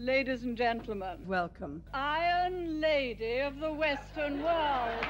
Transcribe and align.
Ladies 0.00 0.44
and 0.44 0.56
gentlemen, 0.56 1.26
Welcome. 1.26 1.82
Iron 1.92 2.80
Lady 2.80 3.40
of 3.40 3.58
the 3.58 3.72
Western 3.72 4.40
World. 4.40 5.04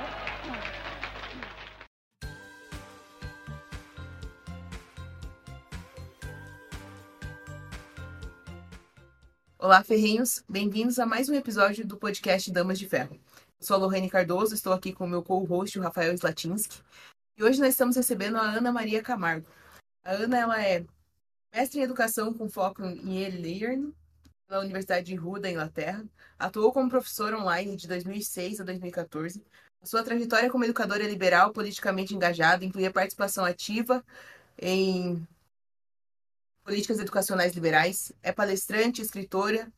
Olá, 9.59 9.85
ferrinhos! 9.85 10.43
Bem-vindos 10.49 10.99
a 10.99 11.05
mais 11.05 11.29
um 11.29 11.35
episódio 11.35 11.87
do 11.87 11.99
podcast 11.99 12.51
Damas 12.51 12.79
de 12.79 12.89
Ferro. 12.89 13.21
Sou 13.61 13.77
a 13.77 13.81
Lorraine 13.81 14.09
Cardoso, 14.09 14.55
estou 14.55 14.73
aqui 14.73 14.95
com 14.95 15.05
o 15.05 15.09
meu 15.09 15.23
co-host, 15.23 15.79
o 15.79 15.83
Rafael 15.83 16.15
Slatinsky, 16.15 16.81
e 17.37 17.45
hoje 17.45 17.61
nós 17.61 17.75
estamos 17.75 17.95
recebendo 17.95 18.39
a 18.39 18.53
Ana 18.53 18.73
Maria 18.73 19.03
Camargo. 19.03 19.47
A 20.03 20.13
Ana 20.13 20.39
ela 20.39 20.63
é 20.65 20.83
mestre 21.55 21.81
em 21.81 21.83
educação 21.83 22.33
com 22.33 22.49
foco 22.49 22.83
em 22.83 23.23
e-learning 23.23 23.93
pela 24.49 24.63
Universidade 24.63 25.07
de 25.07 25.19
Hull, 25.19 25.39
da 25.39 25.51
Inglaterra. 25.51 26.05
Atuou 26.39 26.73
como 26.73 26.89
professora 26.89 27.39
online 27.39 27.77
de 27.77 27.87
2006 27.87 28.61
a 28.61 28.65
2014. 28.65 29.45
A 29.81 29.87
sua 29.87 30.03
trajetória 30.03 30.51
como 30.51 30.65
educadora 30.65 31.05
liberal, 31.05 31.53
politicamente 31.53 32.15
engajada, 32.15 32.65
inclui 32.65 32.87
a 32.87 32.93
participação 32.93 33.45
ativa 33.45 34.05
em 34.61 35.27
políticas 36.65 36.99
educacionais 36.99 37.55
liberais, 37.55 38.13
é 38.23 38.33
palestrante, 38.33 39.01
escritora, 39.01 39.71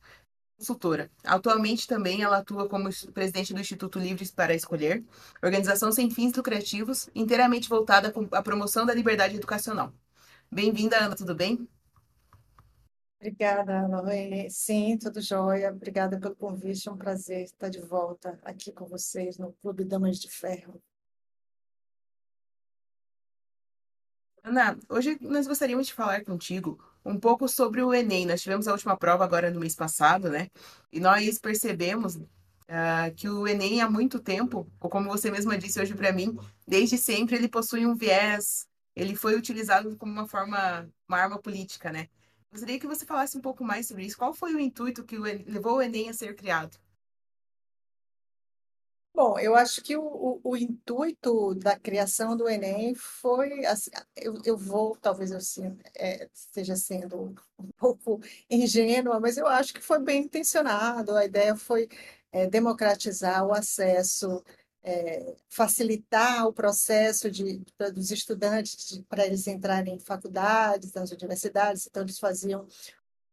consultora. 0.57 1.09
Atualmente 1.23 1.87
também 1.87 2.23
ela 2.23 2.37
atua 2.37 2.67
como 2.67 2.89
presidente 3.13 3.53
do 3.53 3.59
Instituto 3.59 3.99
Livres 3.99 4.31
para 4.31 4.55
Escolher, 4.55 5.03
organização 5.43 5.91
sem 5.91 6.09
fins 6.09 6.33
lucrativos, 6.33 7.09
inteiramente 7.13 7.69
voltada 7.69 8.13
à 8.31 8.41
promoção 8.41 8.85
da 8.85 8.93
liberdade 8.93 9.35
educacional. 9.35 9.93
Bem-vinda, 10.51 10.97
Ana, 10.97 11.15
tudo 11.15 11.35
bem? 11.35 11.67
Obrigada, 13.21 13.85
Lorraine. 13.87 14.49
Sim, 14.49 14.97
tudo 14.97 15.21
jóia. 15.21 15.71
Obrigada 15.71 16.19
pelo 16.19 16.35
convite. 16.35 16.89
É 16.89 16.91
um 16.91 16.97
prazer 16.97 17.43
estar 17.43 17.69
de 17.69 17.79
volta 17.79 18.39
aqui 18.43 18.71
com 18.71 18.87
vocês 18.87 19.37
no 19.37 19.53
Clube 19.61 19.83
Damas 19.85 20.17
de 20.19 20.27
Ferro. 20.27 20.81
Ana, 24.43 24.75
hoje 24.89 25.19
nós 25.21 25.45
gostaríamos 25.45 25.85
de 25.85 25.93
falar 25.93 26.25
contigo 26.25 26.83
um 27.05 27.19
pouco 27.19 27.47
sobre 27.47 27.83
o 27.83 27.93
Enem. 27.93 28.25
Nós 28.25 28.41
tivemos 28.41 28.67
a 28.67 28.71
última 28.71 28.97
prova 28.97 29.23
agora 29.23 29.51
no 29.51 29.59
mês 29.59 29.75
passado, 29.75 30.27
né? 30.27 30.49
E 30.91 30.99
nós 30.99 31.37
percebemos 31.37 32.15
uh, 32.15 33.13
que 33.15 33.29
o 33.29 33.47
Enem 33.47 33.81
há 33.81 33.89
muito 33.89 34.19
tempo, 34.19 34.67
ou 34.79 34.89
como 34.89 35.11
você 35.11 35.29
mesma 35.29 35.55
disse 35.59 35.79
hoje 35.79 35.93
para 35.93 36.11
mim, 36.11 36.35
desde 36.67 36.97
sempre 36.97 37.35
ele 37.35 37.47
possui 37.47 37.85
um 37.85 37.93
viés, 37.93 38.67
ele 38.95 39.15
foi 39.15 39.37
utilizado 39.37 39.95
como 39.95 40.11
uma 40.11 40.27
forma, 40.27 40.89
uma 41.07 41.17
arma 41.19 41.39
política, 41.39 41.91
né? 41.91 42.09
Gostaria 42.51 42.79
que 42.79 42.87
você 42.87 43.05
falasse 43.05 43.37
um 43.37 43.41
pouco 43.41 43.63
mais 43.63 43.87
sobre 43.87 44.05
isso. 44.05 44.17
Qual 44.17 44.33
foi 44.33 44.53
o 44.53 44.59
intuito 44.59 45.03
que 45.05 45.17
levou 45.17 45.77
o 45.77 45.81
Enem 45.81 46.09
a 46.09 46.13
ser 46.13 46.35
criado? 46.35 46.77
Bom, 49.13 49.37
eu 49.37 49.55
acho 49.55 49.81
que 49.81 49.95
o, 49.95 50.01
o, 50.03 50.41
o 50.43 50.57
intuito 50.57 51.53
da 51.55 51.77
criação 51.77 52.35
do 52.35 52.47
Enem 52.49 52.95
foi, 52.95 53.65
assim, 53.65 53.91
eu, 54.15 54.35
eu 54.45 54.57
vou, 54.57 54.95
talvez 54.97 55.31
eu 55.31 55.39
é, 55.95 56.29
esteja 56.33 56.75
sendo 56.75 57.35
um 57.59 57.69
pouco 57.77 58.21
ingênua, 58.49 59.19
mas 59.19 59.37
eu 59.37 59.47
acho 59.47 59.73
que 59.73 59.81
foi 59.81 59.99
bem 59.99 60.23
intencionado. 60.23 61.15
A 61.15 61.25
ideia 61.25 61.55
foi 61.55 61.89
é, 62.31 62.47
democratizar 62.47 63.45
o 63.45 63.53
acesso, 63.53 64.43
é, 64.83 65.35
facilitar 65.49 66.47
o 66.47 66.53
processo 66.53 67.29
de, 67.29 67.61
dos 67.93 68.11
estudantes 68.11 69.01
para 69.07 69.25
eles 69.25 69.47
entrarem 69.47 69.95
em 69.95 69.99
faculdades, 69.99 70.93
nas 70.93 71.11
universidades. 71.11 71.87
Então, 71.87 72.03
eles 72.03 72.19
faziam 72.19 72.67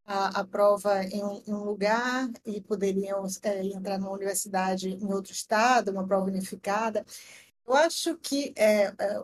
a, 0.07 0.41
a 0.41 0.45
prova 0.45 1.05
em 1.05 1.21
em 1.47 1.53
um, 1.53 1.65
lugar 1.65 2.31
e 2.47 2.61
poderiam 2.61 3.27
é, 3.43 3.65
entrar 3.67 3.99
numa 3.99 4.13
universidade 4.13 4.89
em 4.91 5.13
outro 5.13 5.33
estado, 5.33 5.91
uma 5.91 6.07
prova 6.07 6.27
unificada. 6.27 7.05
Eu 7.67 7.75
acho 7.75 8.17
que 8.19 8.53
é, 8.56 8.95
é, 8.99 9.22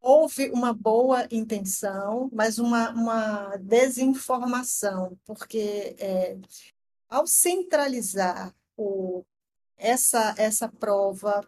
houve 0.00 0.50
uma 0.50 0.72
boa 0.72 1.26
intenção, 1.30 2.30
mas 2.32 2.58
uma, 2.58 2.90
uma 2.90 3.56
desinformação, 3.58 5.18
porque 5.24 5.96
é, 5.98 6.38
ao 7.08 7.26
centralizar 7.26 8.54
o, 8.76 9.24
essa, 9.76 10.34
essa 10.38 10.68
prova 10.68 11.46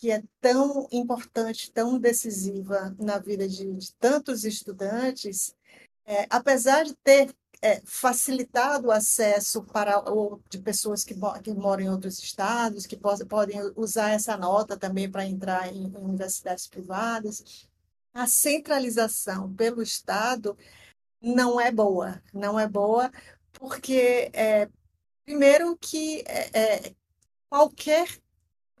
que 0.00 0.10
é 0.10 0.22
tão 0.40 0.88
importante, 0.90 1.70
tão 1.70 1.98
decisiva 1.98 2.96
na 2.98 3.18
vida 3.18 3.46
de, 3.46 3.70
de 3.74 3.94
tantos 3.96 4.46
estudantes, 4.46 5.54
é, 6.06 6.26
apesar 6.30 6.84
de 6.84 6.94
ter 7.04 7.36
é, 7.60 7.82
facilitado 7.84 8.88
o 8.88 8.90
acesso 8.90 9.62
para 9.62 10.00
ou, 10.10 10.42
de 10.48 10.58
pessoas 10.58 11.04
que, 11.04 11.14
que 11.44 11.52
moram 11.52 11.84
em 11.84 11.90
outros 11.90 12.18
estados, 12.18 12.86
que 12.86 12.96
po 12.96 13.10
podem 13.26 13.60
usar 13.76 14.08
essa 14.12 14.38
nota 14.38 14.74
também 14.74 15.10
para 15.10 15.26
entrar 15.26 15.70
em, 15.70 15.84
em 15.84 15.96
universidades 15.98 16.66
privadas. 16.66 17.68
A 18.14 18.26
centralização 18.26 19.52
pelo 19.54 19.82
Estado 19.82 20.56
não 21.20 21.60
é 21.60 21.70
boa, 21.70 22.22
não 22.32 22.58
é 22.58 22.66
boa, 22.66 23.12
porque, 23.52 24.30
é, 24.32 24.66
primeiro, 25.26 25.76
que 25.76 26.24
é, 26.26 26.58
é 26.58 26.94
qualquer 27.50 28.08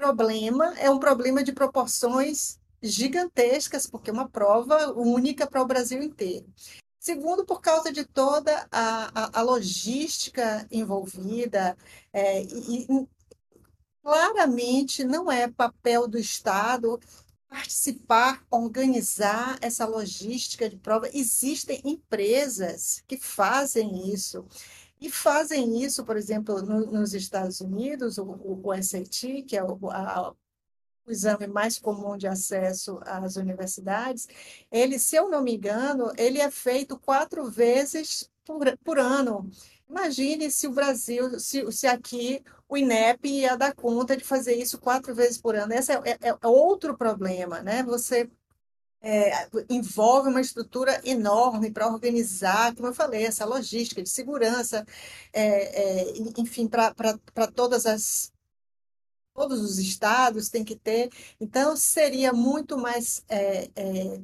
problema 0.00 0.74
é 0.78 0.90
um 0.90 0.98
problema 0.98 1.44
de 1.44 1.52
proporções 1.52 2.58
gigantescas, 2.82 3.86
porque 3.86 4.08
é 4.08 4.12
uma 4.12 4.28
prova 4.28 4.92
única 4.92 5.46
para 5.46 5.62
o 5.62 5.66
Brasil 5.66 6.02
inteiro. 6.02 6.46
Segundo, 6.98 7.44
por 7.44 7.60
causa 7.60 7.92
de 7.92 8.04
toda 8.04 8.66
a, 8.72 9.10
a, 9.14 9.40
a 9.40 9.42
logística 9.42 10.66
envolvida, 10.70 11.76
é, 12.12 12.42
e, 12.42 12.86
claramente 14.02 15.04
não 15.04 15.30
é 15.30 15.46
papel 15.48 16.08
do 16.08 16.18
Estado 16.18 16.98
participar, 17.46 18.42
organizar 18.50 19.58
essa 19.60 19.84
logística 19.84 20.68
de 20.68 20.76
prova. 20.76 21.10
Existem 21.12 21.82
empresas 21.84 23.02
que 23.06 23.18
fazem 23.18 24.12
isso. 24.14 24.46
E 25.00 25.10
fazem 25.10 25.82
isso, 25.82 26.04
por 26.04 26.16
exemplo, 26.16 26.60
no, 26.62 26.86
nos 26.92 27.14
Estados 27.14 27.60
Unidos, 27.60 28.18
o, 28.18 28.24
o, 28.24 28.82
SAT, 28.82 29.42
que 29.46 29.56
é 29.56 29.64
o, 29.64 29.78
a, 29.90 30.34
o 31.06 31.10
exame 31.10 31.46
mais 31.46 31.78
comum 31.78 32.16
de 32.16 32.26
acesso 32.26 33.00
às 33.04 33.36
universidades, 33.36 34.28
ele, 34.70 34.98
se 34.98 35.16
eu 35.16 35.30
não 35.30 35.42
me 35.42 35.54
engano, 35.56 36.12
ele 36.18 36.38
é 36.38 36.50
feito 36.50 36.98
quatro 36.98 37.50
vezes 37.50 38.30
por, 38.44 38.76
por 38.84 38.98
ano. 38.98 39.50
Imagine 39.88 40.50
se 40.50 40.66
o 40.66 40.72
Brasil, 40.72 41.40
se, 41.40 41.70
se 41.72 41.86
aqui 41.86 42.44
o 42.68 42.76
INEP 42.76 43.26
ia 43.26 43.56
dar 43.56 43.74
conta 43.74 44.16
de 44.16 44.22
fazer 44.22 44.54
isso 44.54 44.78
quatro 44.78 45.14
vezes 45.14 45.38
por 45.38 45.56
ano. 45.56 45.72
Esse 45.72 45.92
é, 45.92 45.96
é, 45.96 46.18
é 46.28 46.46
outro 46.46 46.96
problema, 46.96 47.60
né? 47.62 47.82
Você 47.82 48.30
é, 49.02 49.48
envolve 49.68 50.28
uma 50.28 50.40
estrutura 50.40 51.00
enorme 51.04 51.70
para 51.70 51.88
organizar, 51.88 52.74
como 52.74 52.88
eu 52.88 52.94
falei, 52.94 53.24
essa 53.24 53.44
logística 53.44 54.02
de 54.02 54.10
segurança, 54.10 54.86
é, 55.32 56.10
é, 56.10 56.18
enfim, 56.38 56.68
para 56.68 56.94
todas 57.54 57.86
as 57.86 58.32
todos 59.32 59.60
os 59.62 59.78
estados 59.78 60.50
têm 60.50 60.64
que 60.64 60.76
ter. 60.76 61.08
Então, 61.40 61.76
seria 61.76 62.32
muito 62.32 62.76
mais 62.76 63.24
é, 63.28 63.70
é, 63.74 64.20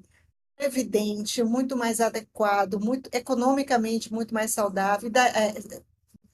evidente, 0.58 1.42
muito 1.42 1.76
mais 1.76 2.00
adequado, 2.00 2.78
muito 2.80 3.08
economicamente 3.12 4.12
muito 4.12 4.34
mais 4.34 4.52
saudável, 4.52 5.08
da, 5.08 5.26
é, 5.28 5.54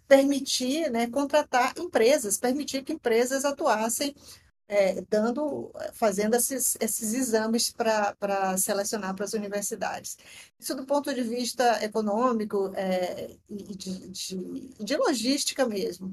permitir 0.09 0.91
né, 0.91 1.07
contratar 1.09 1.75
empresas, 1.79 2.39
permitir 2.39 2.83
que 2.83 2.93
empresas 2.93 3.45
atuassem 3.45 4.15
é, 4.73 5.03
dando, 5.11 5.71
fazendo 5.93 6.35
esses, 6.35 6.79
esses 6.81 7.13
exames 7.13 7.71
para 7.71 8.57
selecionar 8.57 9.15
para 9.15 9.27
as 9.27 9.35
universidades. 9.35 10.17
Isso 10.59 10.75
do 10.75 10.87
ponto 10.87 11.13
de 11.15 11.23
vista 11.23 11.85
econômico 11.85 12.73
é, 12.75 13.37
e 13.51 13.77
de, 13.77 14.09
de, 14.09 14.75
de 14.83 14.97
logística 14.97 15.67
mesmo. 15.67 16.11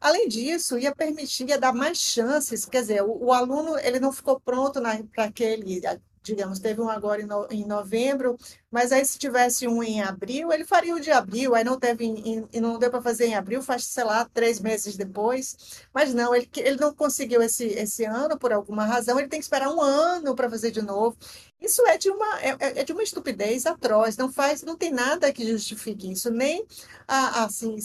Além 0.00 0.26
disso, 0.26 0.78
ia 0.78 0.94
permitir, 0.94 1.48
ia 1.50 1.58
dar 1.58 1.74
mais 1.74 1.98
chances, 1.98 2.64
quer 2.64 2.80
dizer, 2.80 3.02
o, 3.02 3.26
o 3.26 3.32
aluno 3.32 3.78
ele 3.78 4.00
não 4.00 4.12
ficou 4.12 4.40
pronto 4.40 4.80
para 5.12 5.24
aquele, 5.24 5.82
digamos, 6.22 6.58
teve 6.58 6.80
um 6.80 6.88
agora 6.88 7.22
em, 7.22 7.26
no, 7.26 7.46
em, 7.50 7.64
novembro, 7.66 8.36
mas 8.70 8.92
aí 8.92 9.04
se 9.04 9.18
tivesse 9.18 9.66
um 9.66 9.82
em 9.82 10.02
abril, 10.02 10.52
ele 10.52 10.64
faria 10.64 10.94
o 10.94 11.00
de 11.00 11.10
abril, 11.10 11.54
aí 11.54 11.64
não 11.64 11.78
teve 11.78 12.04
e 12.52 12.60
não 12.60 12.78
deu 12.78 12.90
para 12.90 13.02
fazer 13.02 13.26
em 13.26 13.34
abril, 13.34 13.62
faz, 13.62 13.84
sei 13.84 14.04
lá, 14.04 14.24
três 14.32 14.60
meses 14.60 14.96
depois, 14.96 15.84
mas 15.92 16.12
não, 16.14 16.34
ele, 16.34 16.48
ele 16.56 16.76
não 16.78 16.94
conseguiu 16.94 17.42
esse, 17.42 17.64
esse 17.66 18.04
ano 18.04 18.38
por 18.38 18.52
alguma 18.52 18.84
razão, 18.84 19.18
ele 19.18 19.28
tem 19.28 19.40
que 19.40 19.44
esperar 19.44 19.70
um 19.70 19.80
ano 19.80 20.34
para 20.34 20.50
fazer 20.50 20.70
de 20.70 20.82
novo. 20.82 21.16
Isso 21.60 21.84
é 21.88 21.98
de 21.98 22.10
uma 22.10 22.40
é, 22.40 22.50
é, 22.50 22.80
é, 22.80 22.84
de 22.84 22.92
uma 22.92 23.02
estupidez 23.02 23.66
atroz, 23.66 24.16
não 24.16 24.32
faz, 24.32 24.62
não 24.62 24.76
tem 24.76 24.92
nada 24.92 25.32
que 25.32 25.46
justifique 25.46 26.12
isso, 26.12 26.30
nem 26.30 26.64
assim 27.06 27.76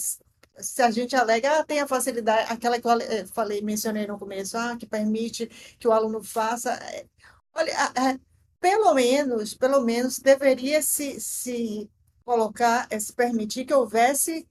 se 0.58 0.82
a 0.82 0.90
gente 0.90 1.16
alega, 1.16 1.58
ah, 1.58 1.64
tem 1.64 1.80
a 1.80 1.86
facilidade, 1.86 2.52
aquela 2.52 2.80
que 2.80 2.86
eu 2.86 2.92
eh, 3.00 3.26
falei, 3.26 3.60
mencionei 3.60 4.06
no 4.06 4.18
começo, 4.18 4.56
ah, 4.56 4.76
que 4.76 4.86
permite 4.86 5.46
que 5.78 5.88
o 5.88 5.92
aluno 5.92 6.22
faça. 6.22 6.78
Eh, 7.56 7.60
olha, 7.60 8.20
pelo 8.60 8.94
menos, 8.94 9.54
pelo 9.54 9.80
menos 9.82 10.18
deveria 10.18 10.82
se, 10.82 11.20
se 11.20 11.90
colocar, 12.24 12.88
se 13.00 13.12
permitir 13.12 13.64
que 13.66 13.74
houvesse 13.74 14.48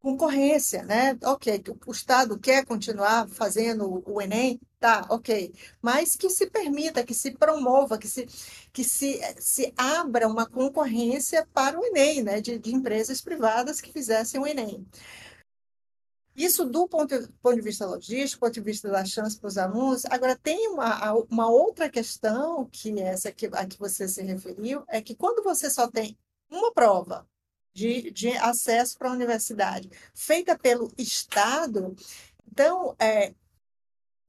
concorrência, 0.00 0.84
né? 0.84 1.18
Ok, 1.24 1.62
o 1.86 1.92
Estado 1.92 2.38
quer 2.38 2.64
continuar 2.66 3.28
fazendo 3.28 4.02
o 4.06 4.22
Enem, 4.22 4.60
tá, 4.80 5.06
ok, 5.10 5.52
mas 5.82 6.16
que 6.16 6.30
se 6.30 6.48
permita, 6.50 7.04
que 7.04 7.14
se 7.14 7.32
promova, 7.32 7.98
que 7.98 8.08
se, 8.08 8.26
que 8.72 8.84
se, 8.84 9.20
se 9.40 9.74
abra 9.76 10.28
uma 10.28 10.46
concorrência 10.48 11.46
para 11.54 11.78
o 11.78 11.84
Enem, 11.86 12.22
né? 12.22 12.40
De, 12.40 12.58
de 12.58 12.74
empresas 12.74 13.20
privadas 13.20 13.80
que 13.80 13.92
fizessem 13.92 14.40
o 14.40 14.46
Enem. 14.46 14.86
Isso 16.36 16.66
do 16.66 16.86
ponto, 16.86 17.14
ponto 17.40 17.56
de 17.56 17.62
vista 17.62 17.86
logístico, 17.86 18.40
ponto 18.40 18.54
de 18.54 18.60
vista 18.60 18.90
da 18.90 19.04
chance 19.04 19.38
para 19.38 19.48
os 19.48 19.56
alunos. 19.56 20.04
Agora, 20.06 20.36
tem 20.36 20.68
uma, 20.68 21.12
uma 21.30 21.48
outra 21.48 21.88
questão, 21.88 22.66
que 22.66 22.90
é 23.00 23.08
essa 23.08 23.32
que, 23.32 23.46
a 23.46 23.66
que 23.66 23.78
você 23.78 24.06
se 24.06 24.22
referiu, 24.22 24.84
é 24.88 25.00
que 25.00 25.14
quando 25.14 25.42
você 25.42 25.70
só 25.70 25.88
tem 25.88 26.16
uma 26.50 26.72
prova 26.72 27.26
de, 27.72 28.10
de 28.10 28.28
acesso 28.36 28.98
para 28.98 29.10
a 29.10 29.12
universidade 29.12 29.90
feita 30.14 30.58
pelo 30.58 30.92
Estado, 30.98 31.96
então, 32.56 32.96
é, 32.98 33.34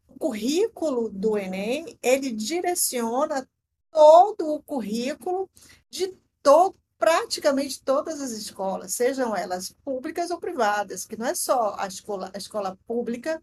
o 0.09 0.19
currículo 0.19 1.09
do 1.09 1.37
Enem, 1.37 1.97
ele 2.01 2.31
direciona 2.31 3.47
todo 3.89 4.53
o 4.53 4.61
currículo 4.61 5.49
de 5.89 6.13
todo 6.43 6.75
praticamente 6.97 7.81
todas 7.83 8.21
as 8.21 8.31
escolas, 8.31 8.93
sejam 8.93 9.35
elas 9.35 9.71
públicas 9.83 10.31
ou 10.31 10.39
privadas, 10.39 11.05
que 11.05 11.17
não 11.17 11.27
é 11.27 11.35
só 11.35 11.75
a 11.77 11.87
escola, 11.87 12.31
a 12.33 12.37
escola 12.37 12.77
pública 12.87 13.41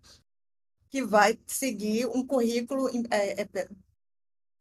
que 0.90 1.02
vai 1.02 1.38
seguir 1.46 2.06
um 2.06 2.26
currículo 2.26 2.88
é, 3.10 3.42
é, 3.42 3.68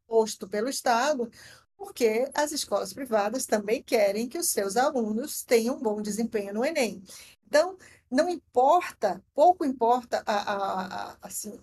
posto 0.08 0.48
pelo 0.48 0.70
Estado, 0.70 1.30
porque 1.78 2.30
as 2.34 2.52
escolas 2.52 2.94
privadas 2.94 3.46
também 3.46 3.84
querem 3.84 4.30
que 4.30 4.38
os 4.38 4.50
seus 4.50 4.78
alunos 4.78 5.44
tenham 5.44 5.76
um 5.76 5.82
bom 5.82 6.02
desempenho 6.02 6.54
no 6.54 6.66
Enem. 6.66 7.04
Então, 7.46 7.78
não 8.10 8.30
importa, 8.30 9.24
pouco 9.34 9.66
importa 9.66 10.24
a, 10.26 10.34
a, 10.34 11.12
a 11.12 11.18
assim, 11.22 11.60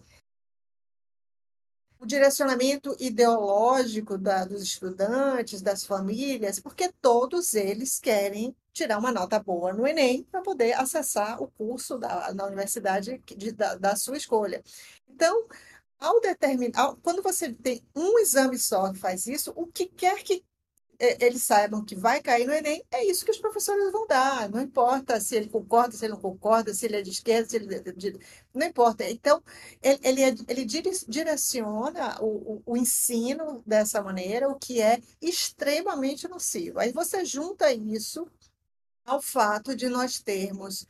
o 2.00 2.06
direcionamento 2.06 2.96
ideológico 2.98 4.16
da, 4.16 4.44
dos 4.46 4.62
estudantes, 4.62 5.60
das 5.60 5.84
famílias, 5.84 6.58
porque 6.58 6.90
todos 7.00 7.52
eles 7.52 8.00
querem 8.00 8.56
tirar 8.72 8.98
uma 8.98 9.12
nota 9.12 9.38
boa 9.38 9.72
no 9.72 9.86
Enem 9.86 10.24
para 10.24 10.40
poder 10.40 10.72
acessar 10.72 11.42
o 11.42 11.48
curso 11.48 11.98
da, 11.98 12.32
na 12.32 12.46
universidade 12.46 13.22
de, 13.26 13.52
da, 13.52 13.74
da 13.74 13.94
sua 13.96 14.16
escolha. 14.16 14.62
Então, 15.08 15.46
ao 15.98 16.20
determinar, 16.20 16.96
quando 17.02 17.22
você 17.22 17.52
tem 17.52 17.84
um 17.94 18.18
exame 18.18 18.58
só 18.58 18.90
que 18.90 18.98
faz 18.98 19.26
isso, 19.26 19.52
o 19.54 19.66
que 19.66 19.86
quer 19.86 20.22
que 20.22 20.42
eles 21.00 21.42
saibam 21.42 21.82
que 21.82 21.96
vai 21.96 22.20
cair 22.20 22.46
no 22.46 22.52
Enem, 22.52 22.84
é 22.90 23.04
isso 23.06 23.24
que 23.24 23.30
os 23.30 23.38
professores 23.38 23.90
vão 23.90 24.06
dar. 24.06 24.50
Não 24.50 24.60
importa 24.60 25.18
se 25.18 25.34
ele 25.34 25.48
concorda, 25.48 25.96
se 25.96 26.04
ele 26.04 26.12
não 26.12 26.20
concorda, 26.20 26.74
se 26.74 26.84
ele 26.84 26.96
é 26.96 27.02
de 27.02 27.10
esquerda, 27.10 27.48
se 27.48 27.56
ele 27.56 27.74
é 27.74 27.80
de... 27.80 28.18
não 28.52 28.66
importa. 28.66 29.08
Então, 29.08 29.42
ele, 29.82 29.98
ele, 30.02 30.44
ele 30.46 30.64
direciona 31.08 32.18
o, 32.20 32.62
o, 32.66 32.76
ensino 32.76 33.62
dessa 33.66 34.02
maneira, 34.02 34.48
o 34.48 34.58
que 34.58 34.82
é 34.82 35.00
extremamente 35.22 36.28
nocivo. 36.28 36.78
Aí 36.78 36.92
você 36.92 37.24
junta 37.24 37.72
isso 37.72 38.28
ao 39.04 39.22
fato 39.22 39.74
de 39.74 39.88
nós 39.88 40.20
termos 40.20 40.86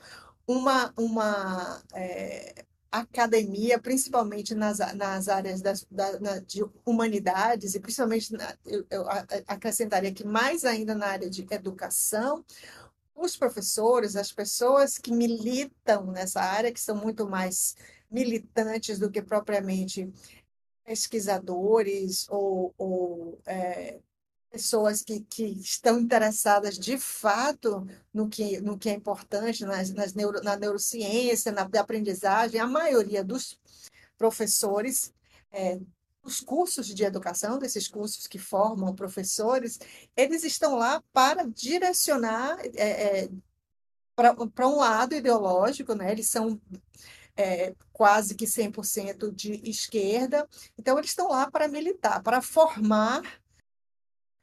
uma, 0.46 0.92
uma 0.96 1.82
é, 1.94 2.64
academia, 2.90 3.78
principalmente 3.78 4.54
nas, 4.54 4.78
nas 4.94 5.28
áreas 5.28 5.62
das, 5.62 5.86
da, 5.90 6.18
na, 6.18 6.38
de 6.40 6.64
humanidades, 6.84 7.74
e 7.74 7.80
principalmente, 7.80 8.32
na, 8.32 8.56
eu, 8.64 8.84
eu 8.90 9.06
acrescentaria 9.46 10.12
que 10.12 10.24
mais 10.24 10.64
ainda 10.64 10.94
na 10.94 11.06
área 11.06 11.30
de 11.30 11.46
educação, 11.50 12.44
os 13.14 13.36
professores, 13.36 14.16
as 14.16 14.32
pessoas 14.32 14.98
que 14.98 15.12
militam 15.12 16.06
nessa 16.06 16.40
área, 16.40 16.72
que 16.72 16.80
são 16.80 16.96
muito 16.96 17.28
mais 17.28 17.76
militantes 18.10 18.98
do 18.98 19.10
que 19.10 19.22
propriamente 19.22 20.10
pesquisadores 20.84 22.26
ou, 22.28 22.74
ou 22.76 23.38
é, 23.46 24.00
pessoas 24.50 25.02
que, 25.02 25.20
que 25.20 25.44
estão 25.44 25.98
interessadas 25.98 26.78
de 26.78 26.98
fato 26.98 27.86
no 28.12 28.28
que, 28.28 28.60
no 28.60 28.76
que 28.76 28.88
é 28.88 28.92
importante 28.92 29.64
nas, 29.64 29.90
nas 29.92 30.12
neuro, 30.12 30.42
na 30.42 30.56
neurociência, 30.56 31.52
na 31.52 31.68
aprendizagem, 31.78 32.60
a 32.60 32.66
maioria 32.66 33.22
dos 33.22 33.58
professores, 34.18 35.14
é, 35.52 35.78
os 36.22 36.40
cursos 36.40 36.86
de 36.88 37.04
educação, 37.04 37.58
desses 37.58 37.88
cursos 37.88 38.26
que 38.26 38.38
formam 38.38 38.94
professores, 38.94 39.78
eles 40.16 40.44
estão 40.44 40.74
lá 40.76 41.02
para 41.12 41.46
direcionar 41.46 42.58
é, 42.74 43.24
é, 43.24 43.30
para 44.16 44.68
um 44.68 44.76
lado 44.76 45.14
ideológico, 45.14 45.94
né? 45.94 46.10
eles 46.10 46.28
são 46.28 46.60
é, 47.36 47.74
quase 47.92 48.34
que 48.34 48.44
100% 48.44 49.32
de 49.32 49.54
esquerda, 49.68 50.46
então 50.76 50.98
eles 50.98 51.10
estão 51.10 51.28
lá 51.28 51.50
para 51.50 51.68
militar, 51.68 52.22
para 52.22 52.42
formar 52.42 53.22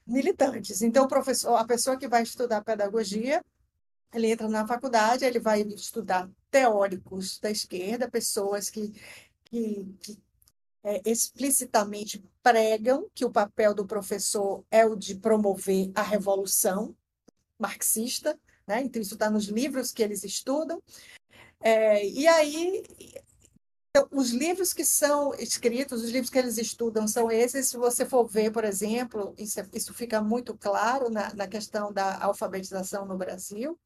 militantes. 0.07 0.81
Então, 0.81 1.07
professor, 1.07 1.55
a 1.55 1.65
pessoa 1.65 1.97
que 1.97 2.07
vai 2.07 2.23
estudar 2.23 2.63
pedagogia, 2.63 3.43
ele 4.13 4.31
entra 4.31 4.47
na 4.47 4.65
faculdade, 4.65 5.25
ele 5.25 5.39
vai 5.39 5.61
estudar 5.61 6.29
teóricos 6.49 7.39
da 7.39 7.51
esquerda, 7.51 8.09
pessoas 8.09 8.69
que, 8.69 8.93
que, 9.43 9.85
que 9.99 10.17
é, 10.83 11.01
explicitamente 11.05 12.23
pregam 12.41 13.09
que 13.13 13.25
o 13.25 13.31
papel 13.31 13.73
do 13.73 13.85
professor 13.85 14.63
é 14.71 14.85
o 14.85 14.95
de 14.95 15.15
promover 15.15 15.91
a 15.93 16.01
revolução 16.01 16.95
marxista, 17.59 18.39
né? 18.65 18.81
então 18.81 19.01
isso 19.01 19.15
está 19.15 19.29
nos 19.29 19.45
livros 19.45 19.91
que 19.91 20.01
eles 20.01 20.23
estudam. 20.23 20.81
É, 21.59 22.07
e 22.07 22.27
aí 22.27 22.83
então, 23.89 24.07
os 24.11 24.31
livros 24.31 24.73
que 24.73 24.85
são 24.85 25.33
escritos, 25.35 26.03
os 26.03 26.11
livros 26.11 26.29
que 26.29 26.37
eles 26.37 26.57
estudam 26.57 27.07
são 27.07 27.31
esses. 27.31 27.69
Se 27.69 27.77
você 27.77 28.05
for 28.05 28.27
ver, 28.27 28.51
por 28.51 28.63
exemplo, 28.63 29.33
isso, 29.37 29.59
é, 29.59 29.67
isso 29.73 29.93
fica 29.93 30.21
muito 30.21 30.55
claro 30.55 31.09
na, 31.09 31.33
na, 31.33 31.47
questão 31.47 31.91
da 31.91 32.21
alfabetização 32.23 33.05
no 33.05 33.17
Brasil. 33.17 33.79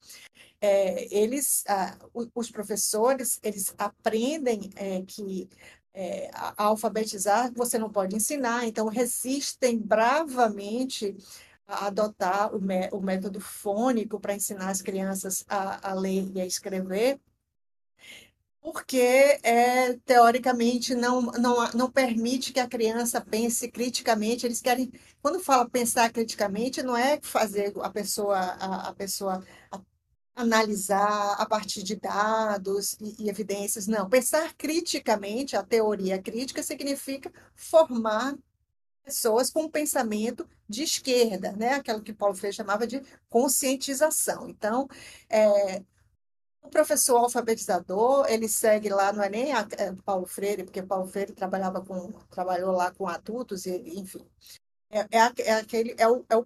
É, 0.59 1.07
eles, 1.15 1.63
ah, 1.67 1.97
os 2.35 2.51
professores, 2.51 3.39
eles 3.43 3.73
aprendem 3.77 4.69
é, 4.75 5.01
que 5.03 5.49
é, 5.93 6.29
a, 6.33 6.65
alfabetizar 6.65 7.51
você 7.53 7.77
não 7.77 7.89
pode 7.89 8.15
ensinar, 8.15 8.65
então 8.65 8.87
resistem 8.87 9.79
bravamente 9.79 11.15
a 11.67 11.87
adotar 11.87 12.53
o, 12.53 12.59
o 12.97 13.01
método 13.01 13.39
fônico 13.39 14.19
para 14.19 14.35
ensinar 14.35 14.69
as 14.69 14.81
crianças 14.81 15.45
a, 15.47 15.91
a 15.91 15.93
ler 15.93 16.29
e 16.35 16.41
a 16.41 16.45
escrever 16.45 17.19
porque 18.61 18.97
é, 19.43 19.93
teoricamente 20.05 20.93
não, 20.95 21.21
não, 21.23 21.71
não 21.73 21.91
permite 21.91 22.53
que 22.53 22.59
a 22.59 22.67
criança 22.67 23.19
pense 23.19 23.69
criticamente. 23.69 24.45
Eles 24.45 24.61
querem, 24.61 24.91
quando 25.21 25.39
fala 25.39 25.69
pensar 25.69 26.11
criticamente, 26.11 26.83
não 26.83 26.95
é 26.95 27.19
fazer 27.21 27.73
a 27.81 27.89
pessoa, 27.89 28.37
a, 28.37 28.89
a 28.89 28.93
pessoa 28.93 29.43
analisar 30.35 31.35
a 31.39 31.45
partir 31.45 31.83
de 31.83 31.95
dados 31.95 32.93
e, 32.99 33.25
e, 33.25 33.29
evidências, 33.29 33.87
não. 33.87 34.09
Pensar 34.09 34.53
criticamente, 34.55 35.55
a 35.55 35.63
teoria 35.63 36.21
crítica 36.21 36.63
significa 36.63 37.31
formar 37.55 38.35
pessoas 39.03 39.49
com 39.49 39.63
um 39.63 39.69
pensamento 39.69 40.47
de 40.69 40.83
esquerda, 40.83 41.51
né? 41.53 41.73
Aquilo 41.75 42.01
que 42.01 42.13
Paulo 42.13 42.35
Freire 42.35 42.55
chamava 42.55 42.87
de 42.87 43.01
conscientização. 43.29 44.49
Então, 44.49 44.87
é, 45.29 45.83
o 46.61 46.69
professor 46.69 47.17
alfabetizador, 47.17 48.25
ele 48.29 48.47
segue 48.47 48.89
lá, 48.89 49.11
não 49.11 49.23
é 49.23 49.29
nem 49.29 49.53
a, 49.53 49.67
é 49.77 49.91
Paulo 50.05 50.25
Freire, 50.25 50.63
porque 50.63 50.81
Paulo 50.81 51.07
Freire 51.07 51.33
trabalhava 51.33 51.81
com, 51.81 52.11
trabalhou 52.29 52.71
lá 52.71 52.91
com 52.91 53.07
adultos, 53.07 53.65
e, 53.65 53.99
enfim. 53.99 54.25
É, 54.89 54.99
é, 54.99 55.31
é, 55.45 55.53
aquele, 55.53 55.95
é 55.97 56.07
o, 56.07 56.25
é 56.29 56.35
o 56.35 56.45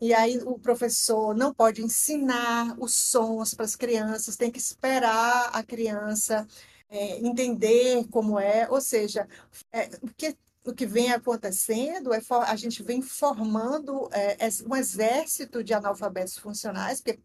e 0.00 0.12
aí 0.12 0.38
o 0.38 0.58
professor 0.58 1.36
não 1.36 1.54
pode 1.54 1.82
ensinar 1.82 2.76
os 2.80 2.94
sons 2.94 3.54
para 3.54 3.64
as 3.64 3.76
crianças, 3.76 4.36
tem 4.36 4.50
que 4.50 4.58
esperar 4.58 5.50
a 5.52 5.62
criança 5.62 6.46
é, 6.90 7.18
entender 7.20 8.04
como 8.08 8.38
é, 8.40 8.68
ou 8.68 8.80
seja, 8.80 9.28
é, 9.72 9.88
o 10.02 10.08
que 10.08 10.36
o 10.64 10.72
que 10.72 10.86
vem 10.86 11.10
acontecendo 11.10 12.14
é 12.14 12.20
a 12.46 12.54
gente 12.54 12.84
vem 12.84 13.02
formando 13.02 14.08
é, 14.12 14.36
um 14.64 14.76
exército 14.76 15.62
de 15.64 15.74
analfabetos 15.74 16.38
funcionais, 16.38 17.00
porque 17.00 17.18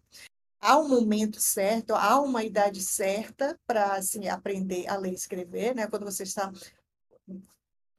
há 0.59 0.77
um 0.77 0.87
momento 0.87 1.39
certo, 1.39 1.93
há 1.93 2.19
uma 2.21 2.43
idade 2.43 2.81
certa 2.81 3.59
para 3.65 3.95
assim, 3.95 4.27
aprender 4.27 4.87
a 4.87 4.97
ler 4.97 5.11
e 5.11 5.15
escrever, 5.15 5.75
né? 5.75 5.87
Quando 5.87 6.05
você 6.05 6.23
está 6.23 6.51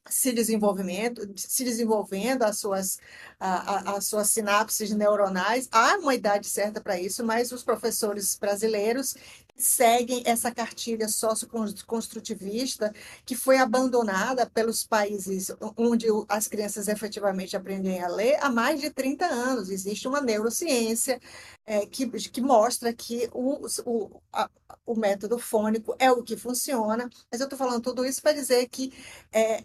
se 0.09 0.33
desenvolvimento, 0.33 1.21
se 1.37 1.65
desenvolvendo 1.65 2.43
as 2.43 2.59
suas, 2.59 2.99
as 3.39 4.07
suas 4.07 4.31
sinapses 4.31 4.91
neuronais. 4.91 5.69
Há 5.71 5.99
uma 5.99 6.15
idade 6.15 6.49
certa 6.49 6.81
para 6.81 6.99
isso, 6.99 7.25
mas 7.25 7.53
os 7.53 7.63
professores 7.63 8.37
brasileiros 8.37 9.15
seguem 9.59 10.23
essa 10.25 10.53
cartilha 10.53 11.09
socioconstrutivista 11.09 12.95
que 13.27 13.35
foi 13.35 13.59
abandonada 13.59 14.49
pelos 14.49 14.87
países 14.87 15.51
onde 15.77 16.07
as 16.29 16.47
crianças 16.47 16.87
efetivamente 16.89 17.57
aprendem 17.57 18.01
a 18.03 18.09
ler 18.09 18.37
há 18.41 18.49
mais 18.49 18.81
de 18.81 18.91
30 18.91 19.27
anos. 19.27 19.69
Existe 19.69 20.07
uma 20.07 20.21
neurociência 20.21 21.21
é, 21.67 21.85
que, 21.87 22.07
que 22.31 22.41
mostra 22.41 22.93
que 22.95 23.29
o, 23.33 23.67
o, 23.85 24.23
a, 24.33 24.49
o 24.87 24.95
método 24.95 25.39
fônico 25.39 25.95
é 25.99 26.11
o 26.11 26.23
que 26.23 26.37
funciona, 26.37 27.11
mas 27.31 27.41
eu 27.41 27.45
estou 27.45 27.59
falando 27.59 27.83
tudo 27.83 28.05
isso 28.05 28.23
para 28.23 28.33
dizer 28.33 28.69
que 28.69 28.93
é, 29.33 29.65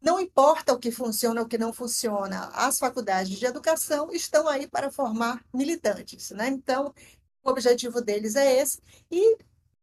não 0.00 0.20
importa 0.20 0.72
o 0.72 0.78
que 0.78 0.90
funciona 0.90 1.40
ou 1.40 1.46
o 1.46 1.48
que 1.48 1.58
não 1.58 1.72
funciona, 1.72 2.48
as 2.54 2.78
faculdades 2.78 3.36
de 3.36 3.44
educação 3.44 4.12
estão 4.12 4.48
aí 4.48 4.68
para 4.68 4.90
formar 4.90 5.44
militantes, 5.52 6.30
né? 6.30 6.48
Então, 6.48 6.94
o 7.48 7.52
objetivo 7.52 8.00
deles 8.00 8.36
é 8.36 8.60
esse, 8.60 8.80
e 9.10 9.38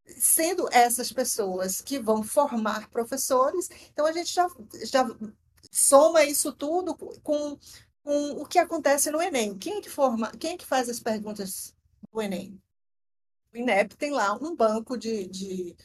sendo 0.06 0.70
essas 0.72 1.12
pessoas 1.12 1.82
que 1.82 2.00
vão 2.00 2.24
formar 2.24 2.90
professores, 2.90 3.70
então 3.92 4.06
a 4.06 4.12
gente 4.12 4.34
já, 4.34 4.48
já 4.84 5.06
soma 5.72 6.24
isso 6.24 6.54
tudo 6.54 6.96
com, 6.96 7.58
com 8.04 8.32
o 8.42 8.46
que 8.46 8.60
acontece 8.60 9.10
no 9.10 9.22
Enem. 9.22 9.58
Quem 9.58 9.78
é 9.78 9.82
que 9.82 9.90
forma, 9.90 10.32
quem 10.32 10.54
é 10.54 10.58
que 10.58 10.66
faz 10.66 10.90
as 10.90 11.00
perguntas 11.00 11.76
do 12.12 12.22
Enem? 12.22 12.62
O 13.54 13.58
INEP 13.58 13.96
tem 13.96 14.12
lá 14.12 14.34
um 14.34 14.56
banco 14.56 14.98
de, 14.98 15.28
de 15.28 15.76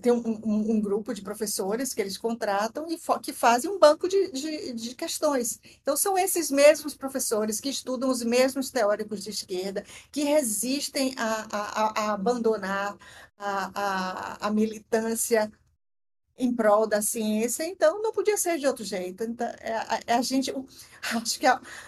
tem 0.00 0.12
um, 0.12 0.22
um, 0.44 0.72
um, 0.72 0.80
grupo 0.80 1.14
de 1.14 1.22
professores 1.22 1.92
que 1.92 2.00
eles 2.00 2.16
contratam 2.16 2.86
e 2.90 2.98
que 3.22 3.32
fazem 3.32 3.70
um 3.70 3.78
banco 3.78 4.08
de, 4.08 4.30
de, 4.32 4.72
de, 4.72 4.94
questões. 4.94 5.60
Então, 5.80 5.96
são 5.96 6.16
esses 6.18 6.50
mesmos 6.50 6.94
professores 6.94 7.60
que 7.60 7.68
estudam 7.68 8.10
os 8.10 8.22
mesmos 8.22 8.70
teóricos 8.70 9.22
de 9.22 9.30
esquerda, 9.30 9.84
que 10.10 10.24
resistem 10.24 11.14
a, 11.16 11.46
a, 11.50 12.00
a 12.00 12.12
abandonar 12.12 12.96
a, 13.38 13.70
a, 13.74 14.46
a 14.46 14.50
militância 14.50 15.50
em 16.38 16.54
prol 16.54 16.86
da 16.86 17.02
ciência, 17.02 17.64
então 17.64 18.00
não 18.00 18.12
podia 18.12 18.36
ser 18.36 18.58
de 18.58 18.66
outro 18.66 18.84
jeito. 18.84 19.24
Então, 19.24 19.46
é, 19.60 19.72
a, 19.72 20.00
é 20.06 20.14
a, 20.14 20.22
gente, 20.22 20.52
acho 21.14 21.38
que 21.38 21.46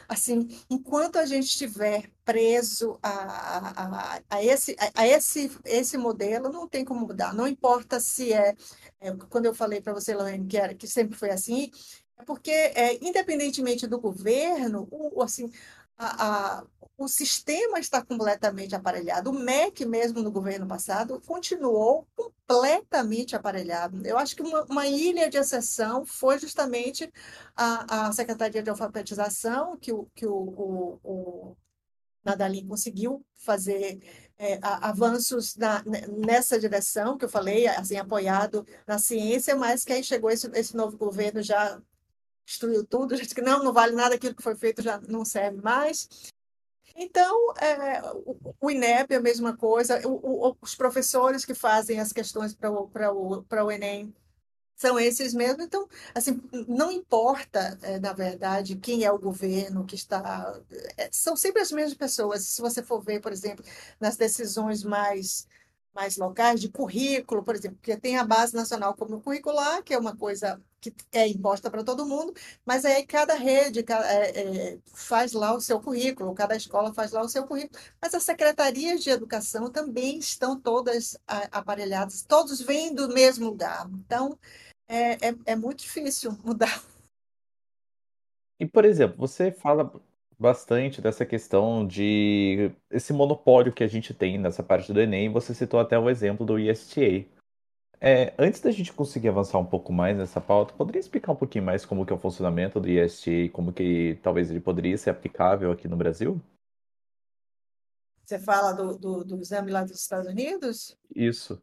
assim, 0.09 0.49
enquanto 0.69 1.17
a 1.17 1.27
gente 1.27 1.47
estiver 1.47 2.11
preso 2.25 2.99
a, 3.03 3.09
a, 3.09 4.21
a, 4.29 4.45
esse, 4.45 4.77
a, 4.95 5.07
esse, 5.07 5.51
esse 5.65 5.97
modelo, 5.97 6.51
não 6.51 6.69
tem 6.69 6.85
como 6.85 7.07
mudar. 7.07 7.33
Não 7.35 7.47
importa 7.47 8.01
se 8.01 8.33
é, 8.33 8.55
é 9.01 9.13
quando 9.29 9.47
eu 9.47 9.55
falei 9.55 9.81
para 9.81 9.93
você, 9.95 10.15
Lorraine, 10.15 10.47
que, 10.47 10.75
que 10.75 10.87
sempre 10.89 11.17
foi 11.17 11.31
assim, 11.31 11.71
é 12.19 12.25
porque, 12.25 12.51
é, 12.51 12.97
independentemente 13.05 13.87
do 13.87 14.01
governo, 14.01 14.87
o, 14.91 15.23
assim, 15.23 15.51
a, 15.97 16.59
a, 16.59 16.65
o 17.01 17.09
sistema 17.09 17.79
está 17.81 18.05
completamente 18.05 18.75
aparelhado. 18.75 19.31
O 19.31 19.33
MEC, 19.33 19.87
mesmo 19.87 20.21
no 20.21 20.31
governo 20.31 20.67
passado, 20.67 21.19
continuou 21.27 22.07
completamente 22.15 23.35
aparelhado. 23.35 24.07
Eu 24.07 24.19
acho 24.19 24.37
que 24.37 24.43
uma, 24.43 24.65
uma 24.65 24.87
ilha 24.87 25.31
de 25.31 25.39
exceção 25.39 26.05
foi 26.05 26.39
justamente 26.39 27.11
a, 27.57 28.09
a 28.09 28.13
Secretaria 28.13 28.63
de 28.63 28.69
Alfabetização, 28.69 29.79
que 29.79 29.91
o, 29.91 30.11
que 30.15 30.27
o, 30.27 30.35
o, 30.35 31.01
o 31.03 31.57
Nadalim 32.23 32.67
conseguiu 32.69 33.25
fazer 33.35 33.99
é, 34.37 34.59
avanços 34.63 35.57
na, 35.57 35.83
nessa 36.07 36.61
direção 36.61 37.17
que 37.17 37.25
eu 37.25 37.31
falei, 37.31 37.67
assim, 37.67 37.97
apoiado 37.97 38.67
na 38.87 38.99
ciência, 38.99 39.57
mas 39.57 39.87
que 39.87 39.95
aí 39.95 40.05
chegou 40.05 40.31
esse, 40.31 40.51
esse 40.53 40.77
novo 40.77 40.99
governo 40.99 41.43
já 41.43 41.81
destruiu 42.45 42.85
tudo, 42.85 43.17
disse 43.17 43.35
que 43.35 43.41
não, 43.41 43.65
não 43.65 43.73
vale 43.73 43.95
nada, 43.95 44.17
aquilo 44.17 44.35
que 44.35 44.43
foi 44.43 44.55
feito 44.55 44.83
já 44.83 45.01
não 45.09 45.25
serve 45.25 45.63
mais. 45.63 46.07
Então, 47.03 47.55
é, 47.55 48.03
o, 48.61 48.71
INEP 48.71 49.15
é 49.15 49.17
a 49.17 49.21
mesma 49.21 49.57
coisa, 49.57 50.07
o, 50.07 50.51
o, 50.51 50.57
os 50.61 50.75
professores 50.75 51.47
que 51.47 51.55
fazem 51.55 51.99
as 51.99 52.13
questões 52.13 52.55
para 52.55 52.71
o, 52.71 52.91
o, 52.93 53.45
o 53.65 53.73
Enem 53.73 54.15
são 54.77 55.01
esses 55.01 55.33
mesmos. 55.33 55.65
Então, 55.65 55.89
assim, 56.15 56.39
não 56.69 56.91
importa, 56.93 57.79
é, 57.83 57.99
na 57.99 58.13
verdade, 58.13 58.77
quem 58.77 59.03
é 59.05 59.11
o 59.11 59.19
governo 59.19 59.87
que 59.87 59.95
está. 59.95 60.61
É, 60.99 61.09
são 61.11 61.35
sempre 61.37 61.63
as 61.63 61.73
mesmas 61.73 61.95
pessoas. 61.95 62.45
Se 62.45 62.61
você 62.61 62.83
for 62.83 63.03
ver, 63.03 63.21
por 63.21 63.33
exemplo, 63.33 63.65
nas 63.99 64.17
decisões 64.17 64.85
mais 64.85 65.47
mais 65.95 66.17
locais 66.17 66.61
de 66.61 66.69
currículo, 66.69 67.43
por 67.43 67.55
exemplo, 67.55 67.77
porque 67.79 67.97
tem 67.97 68.17
a 68.17 68.25
base 68.25 68.55
nacional 68.55 68.95
como 68.95 69.21
curricular, 69.21 69.83
que 69.83 69.93
é 69.93 69.99
uma 69.99 70.17
coisa 70.17 70.61
que 70.81 70.95
é 71.13 71.29
imposta 71.29 71.71
para 71.71 71.85
todo 71.85 72.07
mundo, 72.07 72.33
mas 72.65 72.85
aí 72.85 73.05
cada 73.05 73.35
rede 73.35 73.83
cada, 73.83 74.07
é, 74.11 74.41
é, 74.41 74.79
faz 74.87 75.33
lá 75.33 75.55
o 75.55 75.61
seu 75.61 75.81
currículo, 75.81 76.35
cada 76.35 76.57
escola 76.57 76.95
faz 76.95 77.13
lá 77.13 77.23
o 77.23 77.29
seu 77.29 77.47
currículo, 77.47 77.79
mas 78.01 78.15
as 78.15 78.23
secretarias 78.23 79.03
de 79.03 79.11
educação 79.11 79.71
também 79.71 80.19
estão 80.19 80.59
todas 80.59 81.19
aparelhadas, 81.53 82.23
todos 82.23 82.61
vêm 82.61 82.95
do 82.95 83.09
mesmo 83.09 83.47
lugar, 83.47 83.89
então 83.93 84.39
é, 84.89 85.29
é, 85.29 85.35
é 85.47 85.57
muito 85.57 85.81
difícil 85.81 86.33
mudar. 86.45 86.83
E, 88.59 88.67
por 88.67 88.85
exemplo, 88.85 89.17
você 89.17 89.51
fala 89.51 89.91
bastante 90.41 91.03
dessa 91.03 91.27
questão 91.27 91.87
de 91.87 92.73
esse 92.91 93.13
monopólio 93.13 93.73
que 93.73 93.85
a 93.85 93.87
gente 93.87 94.15
tem 94.15 94.39
nessa 94.39 94.63
parte 94.63 94.91
do 94.91 95.01
Enem. 95.01 95.31
Você 95.31 95.55
citou 95.55 95.79
até 95.79 95.99
o 95.99 96.09
exemplo 96.09 96.47
do 96.47 96.59
ISTA. 96.59 97.27
É, 98.01 98.33
antes 98.39 98.63
da 98.63 98.71
gente 98.71 98.95
conseguir 98.95 99.29
avançar 99.29 99.59
um 99.59 99.67
pouco 99.67 99.93
mais 99.93 100.17
nessa 100.17 100.41
pauta, 100.41 100.73
poderia 100.73 100.99
explicar 100.99 101.33
um 101.33 101.37
pouquinho 101.37 101.65
mais 101.65 101.85
como 101.85 102.07
que 102.07 102.13
é 102.13 102.17
o 102.17 102.19
funcionamento 102.19 102.81
do 102.81 102.89
ISTA 102.89 103.31
e 103.31 103.49
como 103.51 103.71
que 103.71 104.19
talvez 104.23 104.51
ele 104.51 104.61
poderia 104.61 104.97
ser 104.97 105.11
aplicável 105.11 105.71
aqui 105.71 105.87
no 105.87 105.97
Brasil? 105.97 106.41
Você 108.25 108.39
fala 108.39 108.73
do, 108.73 108.97
do, 108.97 109.25
do 109.25 109.41
exame 109.43 109.71
lá 109.71 109.83
dos 109.83 110.01
Estados 110.01 110.27
Unidos? 110.27 110.97
Isso. 111.15 111.63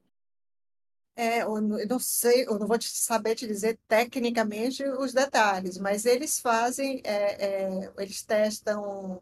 É, 1.19 1.41
eu 1.41 1.59
não 1.61 1.99
sei, 1.99 2.45
eu 2.45 2.59
não 2.59 2.67
vou 2.67 2.77
te 2.77 2.89
saber 2.91 3.33
te 3.33 3.47
dizer 3.47 3.79
tecnicamente 3.87 4.83
os 4.83 5.13
detalhes, 5.13 5.79
mas 5.79 6.05
eles 6.05 6.39
fazem, 6.39 7.01
é, 7.03 7.63
é, 7.85 7.93
eles 7.97 8.21
testam 8.21 9.19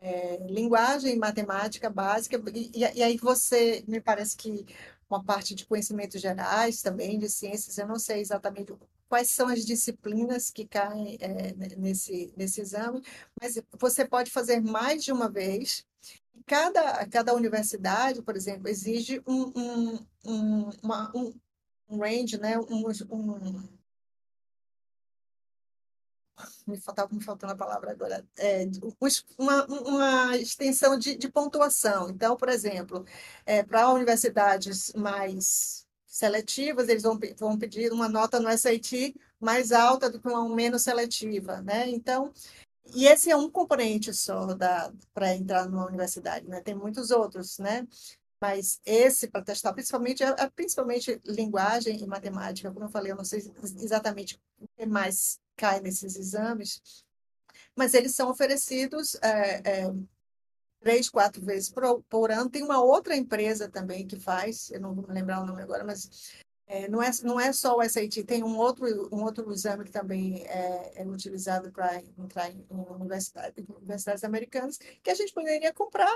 é, 0.00 0.38
linguagem, 0.48 1.16
matemática 1.18 1.90
básica, 1.90 2.42
e, 2.54 2.70
e, 2.80 3.02
aí 3.02 3.16
você, 3.18 3.84
me 3.88 4.00
parece 4.02 4.36
que 4.36 4.66
uma 5.08 5.24
parte 5.24 5.54
de 5.54 5.66
conhecimentos 5.66 6.20
gerais 6.20 6.82
também, 6.82 7.18
de 7.18 7.28
ciências, 7.30 7.78
eu 7.78 7.88
não 7.88 7.98
sei 7.98 8.20
exatamente 8.20 8.74
quais 9.08 9.30
são 9.30 9.48
as 9.48 9.64
disciplinas 9.66 10.50
que 10.50 10.66
caem 10.66 11.18
é, 11.20 11.52
nesse, 11.76 12.32
nesse 12.36 12.60
exame, 12.60 13.02
mas 13.40 13.60
você 13.78 14.04
pode 14.06 14.30
fazer 14.30 14.60
mais 14.60 15.04
de 15.04 15.12
uma 15.12 15.30
vez, 15.30 15.86
cada, 16.46 17.06
cada 17.06 17.34
universidade, 17.34 18.22
por 18.22 18.36
exemplo, 18.36 18.68
exige 18.68 19.22
um, 19.26 19.52
um, 19.56 20.06
um, 20.24 20.70
uma, 20.82 21.12
um, 21.14 21.32
range, 21.98 22.38
né? 22.38 22.58
um, 22.58 22.84
um 23.10 23.68
me 26.66 26.80
faltava 26.80 27.14
me 27.14 27.22
faltando 27.22 27.52
a 27.52 27.56
palavra 27.56 27.90
agora, 27.90 28.26
é, 28.38 28.64
uma, 29.38 29.66
uma 29.66 30.36
extensão 30.36 30.98
de, 30.98 31.16
de 31.16 31.28
pontuação. 31.30 32.08
Então, 32.10 32.36
por 32.36 32.48
exemplo, 32.48 33.04
é, 33.44 33.62
para 33.62 33.90
universidades 33.90 34.92
mais 34.94 35.86
seletivas, 36.06 36.88
eles 36.88 37.02
vão, 37.02 37.18
vão 37.38 37.58
pedir 37.58 37.92
uma 37.92 38.08
nota 38.08 38.40
no 38.40 38.50
SAT 38.56 39.14
mais 39.38 39.72
alta 39.72 40.10
do 40.10 40.20
que 40.20 40.28
uma 40.28 40.48
menos 40.54 40.82
seletiva, 40.82 41.62
né? 41.62 41.88
Então, 41.88 42.32
e 42.94 43.06
esse 43.06 43.30
é 43.30 43.36
um 43.36 43.50
componente 43.50 44.12
só 44.12 44.48
para 45.14 45.34
entrar 45.34 45.68
numa 45.68 45.86
universidade, 45.86 46.46
né? 46.48 46.60
Tem 46.60 46.74
muitos 46.74 47.10
outros, 47.10 47.58
né? 47.58 47.86
Mas 48.40 48.80
esse 48.86 49.28
para 49.28 49.42
testar, 49.42 49.72
principalmente, 49.74 50.22
é, 50.22 50.28
é, 50.38 50.50
principalmente 50.50 51.20
linguagem 51.24 52.02
e 52.02 52.06
matemática, 52.06 52.72
como 52.72 52.86
eu 52.86 52.90
falei, 52.90 53.12
eu 53.12 53.16
não 53.16 53.24
sei 53.24 53.40
exatamente 53.78 54.40
o 54.58 54.66
que 54.76 54.86
mais 54.86 55.38
cai 55.56 55.80
nesses 55.80 56.16
exames, 56.16 57.04
mas 57.76 57.92
eles 57.92 58.14
são 58.14 58.30
oferecidos 58.30 59.14
é, 59.22 59.82
é, 59.84 59.94
três, 60.80 61.10
quatro 61.10 61.44
vezes 61.44 61.70
por, 61.70 62.02
por, 62.04 62.30
ano. 62.30 62.48
Tem 62.48 62.62
uma 62.62 62.82
outra 62.82 63.14
empresa 63.14 63.68
também 63.68 64.06
que 64.06 64.18
faz, 64.18 64.70
eu 64.70 64.80
não 64.80 64.94
vou 64.94 65.06
me 65.06 65.14
lembrar 65.14 65.42
o 65.42 65.46
nome 65.46 65.62
agora, 65.62 65.84
mas 65.84 66.08
é, 66.70 66.88
não, 66.88 67.02
é, 67.02 67.10
não 67.24 67.40
é 67.40 67.52
só 67.52 67.76
o 67.76 67.82
SAT, 67.82 68.22
tem 68.24 68.44
um 68.44 68.56
outro, 68.56 68.86
um 69.12 69.24
outro 69.24 69.52
exame 69.52 69.82
que 69.84 69.90
também 69.90 70.46
é, 70.46 71.02
é 71.02 71.04
utilizado 71.04 71.72
para 71.72 71.96
entrar 72.16 72.48
em, 72.48 72.64
universidade, 72.70 73.66
universidades 73.68 74.22
americanas, 74.22 74.78
que 75.02 75.10
a 75.10 75.14
gente 75.16 75.34
poderia 75.34 75.74
comprar, 75.74 76.08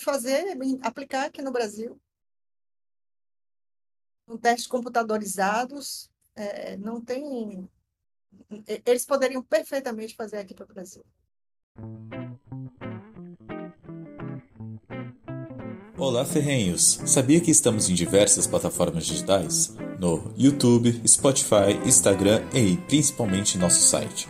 fazer, 0.00 0.58
aplicar 0.82 1.26
aqui 1.26 1.40
no 1.42 1.52
Brasil. 1.52 1.96
Um 4.26 4.36
testes 4.36 4.66
computadorizados, 4.66 6.10
é, 6.34 6.76
não 6.76 7.00
tem. 7.00 7.70
Eles 8.84 9.06
poderiam 9.06 9.44
perfeitamente 9.44 10.16
fazer 10.16 10.38
aqui 10.38 10.54
para 10.54 10.64
o 10.64 10.74
Brasil. 10.74 11.04
Olá, 15.98 16.24
ferrenhos! 16.24 17.00
Sabia 17.04 17.40
que 17.40 17.50
estamos 17.50 17.90
em 17.90 17.94
diversas 17.94 18.46
plataformas 18.46 19.04
digitais? 19.04 19.76
no 19.98 20.32
YouTube, 20.36 21.00
Spotify, 21.06 21.78
Instagram 21.84 22.42
e 22.54 22.76
principalmente 22.76 23.58
nosso 23.58 23.80
site, 23.80 24.28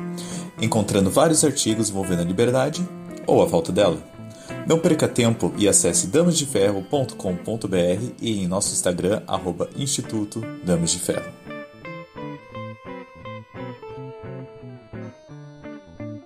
encontrando 0.61 1.11
vários 1.11 1.45
artigos 1.45 1.91
envolvendo 1.91 2.23
a 2.23 2.25
liberdade 2.25 2.87
ou 3.27 3.43
a 3.43 3.49
falta 3.49 3.71
dela. 3.71 3.99
Não 4.67 4.79
perca 4.79 5.07
tempo 5.07 5.53
e 5.59 5.69
acesse 5.69 6.07
damasdeferro.com.br 6.07 8.13
e 8.21 8.43
em 8.43 8.49
nosso 8.49 8.73
Instagram, 8.73 9.23
arroba 9.27 9.69
Instituto 9.77 10.41
Damas 10.65 10.91
de 10.91 10.99
Ferro. 10.99 11.31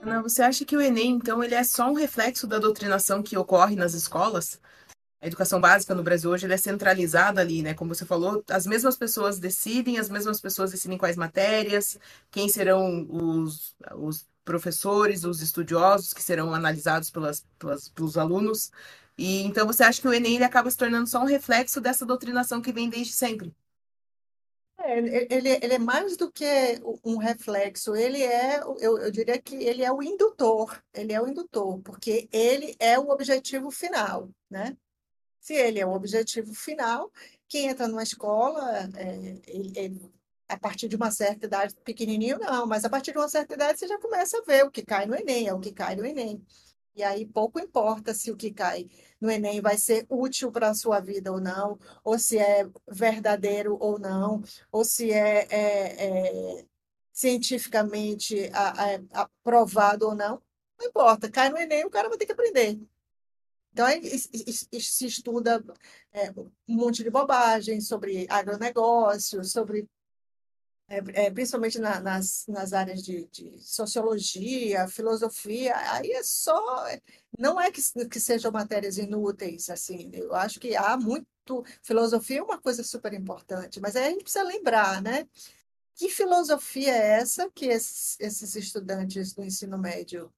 Ana, 0.03 0.23
você 0.23 0.43
acha 0.43 0.65
que 0.65 0.77
o 0.77 0.81
Enem, 0.81 1.11
então, 1.11 1.43
ele 1.43 1.55
é 1.55 1.65
só 1.65 1.91
um 1.91 1.95
reflexo 1.95 2.47
da 2.47 2.59
doutrinação 2.59 3.23
que 3.23 3.37
ocorre 3.37 3.75
nas 3.75 3.95
escolas? 3.95 4.61
A 5.23 5.27
educação 5.29 5.61
básica 5.61 5.95
no 5.95 6.03
Brasil 6.03 6.31
hoje 6.31 6.53
é 6.53 6.57
centralizada 6.57 7.41
ali, 7.41 7.63
né? 7.63 7.75
Como 7.75 7.95
você 7.95 8.05
falou, 8.05 8.45
as 8.51 8.67
mesmas 8.67 8.97
pessoas 8.97 9.39
decidem, 9.39 9.99
as 9.99 10.09
mesmas 10.11 10.41
pessoas 10.41 10.73
decidem 10.73 10.99
quais 10.99 11.17
matérias, 11.17 11.97
quem 12.29 12.49
serão 12.49 13.07
os, 13.09 13.77
os 13.95 14.29
professores, 14.45 15.25
os 15.25 15.41
estudiosos 15.41 16.13
que 16.13 16.21
serão 16.23 16.53
analisados 16.53 17.09
pelas, 17.11 17.47
pelas, 17.57 17.89
pelos 17.89 18.19
alunos. 18.19 18.73
E 19.17 19.43
então 19.45 19.65
você 19.65 19.85
acha 19.85 20.01
que 20.01 20.09
o 20.09 20.13
Enem 20.13 20.35
ele 20.37 20.45
acaba 20.45 20.69
se 20.71 20.77
tornando 20.77 21.09
só 21.09 21.21
um 21.23 21.27
reflexo 21.27 21.81
dessa 21.81 22.05
doutrinação 22.05 22.61
que 22.61 22.73
vem 22.73 22.91
desde 22.91 23.13
sempre? 23.13 23.55
É, 24.79 24.99
ele, 25.33 25.49
ele 25.63 25.75
é 25.75 25.79
mais 25.79 26.17
do 26.17 26.33
que 26.33 26.45
um 27.05 27.17
reflexo, 27.17 27.95
ele 27.95 28.21
é, 28.23 28.61
eu, 28.81 28.99
eu 28.99 29.11
diria 29.13 29.41
que 29.41 29.55
ele 29.55 29.85
é 29.85 29.93
o 29.93 30.03
indutor, 30.03 30.83
ele 30.93 31.13
é 31.13 31.23
o 31.23 31.29
indutor, 31.29 31.81
porque 31.83 32.29
ele 32.33 32.75
é 32.81 32.99
o 32.99 33.09
objetivo 33.11 33.71
final, 33.71 34.29
né? 34.51 34.77
Se 35.43 35.55
ele 35.55 35.81
é 35.81 35.87
o 35.87 35.93
objetivo 35.93 36.55
final, 36.55 37.13
quem 37.49 37.67
entra 37.69 37.89
numa 37.89 38.03
escola, 38.03 38.89
é, 38.97 39.41
ele, 39.49 39.73
ele 39.77 40.13
a 40.49 40.57
partir 40.59 40.89
de 40.89 40.97
uma 40.97 41.11
certa 41.11 41.47
idade, 41.47 41.75
pequenininho 41.85 42.39
não, 42.39 42.67
mas 42.67 42.85
a 42.85 42.91
partir 42.91 43.13
de 43.13 43.19
uma 43.19 43.29
certa 43.29 43.55
idade 43.55 43.79
você 43.79 43.89
já 43.89 43.99
começa 43.99 44.39
a 44.39 44.43
ver 44.43 44.65
o 44.65 44.71
que 44.71 44.83
cai 44.85 45.05
no 45.07 45.17
Enem, 45.17 45.49
é 45.49 45.55
o 45.55 45.61
que 45.61 45.73
cai 45.73 45.97
no 45.97 46.07
Enem. 46.07 46.45
E 46.95 47.03
aí 47.03 47.27
pouco 47.27 47.59
importa 47.59 48.15
se 48.15 48.31
o 48.31 48.37
que 48.37 48.53
cai 48.53 48.89
no 49.21 49.31
Enem 49.31 49.61
vai 49.61 49.77
ser 49.79 50.07
útil 50.09 50.53
para 50.53 50.71
a 50.71 50.75
sua 50.75 51.01
vida 51.01 51.33
ou 51.33 51.41
não, 51.41 51.79
ou 52.05 52.19
se 52.19 52.39
é 52.39 52.69
verdadeiro 52.89 53.77
ou 53.81 53.99
não, 53.99 54.43
ou 54.71 54.85
se 54.85 55.11
é, 55.11 55.49
é, 55.51 56.59
é 56.61 56.67
cientificamente 57.13 58.51
aprovado 59.13 60.07
ou 60.07 60.15
não. 60.15 60.41
Não 60.79 60.87
importa, 60.87 61.31
cai 61.31 61.49
no 61.49 61.59
Enem, 61.59 61.85
o 61.85 61.91
cara 61.91 62.09
vai 62.09 62.19
ter 62.19 62.27
que 62.27 62.33
aprender. 62.33 62.79
Então, 63.73 63.87
aí, 63.87 64.03
se 64.19 65.07
estuda 65.07 65.65
é, 66.13 66.31
um 66.31 66.51
monte 66.69 67.03
de 67.03 67.11
bobagem 67.11 67.81
sobre 67.81 68.27
agronegócio, 68.29 69.43
sobre 69.45 69.89
é, 70.89 71.27
é, 71.27 71.31
principalmente 71.31 71.79
na, 71.79 72.01
nas, 72.01 72.45
nas 72.49 72.75
áreas 72.75 73.03
de, 73.03 73.27
de, 73.33 73.59
sociologia, 73.61 74.87
filosofia, 74.89 75.75
aí 75.91 76.11
é 76.13 76.23
só. 76.23 76.87
Não 77.39 77.59
é 77.59 77.71
que, 77.71 77.81
que 78.11 78.21
sejam 78.21 78.53
matérias 78.53 78.99
inúteis, 78.99 79.71
assim, 79.71 80.11
eu 80.13 80.35
acho 80.35 80.61
que 80.61 80.77
há 80.77 80.97
muito. 80.99 81.27
Filosofia 81.83 82.41
é 82.41 82.43
uma 82.43 82.61
coisa 82.61 82.85
super 82.85 83.13
importante, 83.15 83.81
mas 83.81 83.97
aí 83.97 84.05
a 84.05 84.11
gente 84.11 84.23
precisa 84.23 84.45
lembrar, 84.45 85.03
né? 85.03 85.27
Que 85.95 86.09
filosofia 86.11 86.93
é 86.95 87.21
essa 87.21 87.51
que 87.51 87.67
esses, 87.67 88.19
esses 88.21 88.55
estudantes 88.57 89.33
do 89.35 89.43
ensino 89.45 89.79
médio 89.79 90.33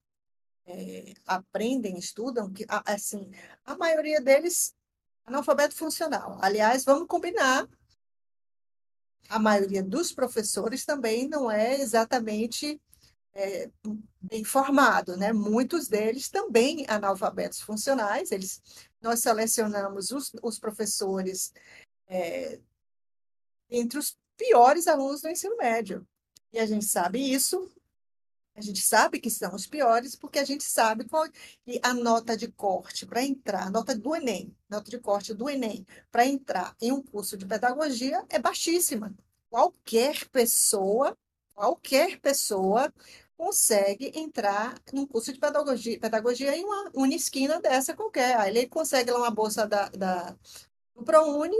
é, 0.65 1.13
aprendem, 1.25 1.97
estudam? 1.97 2.51
Que, 2.51 2.65
assim, 2.85 3.31
a 3.65 3.75
maioria 3.77 4.21
deles 4.21 4.75
analfabeto 5.25 5.75
funcional. 5.75 6.37
Aliás, 6.41 6.83
vamos 6.83 7.07
combinar 7.07 7.67
a 9.29 9.39
maioria 9.39 9.83
dos 9.83 10.11
professores 10.11 10.85
também 10.85 11.27
não 11.27 11.49
é 11.49 11.79
exatamente 11.79 12.79
é, 13.33 13.69
bem 14.21 14.43
formado, 14.43 15.17
né? 15.17 15.33
Muitos 15.33 15.87
deles 15.87 16.29
também 16.29 16.85
analfabetos 16.87 17.59
funcionais. 17.59 18.31
Eles, 18.31 18.61
nós 19.01 19.19
selecionamos 19.19 20.11
os, 20.11 20.31
os 20.41 20.59
professores 20.59 21.53
é, 22.07 22.59
entre 23.69 23.99
os 23.99 24.17
piores 24.37 24.87
alunos 24.87 25.21
do 25.21 25.29
ensino 25.29 25.57
médio. 25.57 26.07
E 26.53 26.59
a 26.59 26.65
gente 26.65 26.85
sabe 26.85 27.19
isso. 27.19 27.69
A 28.55 28.61
gente 28.61 28.81
sabe 28.81 29.19
que 29.19 29.29
são 29.29 29.53
os 29.53 29.67
piores 29.67 30.15
porque 30.15 30.39
a 30.39 30.45
gente 30.45 30.63
sabe 30.63 31.05
qual 31.05 31.27
e 31.67 31.79
a 31.83 31.93
nota 31.93 32.37
de 32.37 32.47
corte 32.49 33.05
para 33.05 33.23
entrar, 33.23 33.67
a 33.67 33.69
nota 33.69 33.95
do 33.95 34.15
Enem, 34.15 34.55
nota 34.69 34.89
de 34.89 34.99
corte 34.99 35.33
do 35.33 35.49
Enem 35.49 35.85
para 36.11 36.25
entrar 36.25 36.75
em 36.81 36.91
um 36.91 37.01
curso 37.01 37.37
de 37.37 37.45
pedagogia 37.45 38.23
é 38.29 38.39
baixíssima 38.39 39.13
qualquer 39.55 40.27
pessoa, 40.29 41.17
qualquer 41.53 42.19
pessoa 42.19 42.93
consegue 43.37 44.11
entrar 44.13 44.75
num 44.93 45.07
curso 45.07 45.31
de 45.31 45.39
pedagogia, 45.39 45.97
pedagogia 45.97 46.55
em 46.57 46.65
uma 46.65 46.91
unisquina 46.93 47.61
dessa 47.61 47.95
qualquer. 47.95 48.37
Aí 48.37 48.49
ele 48.49 48.67
consegue 48.67 49.11
lá 49.11 49.19
uma 49.19 49.31
bolsa 49.31 49.65
da, 49.65 49.87
da, 49.89 50.35
do 50.93 51.03
ProUni 51.05 51.55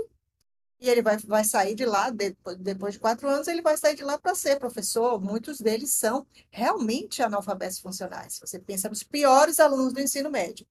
e 0.86 0.90
ele 0.90 1.02
vai, 1.02 1.18
vai 1.18 1.44
sair 1.44 1.74
de 1.74 1.86
lá, 1.86 2.12
depois, 2.12 2.58
depois 2.58 2.94
de 2.94 3.00
quatro 3.00 3.28
anos, 3.28 3.48
ele 3.48 3.62
vai 3.62 3.76
sair 3.76 3.96
de 3.96 4.04
lá 4.04 4.20
para 4.20 4.36
ser 4.36 4.60
professor. 4.60 5.20
Muitos 5.20 5.60
deles 5.60 5.94
são 5.94 6.28
realmente 6.52 7.24
analfabetos 7.24 7.80
funcionais. 7.80 8.40
Você 8.40 8.60
pensa 8.60 8.88
nos 8.88 9.02
piores 9.02 9.60
alunos 9.60 9.94
do 9.94 10.00
ensino 10.00 10.30
médio. 10.30 10.66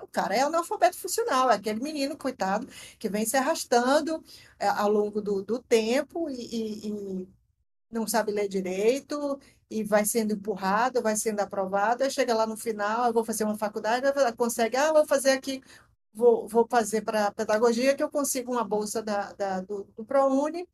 O 0.00 0.06
cara 0.06 0.34
é 0.34 0.40
analfabeto 0.40 0.96
funcional, 0.96 1.50
é 1.50 1.56
aquele 1.56 1.80
menino, 1.80 2.16
coitado, 2.16 2.66
que 2.98 3.08
vem 3.08 3.26
se 3.26 3.36
arrastando 3.36 4.24
é, 4.58 4.68
ao 4.68 4.88
longo 4.90 5.20
do, 5.20 5.42
do 5.42 5.58
tempo 5.58 6.30
e, 6.30 6.34
e, 6.34 6.88
e, 6.88 7.28
não 7.90 8.06
sabe 8.06 8.32
ler 8.32 8.48
direito, 8.48 9.38
e 9.70 9.82
vai 9.82 10.04
sendo 10.04 10.34
empurrado, 10.34 11.02
vai 11.02 11.16
sendo 11.16 11.40
aprovado, 11.40 12.04
aí 12.04 12.10
chega 12.10 12.34
lá 12.34 12.46
no 12.46 12.56
final, 12.56 13.06
eu 13.06 13.12
vou 13.12 13.24
fazer 13.24 13.44
uma 13.44 13.58
faculdade, 13.58 14.06
consegue, 14.36 14.76
ah, 14.76 14.92
vou 14.92 15.06
fazer 15.06 15.32
aqui, 15.32 15.62
vou, 16.18 16.48
vou 16.48 16.66
fazer 16.68 17.02
para 17.02 17.30
pedagogia, 17.32 17.94
que 17.94 18.02
eu 18.02 18.10
consigo 18.10 18.52
uma 18.52 18.64
bolsa 18.64 19.02
da, 19.02 19.32
da 19.34 19.60
do, 19.60 19.84
do 19.96 20.04
ProUni, 20.04 20.68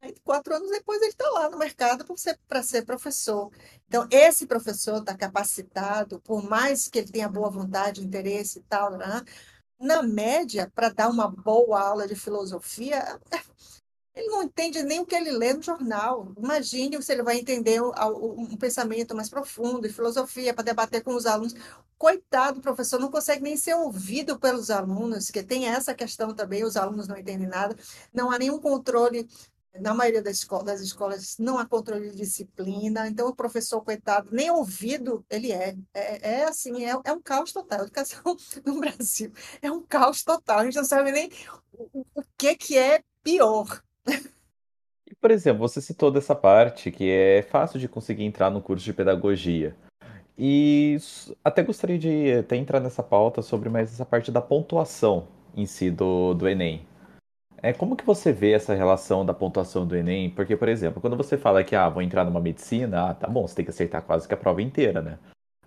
Aí, 0.00 0.14
quatro 0.22 0.54
anos 0.54 0.70
depois, 0.70 1.02
ele 1.02 1.10
está 1.10 1.28
lá 1.30 1.50
no 1.50 1.58
mercado 1.58 2.04
para 2.04 2.16
ser, 2.16 2.38
ser 2.62 2.84
professor. 2.84 3.50
Então, 3.88 4.06
esse 4.12 4.46
professor 4.46 5.00
está 5.00 5.16
capacitado, 5.16 6.20
por 6.20 6.40
mais 6.48 6.86
que 6.86 7.00
ele 7.00 7.10
tenha 7.10 7.28
boa 7.28 7.50
vontade, 7.50 8.04
interesse 8.04 8.60
e 8.60 8.62
tal, 8.62 8.96
né? 8.96 9.24
na 9.80 10.02
média, 10.02 10.70
para 10.74 10.88
dar 10.88 11.08
uma 11.08 11.28
boa 11.28 11.80
aula 11.80 12.06
de 12.06 12.14
filosofia, 12.14 13.18
ele 14.18 14.28
não 14.28 14.42
entende 14.42 14.82
nem 14.82 15.00
o 15.00 15.06
que 15.06 15.14
ele 15.14 15.30
lê 15.30 15.52
no 15.52 15.62
jornal. 15.62 16.32
Imagine 16.36 17.00
se 17.02 17.12
ele 17.12 17.22
vai 17.22 17.38
entender 17.38 17.80
um 17.80 18.56
pensamento 18.56 19.14
mais 19.14 19.28
profundo 19.28 19.82
de 19.86 19.94
filosofia 19.94 20.52
para 20.52 20.64
debater 20.64 21.02
com 21.02 21.14
os 21.14 21.24
alunos. 21.24 21.54
Coitado, 21.96 22.60
professor, 22.60 23.00
não 23.00 23.10
consegue 23.10 23.42
nem 23.42 23.56
ser 23.56 23.74
ouvido 23.74 24.38
pelos 24.38 24.70
alunos, 24.70 25.30
que 25.30 25.42
tem 25.42 25.66
essa 25.68 25.94
questão 25.94 26.34
também, 26.34 26.64
os 26.64 26.76
alunos 26.76 27.08
não 27.08 27.16
entendem 27.16 27.48
nada, 27.48 27.76
não 28.12 28.30
há 28.30 28.38
nenhum 28.38 28.58
controle 28.60 29.28
na 29.80 29.94
maioria 29.94 30.22
das 30.22 30.38
escolas, 30.38 30.64
das 30.66 30.80
escolas 30.80 31.36
não 31.38 31.58
há 31.58 31.66
controle 31.66 32.10
de 32.10 32.16
disciplina, 32.16 33.06
então 33.08 33.28
o 33.28 33.34
professor, 33.34 33.82
coitado, 33.82 34.30
nem 34.32 34.50
ouvido 34.50 35.24
ele 35.30 35.52
é. 35.52 35.76
É, 35.94 36.40
é 36.40 36.44
assim, 36.44 36.84
é, 36.84 36.94
é 37.04 37.12
um 37.12 37.20
caos 37.22 37.52
total. 37.52 37.80
A 37.80 37.82
educação 37.84 38.22
no 38.66 38.80
Brasil 38.80 39.32
é 39.62 39.70
um 39.70 39.82
caos 39.82 40.22
total. 40.24 40.60
A 40.60 40.64
gente 40.64 40.76
não 40.76 40.84
sabe 40.84 41.12
nem 41.12 41.30
o, 41.72 42.04
o 42.14 42.22
que, 42.36 42.56
que 42.56 42.76
é 42.78 43.02
pior. 43.22 43.82
E, 45.06 45.14
por 45.14 45.30
exemplo, 45.30 45.60
você 45.60 45.80
citou 45.80 46.10
dessa 46.10 46.34
parte 46.34 46.90
que 46.90 47.10
é 47.10 47.42
fácil 47.42 47.80
de 47.80 47.88
conseguir 47.88 48.24
entrar 48.24 48.50
no 48.50 48.60
curso 48.60 48.84
de 48.84 48.92
pedagogia. 48.92 49.74
E 50.36 50.96
até 51.42 51.62
gostaria 51.62 51.98
de 51.98 52.32
até 52.32 52.56
entrar 52.56 52.78
nessa 52.78 53.02
pauta 53.02 53.42
sobre 53.42 53.68
mais 53.68 53.92
essa 53.92 54.04
parte 54.04 54.30
da 54.30 54.40
pontuação 54.40 55.26
em 55.56 55.66
si 55.66 55.90
do, 55.90 56.34
do 56.34 56.48
Enem. 56.48 56.86
É, 57.60 57.72
como 57.72 57.96
que 57.96 58.04
você 58.04 58.32
vê 58.32 58.52
essa 58.52 58.72
relação 58.74 59.26
da 59.26 59.34
pontuação 59.34 59.84
do 59.84 59.96
Enem? 59.96 60.30
Porque, 60.30 60.56
por 60.56 60.68
exemplo, 60.68 61.00
quando 61.00 61.16
você 61.16 61.36
fala 61.36 61.64
que, 61.64 61.74
ah, 61.74 61.88
vou 61.88 62.02
entrar 62.02 62.24
numa 62.24 62.40
medicina, 62.40 63.10
ah, 63.10 63.14
tá 63.14 63.26
bom, 63.26 63.46
você 63.48 63.56
tem 63.56 63.64
que 63.64 63.72
acertar 63.72 64.02
quase 64.02 64.28
que 64.28 64.34
a 64.34 64.36
prova 64.36 64.62
inteira, 64.62 65.02
né? 65.02 65.18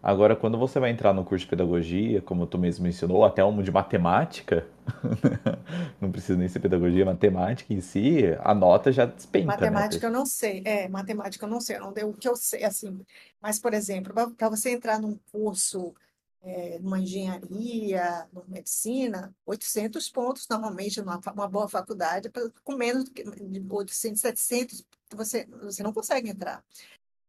Agora, 0.04 0.36
quando 0.36 0.58
você 0.58 0.80
vai 0.80 0.90
entrar 0.90 1.14
no 1.14 1.24
curso 1.24 1.46
de 1.46 1.50
pedagogia, 1.50 2.22
como 2.22 2.48
tu 2.48 2.58
mesmo 2.58 2.84
mencionou, 2.84 3.24
até 3.24 3.46
um 3.46 3.62
de 3.62 3.70
matemática, 3.72 4.68
não 6.02 6.12
precisa 6.12 6.40
nem 6.40 6.48
ser 6.48 6.60
pedagogia, 6.60 7.06
matemática 7.06 7.72
em 7.72 7.82
si, 7.82 8.24
a 8.40 8.56
nota 8.56 8.92
já 8.92 9.06
despenca, 9.06 9.46
né? 9.46 9.54
Matemática 9.54 10.08
eu 10.08 10.12
não 10.12 10.26
sei, 10.26 10.64
é, 10.66 10.88
matemática 10.88 11.46
eu 11.46 11.50
não 11.50 11.62
sei, 11.62 11.78
não 11.78 11.94
deu 11.94 12.10
o 12.10 12.14
que 12.14 12.28
eu 12.28 12.36
sei, 12.36 12.64
assim, 12.64 13.00
mas, 13.40 13.60
por 13.60 13.76
exemplo, 13.76 14.12
para 14.36 14.50
você 14.50 14.72
entrar 14.72 15.00
num 15.00 15.20
curso 15.32 15.94
é, 16.42 16.80
numa 16.80 17.00
engenharia, 17.00 18.28
numa 18.34 18.46
medicina, 18.48 19.34
800 19.46 20.10
pontos 20.10 20.48
normalmente 20.50 21.00
numa 21.00 21.22
uma 21.32 21.48
boa 21.48 21.70
faculdade, 21.70 22.32
com 22.64 22.76
menos 22.76 23.06
de 23.06 23.64
800, 23.70 24.20
700, 24.20 24.86
você, 25.16 25.46
você 25.62 25.84
não 25.84 25.94
consegue 25.94 26.30
entrar. 26.30 26.64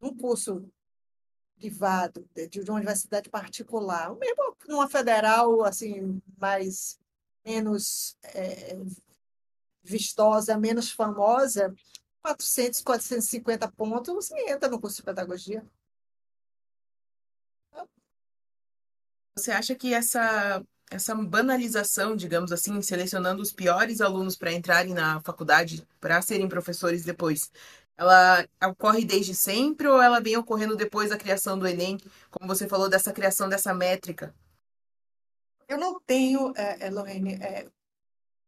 Um 0.01 0.17
curso 0.17 0.65
privado, 1.63 2.29
de, 2.51 2.61
uma 2.63 2.79
universidade 2.79 3.31
particular, 3.31 4.13
mesmo 4.17 4.57
numa 4.69 4.89
federal, 4.89 5.63
assim, 5.63 6.21
mais, 6.37 6.99
menos, 7.45 8.17
é, 8.25 8.77
vistosa, 9.83 10.59
menos 10.59 10.91
famosa, 10.91 11.73
400, 12.21 12.81
450 12.83 13.71
pontos, 13.71 14.13
você 14.13 14.51
entra 14.51 14.69
no 14.69 14.81
curso 14.81 14.97
de 14.97 15.03
pedagogia. 15.05 15.65
Você 19.37 19.53
acha 19.53 19.75
que 19.75 19.95
essa, 19.95 20.63
essa 20.91 21.15
banalização, 21.15 22.17
digamos 22.17 22.53
assim, 22.53 22.83
selecionando 22.83 23.41
os 23.41 23.53
piores 23.53 24.01
alunos 24.01 24.37
para 24.37 24.53
entrarem 24.53 24.95
na 24.95 25.21
faculdade, 25.21 25.87
para 26.01 26.21
serem 26.21 26.49
professores 26.49 27.05
depois, 27.05 27.51
ela 28.03 28.47
ocorre 28.69 29.05
desde 29.05 29.35
sempre 29.35 29.87
ou 29.87 30.03
ela 30.03 30.21
vem 30.21 30.37
ocorrendo 30.37 30.77
depois 30.77 31.11
da 31.11 31.17
criação 31.17 31.59
do 31.59 31.67
Enem, 31.67 31.99
como 32.31 32.47
você 32.47 32.69
falou, 32.69 32.89
dessa 32.89 33.13
criação 33.13 33.49
dessa 33.49 33.73
métrica? 33.73 34.35
Eu 35.69 35.79
não 35.79 36.01
tenho, 36.01 36.53
é, 36.57 36.91
Lorene, 36.91 37.35
é, 37.35 37.69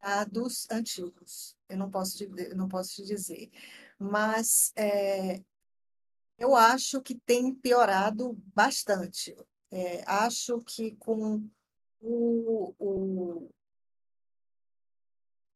dados 0.02 0.66
antigos, 0.70 1.56
eu 1.68 1.78
não 1.78 1.90
posso 1.90 2.18
te, 2.18 2.26
não 2.54 2.68
posso 2.68 2.96
te 2.96 3.04
dizer, 3.04 3.50
mas 3.98 4.72
é, 4.76 5.40
eu 6.38 6.54
acho 6.54 7.00
que 7.00 7.14
tem 7.14 7.54
piorado 7.54 8.36
bastante. 8.54 9.34
É, 9.70 10.04
acho 10.06 10.60
que 10.60 10.92
com 10.96 11.48
o, 12.00 12.74
o, 12.78 13.50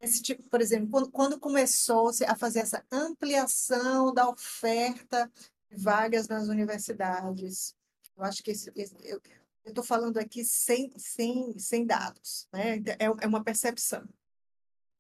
esse 0.01 0.23
tipo, 0.23 0.49
por 0.49 0.61
exemplo, 0.61 0.89
quando, 0.91 1.11
quando 1.11 1.41
começou 1.41 2.11
a 2.27 2.37
fazer 2.37 2.61
essa 2.61 2.85
ampliação 2.91 4.13
da 4.13 4.29
oferta 4.29 5.31
de 5.69 5.77
vagas 5.77 6.29
nas 6.29 6.49
universidades, 6.49 7.75
eu 8.17 8.25
acho 8.25 8.43
que 8.43 8.53
esse, 8.53 8.73
esse, 8.77 8.95
eu 9.09 9.21
estou 9.67 9.85
falando 9.85 10.19
aqui 10.19 10.45
sem, 10.45 10.91
sem, 10.97 11.59
sem 11.59 11.85
dados, 11.85 12.49
né? 12.53 12.77
Então, 12.77 12.95
é, 12.99 13.05
é 13.25 13.27
uma 13.27 13.43
percepção. 13.43 14.09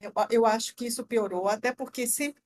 Eu, 0.00 0.12
eu 0.30 0.46
acho 0.46 0.74
que 0.74 0.86
isso 0.86 1.06
piorou, 1.06 1.48
até 1.48 1.72
porque 1.72 2.06
sempre, 2.06 2.42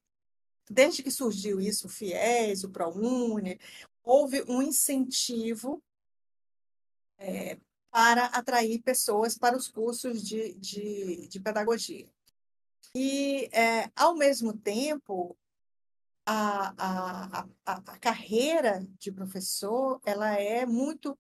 desde 0.71 1.03
que 1.03 1.11
surgiu 1.11 1.61
isso, 1.61 1.87
o 1.87 1.91
FIES, 1.91 2.65
o 2.65 2.71
ProUni, 2.71 3.59
houve 4.03 4.43
um 4.49 4.63
incentivo 4.63 5.83
é, 7.19 7.59
para 7.91 8.27
atrair 8.27 8.81
pessoas 8.81 9.37
para 9.37 9.57
os 9.57 9.69
cursos 9.69 10.23
de, 10.23 10.55
de, 10.55 11.29
de 11.29 11.41
pedagogia. 11.41 12.09
E, 12.95 13.49
é, 13.53 13.91
ao 13.97 14.15
mesmo 14.15 14.53
tempo, 14.57 15.37
a, 16.27 16.75
a, 16.77 17.47
a, 17.67 17.77
a, 17.77 17.99
carreira 17.99 18.87
de 18.99 19.11
professor 19.11 20.01
ela 20.05 20.35
é 20.35 20.67
muito 20.67 21.17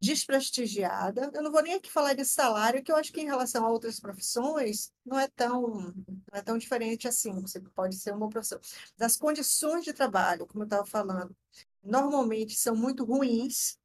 desprestigiada. 0.00 1.30
Eu 1.34 1.42
não 1.42 1.52
vou 1.52 1.62
nem 1.62 1.74
aqui 1.74 1.90
falar 1.90 2.14
de 2.14 2.24
salário, 2.24 2.82
que 2.82 2.90
eu 2.90 2.96
acho 2.96 3.12
que 3.12 3.20
em 3.20 3.26
relação 3.26 3.64
a 3.64 3.70
outras 3.70 4.00
profissões 4.00 4.92
não 5.04 5.18
é 5.18 5.28
tão, 5.28 5.94
não 6.06 6.32
é 6.32 6.42
tão 6.42 6.58
diferente 6.58 7.06
assim. 7.06 7.40
Você 7.40 7.60
pode 7.60 7.96
ser 7.96 8.14
um 8.14 8.18
bom 8.18 8.28
professor. 8.28 8.60
As 8.98 9.16
condições 9.16 9.84
de 9.84 9.92
trabalho, 9.92 10.46
como 10.46 10.64
eu 10.64 10.66
estava 10.66 10.86
falando, 10.86 11.36
normalmente 11.82 12.56
são 12.56 12.74
muito 12.74 13.04
ruins 13.04 13.78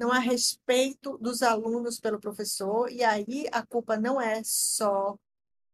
não 0.00 0.10
há 0.10 0.18
respeito 0.18 1.18
dos 1.18 1.42
alunos 1.42 2.00
pelo 2.00 2.18
professor, 2.18 2.90
e 2.90 3.04
aí 3.04 3.46
a 3.52 3.64
culpa 3.64 3.98
não 3.98 4.18
é 4.18 4.40
só 4.42 5.18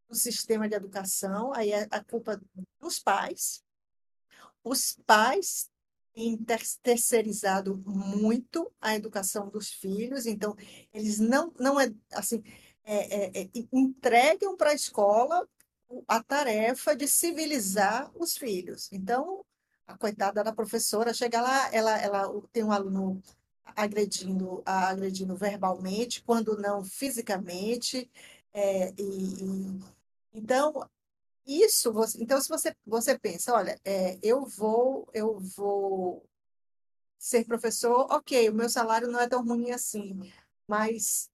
do 0.08 0.14
sistema 0.14 0.68
de 0.68 0.74
educação, 0.74 1.52
aí 1.54 1.72
é 1.72 1.86
a 1.90 2.02
culpa 2.02 2.40
dos 2.80 2.98
pais. 2.98 3.62
Os 4.62 4.98
pais 5.06 5.70
têm 6.14 6.38
terceirizado 6.82 7.76
muito 7.86 8.72
a 8.80 8.94
educação 8.94 9.48
dos 9.48 9.70
filhos, 9.70 10.26
então 10.26 10.56
eles 10.92 11.18
não, 11.18 11.52
não 11.58 11.78
é 11.78 11.92
assim, 12.12 12.42
é, 12.84 13.40
é, 13.40 13.42
é, 13.42 13.50
entregam 13.72 14.56
para 14.56 14.70
a 14.70 14.74
escola 14.74 15.46
a 16.08 16.22
tarefa 16.22 16.96
de 16.96 17.06
civilizar 17.06 18.10
os 18.14 18.36
filhos. 18.36 18.88
Então, 18.92 19.44
a 19.86 19.96
coitada 19.96 20.42
da 20.42 20.52
professora 20.52 21.12
chega 21.12 21.40
lá, 21.40 21.72
ela, 21.72 22.00
ela 22.00 22.42
tem 22.52 22.64
um 22.64 22.72
aluno 22.72 23.22
agredindo, 23.64 24.62
agredindo 24.64 25.36
verbalmente, 25.36 26.22
quando 26.22 26.56
não 26.56 26.84
fisicamente. 26.84 28.10
É, 28.52 28.92
e, 28.96 29.02
e, 29.02 29.80
então, 30.36 30.86
isso, 31.46 31.92
você, 31.92 32.22
então 32.22 32.38
se 32.40 32.48
você, 32.48 32.76
você 32.84 33.18
pensa, 33.18 33.54
olha, 33.54 33.80
é, 33.84 34.18
eu 34.22 34.44
vou, 34.44 35.08
eu 35.14 35.38
vou 35.40 36.28
ser 37.18 37.46
professor, 37.46 38.06
ok, 38.10 38.50
o 38.50 38.54
meu 38.54 38.68
salário 38.68 39.08
não 39.08 39.18
é 39.18 39.26
tão 39.26 39.42
ruim 39.42 39.70
assim, 39.70 40.30
mas 40.68 41.30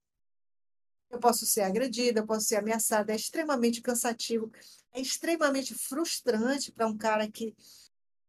eu 1.11 1.19
posso 1.19 1.45
ser 1.45 1.63
agredida, 1.63 2.21
eu 2.21 2.27
posso 2.27 2.47
ser 2.47 2.57
ameaçada, 2.57 3.13
é 3.13 3.17
extremamente 3.17 3.83
cansativo, 3.83 4.53
é 4.93 5.01
extremamente 5.01 5.75
frustrante 5.75 6.71
para 6.71 6.87
um 6.87 6.97
cara 6.97 7.29
que, 7.29 7.57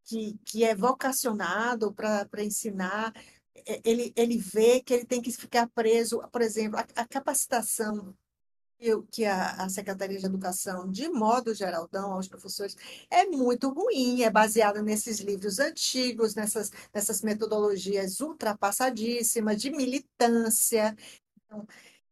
que, 0.06 0.38
que 0.44 0.64
é 0.64 0.74
vocacionado 0.74 1.94
para 1.94 2.44
ensinar, 2.44 3.14
é, 3.68 3.80
ele, 3.86 4.12
ele 4.16 4.38
vê 4.40 4.82
que 4.82 4.92
ele 4.92 5.06
tem 5.06 5.22
que 5.22 5.32
ficar 5.32 5.70
preso, 5.70 6.20
por 6.32 6.42
exemplo, 6.42 6.80
a, 6.80 7.02
a 7.02 7.08
capacitação 7.08 8.16
que 9.12 9.26
a, 9.26 9.64
a, 9.64 9.70
Secretaria 9.70 10.20
de 10.20 10.26
Educação, 10.26 10.90
de 10.90 11.08
modo 11.10 11.54
geral, 11.54 11.88
dão 11.92 12.12
aos 12.14 12.28
professores, 12.28 12.76
é 13.10 13.26
muito 13.26 13.70
ruim, 13.70 14.24
é 14.24 14.30
baseada 14.30 14.82
nesses 14.82 15.20
livros 15.20 15.60
antigos, 15.60 16.36
nessas, 16.36 16.72
nessas 16.94 17.22
metodologias 17.22 18.20
ultrapassadíssimas 18.20 19.62
de 19.62 19.72
militância. 19.72 20.96
Então, 21.46 21.68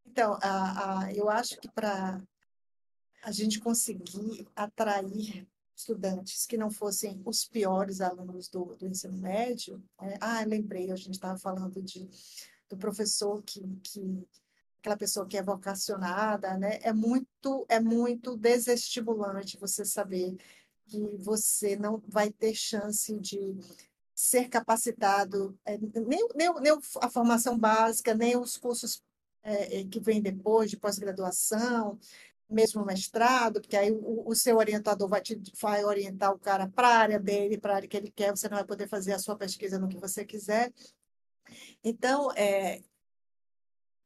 então 0.05 0.39
a, 0.41 1.01
a, 1.01 1.13
eu 1.13 1.29
acho 1.29 1.59
que 1.59 1.69
para 1.69 2.21
a 3.23 3.31
gente 3.31 3.59
conseguir 3.59 4.47
atrair 4.55 5.47
estudantes 5.75 6.45
que 6.45 6.57
não 6.57 6.69
fossem 6.69 7.21
os 7.25 7.45
piores 7.45 8.01
alunos 8.01 8.47
do, 8.47 8.75
do 8.75 8.87
ensino 8.87 9.17
médio. 9.17 9.83
É, 9.99 10.17
ah, 10.21 10.43
lembrei, 10.45 10.91
a 10.91 10.95
gente 10.95 11.15
estava 11.15 11.37
falando 11.37 11.81
de, 11.81 12.07
do 12.69 12.77
professor 12.77 13.41
que, 13.43 13.61
que 13.83 14.27
aquela 14.81 14.97
pessoa 14.97 15.27
que 15.27 15.37
é 15.37 15.43
vocacionada, 15.43 16.57
né? 16.57 16.79
É 16.81 16.91
muito 16.91 17.65
é 17.69 17.79
muito 17.79 18.35
desestimulante 18.35 19.57
você 19.57 19.85
saber 19.85 20.35
que 20.87 20.99
você 21.17 21.75
não 21.77 22.01
vai 22.07 22.31
ter 22.31 22.53
chance 22.55 23.17
de 23.19 23.55
ser 24.13 24.49
capacitado, 24.49 25.57
é, 25.65 25.77
nem, 25.77 26.27
nem, 26.35 26.53
nem 26.61 26.79
a 27.01 27.09
formação 27.09 27.57
básica, 27.57 28.13
nem 28.13 28.37
os 28.37 28.57
cursos 28.57 29.01
é, 29.43 29.81
é 29.81 29.85
que 29.85 29.99
vêm 29.99 30.21
depois 30.21 30.69
de 30.69 30.77
pós-graduação, 30.77 31.97
mesmo 32.49 32.85
mestrado, 32.85 33.61
porque 33.61 33.77
aí 33.77 33.91
o, 33.91 34.29
o, 34.29 34.35
seu 34.35 34.57
orientador 34.57 35.07
vai, 35.07 35.21
te, 35.21 35.41
vai 35.59 35.83
orientar 35.85 36.33
o 36.33 36.39
cara 36.39 36.67
para 36.67 36.87
a 36.89 36.97
área 36.97 37.19
dele, 37.19 37.57
para 37.57 37.73
a 37.73 37.75
área 37.77 37.87
que 37.87 37.97
ele 37.97 38.11
quer, 38.11 38.31
você 38.31 38.49
não 38.49 38.57
vai 38.57 38.65
poder 38.65 38.87
fazer 38.87 39.13
a 39.13 39.19
sua 39.19 39.35
pesquisa 39.37 39.79
no 39.79 39.87
que 39.87 39.97
você 39.97 40.25
quiser. 40.25 40.71
Então, 41.83 42.31
é, 42.33 42.81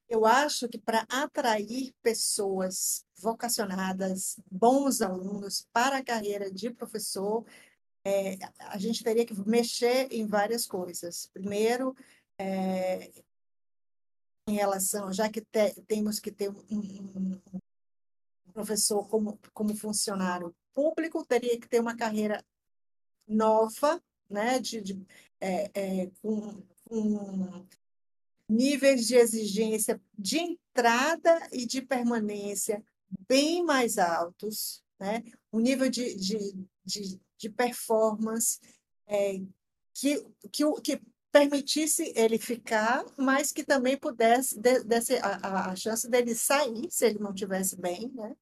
eu 0.08 0.26
acho 0.26 0.68
que 0.70 0.78
para 0.78 1.06
atrair 1.10 1.94
pessoas 2.02 3.06
vocacionadas, 3.18 4.40
bons 4.50 5.02
alunos 5.02 5.68
para 5.74 5.98
a 5.98 6.04
carreira 6.04 6.52
de 6.52 6.70
professor, 6.70 7.46
é, 8.04 8.38
a 8.60 8.78
gente 8.78 9.04
teria 9.04 9.26
que 9.26 9.34
mexer 9.48 10.08
em 10.12 10.28
várias 10.28 10.68
coisas. 10.68 11.28
Primeiro, 11.34 11.96
é, 12.38 13.12
em 14.48 14.54
relação, 14.54 15.12
já 15.12 15.28
que 15.30 15.42
te, 15.42 15.74
temos 15.88 16.20
que 16.20 16.32
ter 16.32 16.50
um, 16.50 16.62
um, 16.72 17.42
professor 18.54 19.08
como, 19.08 19.40
como 19.54 19.76
funcionário 19.76 20.56
público, 20.74 21.26
teria 21.26 21.60
que 21.60 21.68
ter 21.68 21.80
uma 21.80 21.96
carreira 21.96 22.44
nova, 23.28 24.02
né, 24.30 24.60
de, 24.60 24.82
de 24.82 25.06
é, 25.42 25.72
é, 25.74 26.12
com, 26.22 26.62
com 26.86 27.66
níveis 28.48 29.08
de 29.08 29.16
exigência 29.16 30.02
de 30.18 30.38
entrada 30.38 31.48
e 31.52 31.66
de 31.66 31.82
permanência 31.82 32.84
bem 33.28 33.64
mais 33.64 33.98
altos, 33.98 34.84
né? 35.00 35.24
um 35.52 35.60
nível 35.60 35.90
de, 35.90 36.16
de, 36.16 36.38
de, 36.84 37.20
de 37.38 37.50
performance 37.50 38.60
é, 39.08 39.42
que, 39.94 40.26
que, 40.52 40.82
que 40.82 41.02
permitisse 41.32 42.14
ele 42.16 42.38
ficar, 42.38 43.04
mas 43.18 43.52
que 43.52 43.64
também 43.64 43.98
pudesse, 43.98 44.58
desse 44.60 45.18
a, 45.18 45.72
a 45.72 45.76
chance 45.76 46.10
dele 46.10 46.34
sair, 46.34 46.88
se 46.90 47.06
ele 47.06 47.20
não 47.20 47.34
tivesse 47.34 47.76
bem, 47.76 48.10
né? 48.14 48.36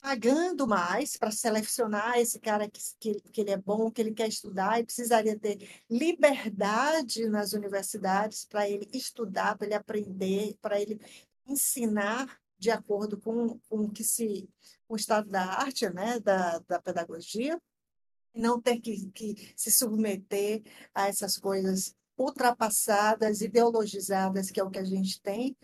Pagando 0.00 0.66
mais 0.66 1.16
para 1.16 1.30
selecionar 1.30 2.18
esse 2.18 2.40
cara 2.40 2.68
que, 2.68 2.80
que, 2.98 3.20
que 3.20 3.40
ele 3.40 3.50
é 3.50 3.56
bom, 3.56 3.90
que 3.90 4.00
ele 4.00 4.12
quer 4.12 4.28
estudar, 4.28 4.80
e 4.80 4.84
precisaria 4.84 5.38
ter 5.38 5.68
liberdade 5.90 7.28
nas 7.28 7.52
universidades 7.52 8.44
para 8.44 8.68
ele 8.68 8.88
estudar, 8.92 9.56
para 9.56 9.66
ele 9.66 9.74
aprender, 9.74 10.56
para 10.60 10.80
ele 10.80 11.00
ensinar 11.46 12.40
de 12.58 12.70
acordo 12.70 13.18
com, 13.18 13.58
com 13.68 13.90
que 13.90 14.04
se, 14.04 14.48
o 14.88 14.96
estado 14.96 15.28
da 15.28 15.42
arte, 15.42 15.88
né, 15.90 16.20
da, 16.20 16.58
da 16.60 16.80
pedagogia, 16.80 17.60
não 18.34 18.60
ter 18.60 18.78
que, 18.80 19.10
que 19.10 19.52
se 19.56 19.70
submeter 19.70 20.62
a 20.94 21.08
essas 21.08 21.38
coisas 21.38 21.94
ultrapassadas, 22.16 23.40
ideologizadas, 23.40 24.50
que 24.50 24.60
é 24.60 24.64
o 24.64 24.70
que 24.70 24.78
a 24.78 24.84
gente 24.84 25.20
tem. 25.22 25.56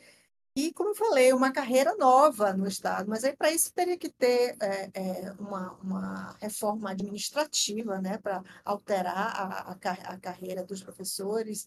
E, 0.57 0.73
como 0.73 0.91
eu 0.91 0.95
falei, 0.95 1.35
uma 1.35 1.53
carreira 1.53 1.95
nova 1.97 2.55
no 2.55 2.67
Estado, 2.67 3.11
mas 3.11 3.23
aí 3.25 3.37
para 3.37 3.53
isso 3.53 3.71
teria 3.75 3.99
que 3.99 4.09
ter 4.09 4.57
é, 4.59 4.91
é, 4.95 5.33
uma, 5.39 5.75
uma 5.83 6.37
reforma 6.41 6.93
administrativa 6.93 8.01
né, 8.01 8.17
para 8.17 8.43
alterar 8.65 9.37
a, 9.37 9.73
a, 9.73 10.13
a, 10.15 10.19
carreira 10.19 10.65
dos 10.65 10.83
professores. 10.83 11.67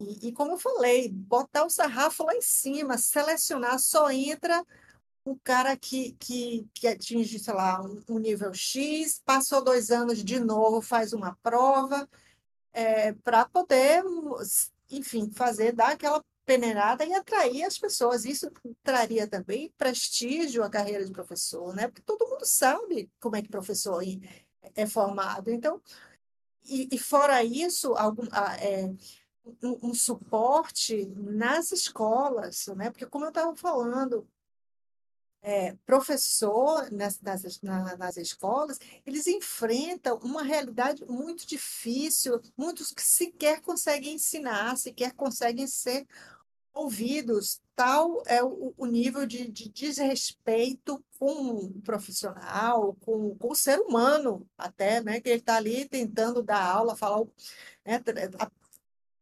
E, 0.00 0.28
e, 0.28 0.32
como 0.32 0.50
eu 0.50 0.58
falei, 0.58 1.08
botar 1.08 1.64
o 1.64 1.70
sarrafo 1.70 2.24
lá 2.24 2.34
em 2.34 2.42
cima, 2.42 2.98
selecionar, 2.98 3.78
só 3.78 4.10
entra 4.10 4.66
um 5.24 5.38
cara 5.38 5.76
que, 5.76 6.16
que, 6.18 6.68
que 6.74 6.88
atinge, 6.88 7.38
sei 7.38 7.54
lá, 7.54 7.80
um, 7.80 8.02
um 8.08 8.18
nível 8.18 8.52
X, 8.52 9.22
passou 9.24 9.62
dois 9.62 9.92
anos 9.92 10.24
de 10.24 10.40
novo, 10.40 10.80
faz 10.80 11.12
uma 11.12 11.36
prova, 11.40 12.08
é, 12.72 13.12
para 13.12 13.44
poder, 13.44 14.02
enfim, 14.90 15.30
fazer, 15.30 15.72
dar 15.72 15.92
aquela 15.92 16.20
peneirada 16.44 17.04
e 17.04 17.14
atrair 17.14 17.64
as 17.64 17.78
pessoas. 17.78 18.24
Isso 18.24 18.50
traria 18.82 19.26
também 19.26 19.72
prestígio 19.76 20.62
à 20.62 20.70
carreira 20.70 21.04
de 21.04 21.12
professor, 21.12 21.74
né? 21.74 21.88
Porque 21.88 22.02
todo 22.02 22.28
mundo 22.28 22.44
sabe 22.44 23.10
como 23.20 23.36
é 23.36 23.42
que 23.42 23.48
professor 23.48 24.02
é 24.74 24.86
formado. 24.86 25.50
Então, 25.50 25.80
e, 26.64 26.88
e 26.92 26.98
fora 26.98 27.42
isso, 27.44 27.94
algum, 27.94 28.24
é, 28.60 28.86
um, 29.62 29.90
um, 29.90 29.94
suporte 29.94 31.06
nas 31.16 31.72
escolas, 31.72 32.66
né? 32.76 32.90
Porque 32.90 33.06
como 33.06 33.26
eu 33.26 33.30
estava 33.30 33.54
falando, 33.56 34.26
é, 35.42 35.76
professor 35.84 36.90
nas, 36.90 37.20
nas, 37.20 37.60
nas 37.60 38.16
escolas, 38.16 38.78
eles 39.04 39.26
enfrentam 39.26 40.18
uma 40.22 40.42
realidade 40.42 41.04
muito 41.04 41.46
difícil, 41.46 42.40
muitos 42.56 42.90
que 42.92 43.02
sequer 43.02 43.60
conseguem 43.60 44.14
ensinar, 44.14 44.76
sequer 44.78 45.12
conseguem 45.12 45.66
ser 45.66 46.06
ouvidos, 46.74 47.62
tal 47.76 48.22
é 48.26 48.42
o, 48.42 48.74
o 48.76 48.86
nível 48.86 49.24
de, 49.24 49.48
de, 49.48 49.68
desrespeito 49.68 51.02
com 51.18 51.56
o 51.56 51.80
profissional, 51.82 52.96
com, 53.00 53.36
com 53.36 53.52
o 53.52 53.54
ser 53.54 53.78
humano, 53.80 54.46
até, 54.58 55.00
né? 55.00 55.20
Que 55.20 55.28
ele 55.30 55.38
está 55.40 55.56
ali 55.56 55.88
tentando 55.88 56.42
dar 56.42 56.64
aula, 56.64 56.96
falar, 56.96 57.24
né, 57.84 58.00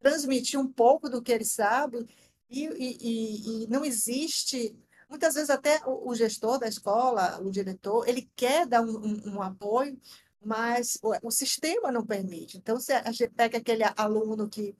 transmitir 0.01 0.59
um 0.59 0.67
pouco 0.67 1.09
do 1.09 1.21
que 1.21 1.31
ele 1.31 1.45
sabe, 1.45 2.05
e, 2.49 2.65
e, 2.65 3.63
e 3.63 3.67
não 3.67 3.85
existe. 3.85 4.75
Muitas 5.09 5.35
vezes 5.35 5.49
até 5.49 5.79
o, 5.85 6.13
gestor 6.15 6.59
da 6.59 6.67
escola, 6.67 7.39
o 7.39 7.51
diretor, 7.51 8.07
ele 8.07 8.29
quer 8.35 8.65
dar 8.65 8.81
um, 8.81 8.97
um, 8.97 9.35
um 9.35 9.41
apoio, 9.41 9.99
mas 10.43 10.97
o, 11.01 11.27
o, 11.27 11.31
sistema 11.31 11.91
não 11.91 12.05
permite. 12.05 12.57
Então, 12.57 12.79
se 12.79 12.91
a 12.91 13.11
gente 13.11 13.29
pega 13.29 13.59
aquele 13.59 13.83
aluno 13.95 14.49
que 14.49 14.75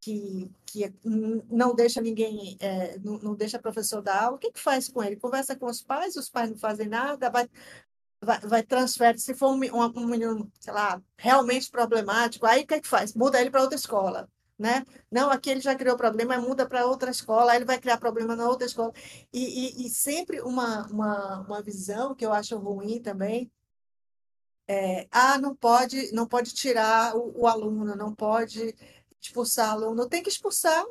que, 0.00 0.50
que 0.66 0.92
não 1.50 1.74
deixa 1.74 2.00
ninguém, 2.00 2.56
é, 2.60 2.98
não, 2.98 3.18
não, 3.18 3.34
deixa 3.34 3.58
professor 3.58 4.02
dar 4.02 4.24
aula, 4.24 4.36
o 4.36 4.38
que, 4.38 4.52
que 4.52 4.60
faz 4.60 4.88
com 4.88 5.02
ele? 5.02 5.16
Conversa 5.16 5.54
com 5.56 5.66
os 5.66 5.82
pais, 5.82 6.16
os 6.16 6.30
pais 6.30 6.50
não 6.50 6.58
fazem 6.58 6.88
nada, 6.88 7.30
vai, 7.30 7.48
vai, 8.20 8.40
vai 8.40 8.62
transfere. 8.62 9.18
Se 9.18 9.34
for 9.34 9.50
um, 9.52 9.58
um, 9.58 10.00
um 10.00 10.06
menino, 10.06 10.50
sei 10.60 10.72
lá, 10.72 11.02
realmente 11.16 11.70
problemático, 11.70 12.46
aí 12.46 12.62
o 12.62 12.66
que, 12.66 12.80
que 12.80 12.88
faz? 12.88 13.14
Muda 13.14 13.40
ele 13.40 13.50
para 13.50 13.62
outra 13.62 13.76
escola. 13.76 14.28
Né? 14.58 14.84
Não, 15.10 15.30
aqui 15.30 15.50
ele 15.50 15.60
já 15.60 15.74
criou 15.74 15.96
problema, 15.96 16.36
muda 16.38 16.68
para 16.68 16.86
outra 16.86 17.10
escola, 17.10 17.52
aí 17.52 17.58
ele 17.58 17.64
vai 17.64 17.78
criar 17.80 17.96
problema 17.98 18.36
na 18.36 18.46
outra 18.48 18.66
escola. 18.66 18.92
E, 19.32 19.84
e, 19.84 19.86
e 19.86 19.90
sempre 19.90 20.40
uma, 20.42 20.86
uma, 20.88 21.40
uma 21.40 21.62
visão 21.62 22.14
que 22.14 22.26
eu 22.26 22.32
acho 22.32 22.58
ruim 22.58 23.00
também, 23.00 23.50
é, 24.68 25.08
ah, 25.10 25.38
não 25.38 25.54
pode, 25.54 26.12
não 26.12 26.26
pode 26.26 26.54
tirar 26.54 27.16
o, 27.16 27.42
o 27.42 27.46
aluno, 27.46 27.96
não 27.96 28.14
pode 28.14 28.74
expulsar 29.20 29.70
aluno, 29.70 30.08
tem 30.08 30.22
que 30.22 30.28
expulsar, 30.28 30.84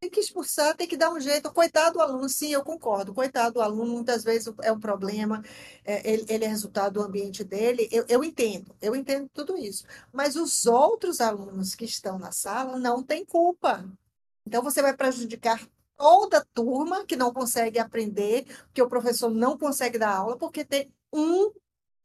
tem 0.00 0.10
que 0.10 0.20
expulsar, 0.20 0.76
tem 0.76 0.86
que 0.86 0.96
dar 0.96 1.10
um 1.10 1.20
jeito. 1.20 1.52
Coitado 1.52 1.94
do 1.94 2.00
aluno, 2.00 2.28
sim, 2.28 2.52
eu 2.52 2.62
concordo. 2.62 3.14
Coitado 3.14 3.54
do 3.54 3.60
aluno, 3.62 3.92
muitas 3.92 4.22
vezes 4.22 4.52
é 4.62 4.70
um 4.70 4.78
problema, 4.78 5.42
é, 5.84 6.10
ele, 6.10 6.24
ele, 6.28 6.44
é 6.44 6.48
resultado 6.48 6.94
do 6.94 7.02
ambiente 7.02 7.42
dele. 7.42 7.88
Eu, 7.90 8.04
eu 8.08 8.22
entendo, 8.24 8.74
eu 8.82 8.94
entendo 8.94 9.28
tudo 9.32 9.56
isso. 9.56 9.84
Mas 10.12 10.36
os 10.36 10.66
outros 10.66 11.20
alunos 11.20 11.74
que 11.74 11.84
estão 11.84 12.18
na 12.18 12.32
sala 12.32 12.78
não 12.78 13.02
têm 13.02 13.24
culpa. 13.24 13.84
Então, 14.46 14.62
você 14.62 14.82
vai 14.82 14.94
prejudicar 14.94 15.66
toda 15.96 16.38
a 16.38 16.44
turma 16.52 17.04
que 17.06 17.16
não 17.16 17.32
consegue 17.32 17.78
aprender, 17.78 18.44
que 18.72 18.82
o 18.82 18.88
professor 18.88 19.30
não 19.30 19.56
consegue 19.56 19.98
dar 19.98 20.16
aula, 20.16 20.36
porque 20.36 20.64
tem 20.64 20.92
um 21.12 21.50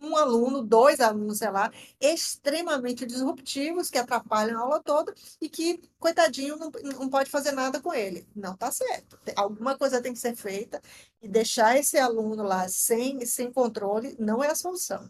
um 0.02 0.16
aluno, 0.16 0.64
dois 0.64 1.00
alunos, 1.00 1.40
sei 1.40 1.50
lá, 1.52 1.72
extremamente 2.00 3.06
disruptivos, 3.06 3.90
que 3.90 3.98
atrapalham 3.98 4.58
a 4.58 4.62
aula 4.62 4.82
toda 4.82 5.14
e 5.42 5.50
que, 5.50 5.82
coitadinho, 6.00 6.58
não, 6.58 6.72
não 7.00 7.10
pode 7.10 7.30
fazer 7.30 7.52
nada 7.52 7.82
com 7.82 7.94
ele. 7.94 8.28
Não 8.36 8.54
está 8.54 8.72
certo. 8.72 9.20
Alguma 9.36 9.78
coisa 9.78 10.02
tem 10.02 10.14
que 10.14 10.20
ser 10.20 10.36
feita 10.36 10.82
e 11.22 11.28
deixar 11.28 11.78
esse 11.78 11.98
aluno 11.98 12.44
lá 12.44 12.68
sem, 12.70 13.26
sem 13.26 13.52
controle 13.52 14.16
não 14.20 14.44
é 14.44 14.48
a 14.48 14.56
solução. 14.56 15.10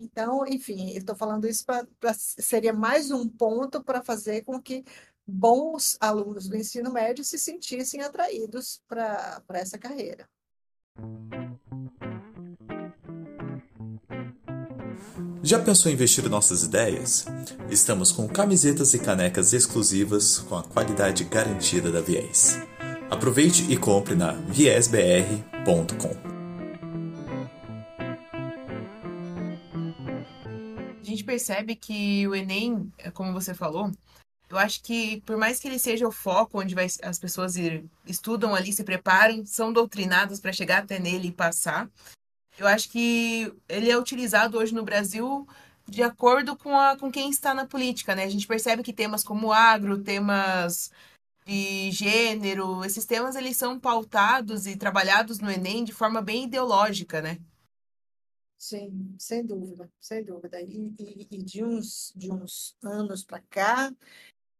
Então, 0.00 0.46
enfim, 0.46 0.90
estou 0.96 1.16
falando 1.16 1.48
isso 1.48 1.64
para 1.64 2.14
seria 2.14 2.72
mais 2.72 3.10
um 3.10 3.28
ponto 3.28 3.82
para 3.82 4.02
fazer 4.02 4.42
com 4.44 4.60
que 4.62 4.84
bons 5.26 5.96
alunos 6.00 6.48
do 6.48 6.56
ensino 6.56 6.92
médio 6.92 7.24
se 7.24 7.38
sentissem 7.38 8.00
atraídos 8.00 8.80
para 8.88 9.42
essa 9.50 9.76
carreira. 9.76 10.28
Já 15.48 15.58
pensou 15.58 15.90
em 15.90 15.94
investir 15.94 16.28
nossas 16.28 16.62
ideias? 16.62 17.24
Estamos 17.70 18.12
com 18.12 18.28
camisetas 18.28 18.92
e 18.92 18.98
canecas 18.98 19.54
exclusivas 19.54 20.40
com 20.40 20.54
a 20.54 20.62
qualidade 20.62 21.24
garantida 21.24 21.90
da 21.90 22.02
Viés. 22.02 22.58
Aproveite 23.10 23.62
e 23.72 23.74
compre 23.78 24.14
na 24.14 24.32
viesbr.com. 24.32 26.14
A 31.00 31.02
gente 31.02 31.24
percebe 31.24 31.74
que 31.76 32.28
o 32.28 32.34
Enem, 32.34 32.92
como 33.14 33.32
você 33.32 33.54
falou, 33.54 33.90
eu 34.50 34.58
acho 34.58 34.82
que 34.82 35.22
por 35.22 35.38
mais 35.38 35.58
que 35.58 35.66
ele 35.66 35.78
seja 35.78 36.06
o 36.06 36.12
foco 36.12 36.60
onde 36.60 36.74
vai, 36.74 36.88
as 37.02 37.18
pessoas 37.18 37.56
ir, 37.56 37.86
estudam 38.06 38.54
ali, 38.54 38.70
se 38.70 38.84
preparam, 38.84 39.46
são 39.46 39.72
doutrinadas 39.72 40.40
para 40.40 40.52
chegar 40.52 40.82
até 40.82 40.98
nele 40.98 41.28
e 41.28 41.32
passar, 41.32 41.88
eu 42.58 42.66
acho 42.66 42.90
que 42.90 43.52
ele 43.68 43.90
é 43.90 43.96
utilizado 43.98 44.58
hoje 44.58 44.74
no 44.74 44.84
Brasil 44.84 45.46
de 45.88 46.02
acordo 46.02 46.56
com, 46.56 46.76
a, 46.76 46.96
com 46.98 47.10
quem 47.10 47.30
está 47.30 47.54
na 47.54 47.66
política, 47.66 48.14
né? 48.14 48.24
A 48.24 48.28
gente 48.28 48.46
percebe 48.46 48.82
que 48.82 48.92
temas 48.92 49.24
como 49.24 49.52
agro, 49.52 50.02
temas 50.02 50.90
de 51.46 51.90
gênero, 51.92 52.84
esses 52.84 53.06
temas 53.06 53.36
eles 53.36 53.56
são 53.56 53.80
pautados 53.80 54.66
e 54.66 54.76
trabalhados 54.76 55.40
no 55.40 55.50
Enem 55.50 55.84
de 55.84 55.92
forma 55.92 56.22
bem 56.22 56.44
ideológica, 56.44 57.22
né? 57.22 57.38
Sim, 58.58 59.14
sem 59.18 59.46
dúvida, 59.46 59.90
sem 60.00 60.24
dúvida. 60.24 60.60
E, 60.60 60.92
e, 60.98 61.28
e 61.30 61.42
de, 61.42 61.64
uns, 61.64 62.12
de 62.16 62.30
uns 62.32 62.76
anos 62.82 63.22
para 63.24 63.40
cá, 63.42 63.92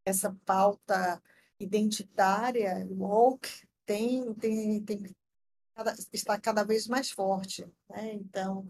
essa 0.05 0.33
pauta 0.47 1.23
identitária, 1.61 2.87
woke, 2.91 3.67
tem, 3.87 4.35
tem, 4.35 4.83
tem 4.85 5.17
cada, 5.79 5.95
está 6.13 6.41
cada 6.41 6.65
vez 6.65 6.89
mais 6.89 7.11
forte. 7.11 7.65
Né? 7.89 8.15
Então, 8.15 8.69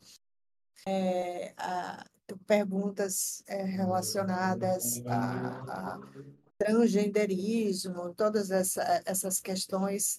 é, 0.87 1.55
a, 1.57 2.07
perguntas 2.47 3.43
é, 3.47 3.65
relacionadas 3.65 5.03
a, 5.07 5.97
a, 5.97 6.01
transgenderismo, 6.59 8.15
todas 8.15 8.51
essa, 8.51 9.03
essas 9.07 9.41
questões, 9.41 10.19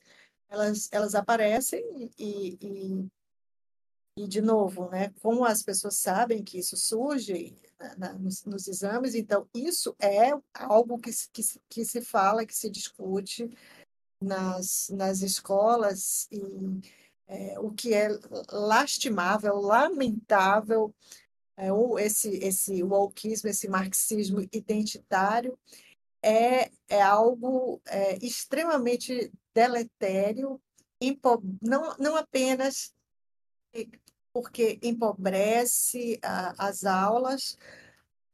elas, 0.50 0.90
elas 0.92 1.14
aparecem 1.14 2.12
e, 2.18 2.58
e, 2.60 4.24
e, 4.24 4.28
de 4.28 4.42
novo, 4.42 4.90
né, 4.90 5.14
como 5.22 5.46
as 5.46 5.62
pessoas 5.62 5.98
sabem 5.98 6.44
que 6.44 6.58
isso 6.58 6.76
surge 6.76 7.56
na, 7.98 8.14
nos, 8.14 8.44
nos, 8.46 8.68
exames, 8.68 9.16
então 9.16 9.48
isso 9.54 9.96
é 10.00 10.32
algo 10.54 10.98
que, 10.98 11.12
que, 11.32 11.44
que 11.70 11.86
se 11.86 12.02
fala, 12.02 12.46
que 12.46 12.56
se 12.56 12.70
discute, 12.70 13.50
nas, 14.22 14.90
nas 14.90 15.22
escolas 15.22 16.28
e 16.32 16.42
é, 17.28 17.60
o 17.60 17.72
que 17.72 17.94
é 17.94 18.10
lastimável, 18.52 19.56
lamentável, 19.58 20.94
é, 21.56 21.72
o, 21.72 22.00
esse, 22.00 22.30
esse 22.38 22.82
wokeismo, 22.84 23.50
esse 23.50 23.68
marxismo 23.68 24.42
identitário, 24.52 25.58
é, 26.24 26.72
é 26.88 27.02
algo 27.02 27.82
é, 27.86 28.18
extremamente 28.26 29.32
deletério, 29.54 30.60
não, 31.62 31.96
não 31.98 32.16
apenas 32.16 32.94
porque 34.34 34.80
empobrece 34.82 36.20
a, 36.24 36.68
as 36.68 36.84
aulas, 36.84 37.58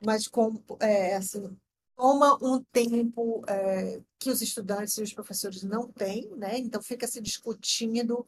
mas 0.05 0.27
com, 0.27 0.61
é, 0.79 1.15
assim, 1.15 1.57
toma 1.95 2.37
um 2.41 2.63
tempo 2.71 3.43
é, 3.47 4.01
que 4.19 4.29
os 4.29 4.41
estudantes 4.41 4.97
e 4.97 5.03
os 5.03 5.13
professores 5.13 5.63
não 5.63 5.91
têm, 5.91 6.29
né? 6.35 6.57
Então 6.57 6.81
fica 6.81 7.07
se 7.07 7.21
discutindo 7.21 8.25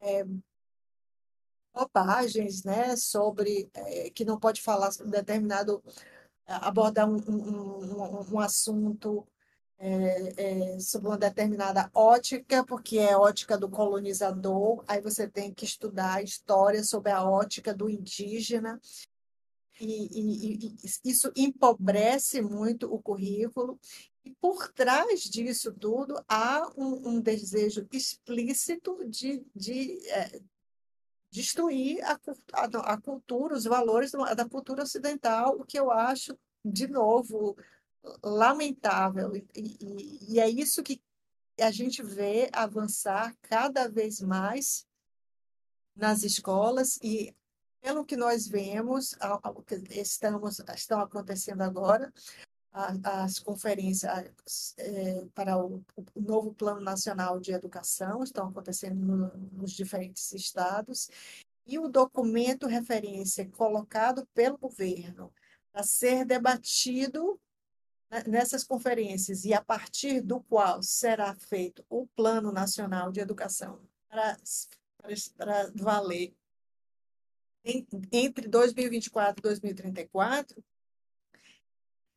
é, 0.00 0.24
bobagens, 1.74 2.64
né? 2.64 2.96
Sobre 2.96 3.68
é, 3.74 4.10
que 4.10 4.24
não 4.24 4.38
pode 4.38 4.62
falar 4.62 4.90
sobre 4.92 5.12
determinado 5.12 5.82
abordar 6.46 7.08
um, 7.08 7.16
um, 7.28 8.22
um, 8.24 8.34
um 8.34 8.40
assunto 8.40 9.26
é, 9.78 10.74
é, 10.74 10.80
sob 10.80 11.06
uma 11.06 11.18
determinada 11.18 11.88
ótica, 11.94 12.64
porque 12.64 12.98
é 12.98 13.16
ótica 13.16 13.56
do 13.56 13.68
colonizador, 13.68 14.82
aí 14.88 15.00
você 15.00 15.28
tem 15.28 15.54
que 15.54 15.64
estudar 15.64 16.14
a 16.14 16.22
história 16.22 16.82
sobre 16.82 17.12
a 17.12 17.22
ótica 17.22 17.72
do 17.72 17.88
indígena, 17.88 18.80
e, 19.80 20.20
e, 20.20 20.66
e 20.66 20.76
isso 21.04 21.32
empobrece 21.36 22.42
muito 22.42 22.92
o 22.92 23.00
currículo. 23.00 23.78
E 24.24 24.34
por 24.40 24.72
trás 24.72 25.22
disso 25.22 25.72
tudo 25.72 26.22
há 26.28 26.70
um, 26.76 27.08
um 27.08 27.20
desejo 27.20 27.86
explícito 27.92 28.98
de, 29.08 29.42
de 29.54 29.98
é, 30.10 30.40
destruir 31.30 32.02
a, 32.04 32.18
a, 32.52 32.92
a, 32.92 33.00
cultura, 33.00 33.54
os 33.54 33.64
valores 33.64 34.10
da 34.10 34.48
cultura 34.48 34.82
ocidental, 34.82 35.58
o 35.58 35.64
que 35.64 35.78
eu 35.78 35.90
acho, 35.90 36.36
de 36.64 36.88
novo, 36.88 37.56
lamentável. 38.22 39.34
E, 39.34 39.46
e, 39.54 40.34
e 40.34 40.40
é 40.40 40.48
isso 40.48 40.82
que 40.82 41.00
a 41.60 41.70
gente 41.70 42.02
vê 42.02 42.48
avançar 42.52 43.34
cada 43.42 43.88
vez 43.88 44.20
mais 44.20 44.86
nas 45.94 46.22
escolas 46.22 46.98
e 47.02 47.34
pelo 47.80 48.04
que 48.04 48.16
nós 48.16 48.46
vemos, 48.46 49.14
estamos, 49.90 50.60
estão 50.74 51.00
acontecendo 51.00 51.62
agora, 51.62 52.12
as 53.02 53.38
conferências 53.38 54.74
é, 54.76 55.26
para 55.34 55.58
o, 55.58 55.82
o, 55.96 56.20
novo 56.20 56.54
Plano 56.54 56.80
Nacional 56.80 57.40
de 57.40 57.52
Educação 57.52 58.22
estão 58.22 58.48
acontecendo 58.48 58.94
no, 58.94 59.36
nos 59.52 59.72
diferentes 59.72 60.32
estados, 60.32 61.10
e 61.66 61.78
o 61.78 61.88
documento 61.88 62.66
referência 62.66 63.48
colocado 63.50 64.26
pelo 64.34 64.56
governo 64.56 65.32
para 65.72 65.82
ser 65.82 66.24
debatido 66.24 67.38
nessas 68.26 68.64
conferências 68.64 69.44
e 69.44 69.52
a 69.52 69.62
partir 69.62 70.22
do 70.22 70.40
qual 70.40 70.82
será 70.82 71.34
feito 71.34 71.84
o 71.90 72.06
Plano 72.06 72.50
Nacional 72.50 73.12
de 73.12 73.20
Educação 73.20 73.80
para, 74.08 74.36
para, 74.96 75.14
para 75.36 75.72
valer 75.74 76.34
entre 77.64 78.48
2024 78.48 79.40
e 79.40 79.42
2034, 79.42 80.64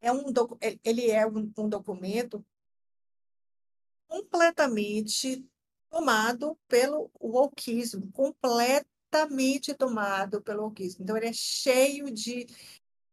é 0.02 0.12
um, 0.12 0.24
ele 0.84 1.12
é 1.12 1.26
um, 1.28 1.52
um 1.58 1.70
documento 1.70 2.44
completamente 4.08 5.46
tomado 5.90 6.58
pelo 6.68 7.12
wokeismo, 7.20 8.12
completamente 8.12 9.74
tomado 9.74 10.42
pelo 10.42 10.64
wokeismo. 10.64 11.04
Então, 11.04 11.16
ele 11.16 11.28
é 11.28 11.34
cheio 11.34 12.12
de, 12.12 12.48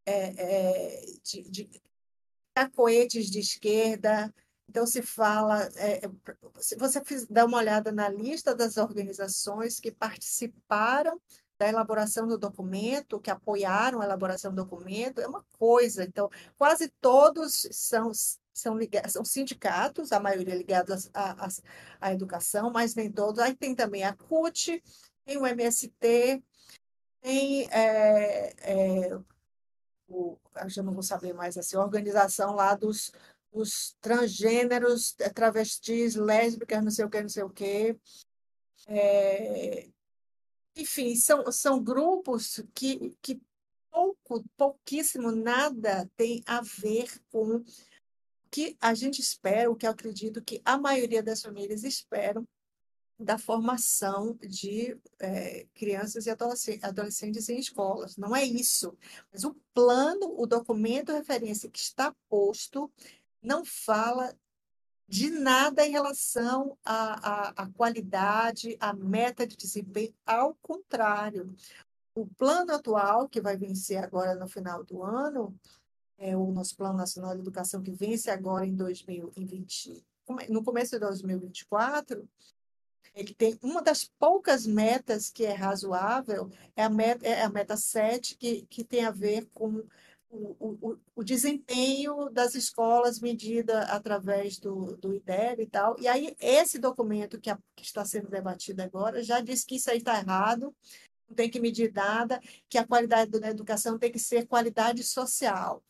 é, 0.06 0.12
é, 0.12 1.00
de, 1.22 1.42
de 1.50 1.82
cacoetes 2.54 3.30
de 3.30 3.40
esquerda. 3.40 4.34
Então, 4.68 4.86
se 4.86 5.02
fala, 5.02 5.68
é, 5.76 6.06
é 6.06 6.10
se 6.58 6.76
você 6.76 7.00
dá 7.28 7.44
uma 7.44 7.58
olhada 7.58 7.92
na 7.92 8.08
lista 8.08 8.54
das 8.54 8.76
organizações 8.76 9.78
que 9.78 9.92
participaram 9.92 11.20
da 11.58 11.68
elaboração 11.68 12.26
do 12.26 12.38
documento, 12.38 13.20
que 13.20 13.30
apoiaram 13.30 14.00
a 14.00 14.04
elaboração 14.04 14.54
do 14.54 14.62
documento, 14.64 15.20
é 15.20 15.26
uma 15.26 15.44
coisa. 15.58 16.04
Então, 16.04 16.30
quase 16.56 16.88
todos 17.00 17.66
são, 17.72 18.12
são, 18.54 18.78
ligados, 18.78 19.12
são 19.12 19.24
sindicatos, 19.24 20.12
a 20.12 20.20
maioria 20.20 20.54
ligados 20.54 21.10
à, 21.12 21.48
à, 22.00 22.12
educação, 22.12 22.70
mas 22.70 22.94
nem 22.94 23.10
todos. 23.10 23.40
Aí 23.40 23.56
tem 23.56 23.74
também 23.74 24.04
a 24.04 24.14
CUT, 24.14 24.82
tem 25.24 25.36
o 25.36 25.46
MST, 25.46 26.42
tem 27.20 27.68
é, 27.72 28.54
é, 28.60 29.18
o, 30.08 30.38
eu 30.76 30.84
não 30.84 30.94
vou 30.94 31.02
saber 31.02 31.32
mais 31.34 31.58
assim, 31.58 31.76
a 31.76 31.80
organização 31.80 32.54
lá 32.54 32.74
dos, 32.76 33.12
dos 33.52 33.96
transgêneros, 34.00 35.12
travestis, 35.34 36.14
lésbicas, 36.14 36.84
não 36.84 36.90
sei 36.90 37.04
o 37.04 37.10
que, 37.10 37.22
não 37.22 37.28
sei 37.28 37.42
o 37.42 37.50
que. 37.50 37.98
É, 38.86 39.88
enfim, 40.78 41.16
são, 41.16 41.50
são 41.50 41.82
grupos 41.82 42.62
que, 42.72 43.16
que 43.20 43.40
pouco, 43.90 44.44
pouquíssimo, 44.56 45.32
nada 45.32 46.08
tem 46.16 46.42
a 46.46 46.60
ver 46.60 47.20
com 47.30 47.56
o 47.56 47.64
que 48.50 48.76
a 48.80 48.94
gente 48.94 49.20
espera, 49.20 49.70
o 49.70 49.76
que 49.76 49.86
eu 49.86 49.90
acredito 49.90 50.42
que 50.42 50.62
a 50.64 50.78
maioria 50.78 51.22
das 51.22 51.42
famílias 51.42 51.82
esperam 51.82 52.46
da 53.18 53.36
formação 53.36 54.38
de 54.40 54.96
é, 55.18 55.66
crianças 55.74 56.26
e 56.26 56.30
adolescentes 56.80 57.48
em 57.48 57.58
escolas. 57.58 58.16
Não 58.16 58.34
é 58.34 58.44
isso. 58.44 58.96
Mas 59.32 59.42
o 59.42 59.56
plano, 59.74 60.40
o 60.40 60.46
documento 60.46 61.12
referência 61.12 61.68
que 61.68 61.80
está 61.80 62.14
posto, 62.28 62.90
não 63.42 63.64
fala 63.64 64.32
de 65.08 65.30
nada 65.30 65.86
em 65.86 65.90
relação 65.90 66.76
à, 66.84 67.48
à, 67.48 67.62
à 67.62 67.70
qualidade, 67.70 68.76
à 68.78 68.92
meta 68.92 69.46
de 69.46 69.56
desempenho, 69.56 70.14
ao 70.26 70.54
contrário. 70.60 71.54
O 72.14 72.26
plano 72.26 72.72
atual, 72.72 73.28
que 73.28 73.40
vai 73.40 73.56
vencer 73.56 74.04
agora 74.04 74.34
no 74.34 74.46
final 74.46 74.84
do 74.84 75.02
ano, 75.02 75.58
é 76.18 76.36
o 76.36 76.52
nosso 76.52 76.76
Plano 76.76 76.98
Nacional 76.98 77.34
de 77.34 77.40
Educação, 77.40 77.82
que 77.82 77.92
vence 77.92 78.30
agora 78.30 78.66
em 78.66 78.74
2020, 78.74 80.04
no 80.50 80.62
começo 80.62 80.90
de 80.90 80.98
2024, 80.98 82.28
ele 83.14 83.34
tem 83.34 83.58
uma 83.62 83.80
das 83.80 84.04
poucas 84.04 84.66
metas 84.66 85.30
que 85.30 85.44
é 85.44 85.54
razoável, 85.54 86.50
é 86.76 86.84
a 86.84 86.90
meta, 86.90 87.26
é 87.26 87.42
a 87.42 87.48
meta 87.48 87.76
7, 87.76 88.36
que, 88.36 88.62
que 88.66 88.84
tem 88.84 89.04
a 89.04 89.10
ver 89.10 89.48
com 89.54 89.82
o, 90.30 90.98
o, 91.14 91.24
desempenho 91.24 92.28
das 92.30 92.54
escolas 92.54 93.20
medida 93.20 93.82
através 93.84 94.58
do, 94.58 94.96
do 94.96 95.14
IDEB 95.14 95.62
e 95.62 95.66
tal. 95.66 95.98
E 95.98 96.06
aí, 96.06 96.36
esse 96.40 96.78
documento 96.78 97.40
que, 97.40 97.50
a, 97.50 97.58
que 97.74 97.84
está 97.84 98.04
sendo 98.04 98.28
debatido 98.28 98.82
agora 98.82 99.22
já 99.22 99.40
diz 99.40 99.64
que 99.64 99.76
isso 99.76 99.90
aí 99.90 99.98
está 99.98 100.18
errado, 100.18 100.74
não 101.28 101.34
tem 101.34 101.50
que 101.50 101.60
medir 101.60 101.92
nada, 101.92 102.40
que 102.68 102.78
a 102.78 102.86
qualidade 102.86 103.30
da 103.30 103.50
educação 103.50 103.98
tem 103.98 104.12
que 104.12 104.18
ser 104.18 104.46
qualidade 104.46 105.02
social 105.02 105.82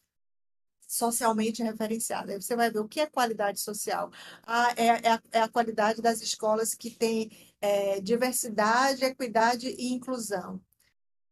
socialmente 0.89 1.63
referenciada. 1.63 2.33
Aí 2.33 2.41
você 2.41 2.57
vai 2.57 2.71
ver 2.71 2.79
o 2.79 2.89
que 2.89 3.01
é 3.01 3.07
qualidade 3.07 3.61
social. 3.61 4.11
Ah, 4.43 4.73
é, 4.75 4.87
é, 4.87 5.11
a, 5.13 5.23
é 5.33 5.41
a 5.43 5.49
qualidade 5.49 6.01
das 6.01 6.23
escolas 6.23 6.75
que 6.75 6.91
têm 6.91 7.31
é, 7.61 8.01
diversidade, 8.01 9.05
equidade 9.05 9.69
e 9.69 9.93
inclusão. 9.93 10.59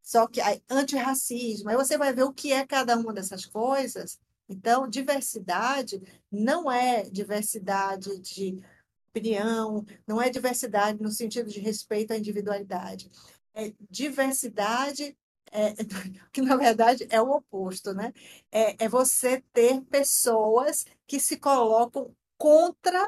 Só 0.07 0.29
que 0.29 0.41
antirracismo, 0.71 1.69
aí 1.69 1.75
você 1.75 1.99
vai 1.99 2.13
ver 2.13 2.23
o 2.23 2.33
que 2.33 2.53
é 2.53 2.65
cada 2.65 2.97
uma 2.97 3.13
dessas 3.13 3.45
coisas. 3.45 4.21
Então, 4.49 4.89
diversidade 4.89 6.01
não 6.31 6.71
é 6.71 7.03
diversidade 7.11 8.17
de 8.21 8.57
opinião, 9.11 9.85
não 10.07 10.23
é 10.23 10.31
diversidade 10.31 11.03
no 11.03 11.11
sentido 11.11 11.51
de 11.51 11.59
respeito 11.59 12.13
à 12.13 12.17
individualidade. 12.17 13.11
É 13.53 13.73
diversidade 13.91 15.19
é, 15.51 15.75
que 16.33 16.41
na 16.41 16.55
verdade 16.55 17.05
é 17.11 17.21
o 17.21 17.33
oposto, 17.33 17.93
né? 17.93 18.13
É, 18.53 18.85
é 18.85 18.89
você 18.89 19.43
ter 19.53 19.81
pessoas 19.87 20.87
que 21.05 21.19
se 21.19 21.37
colocam 21.37 22.15
contra, 22.39 23.05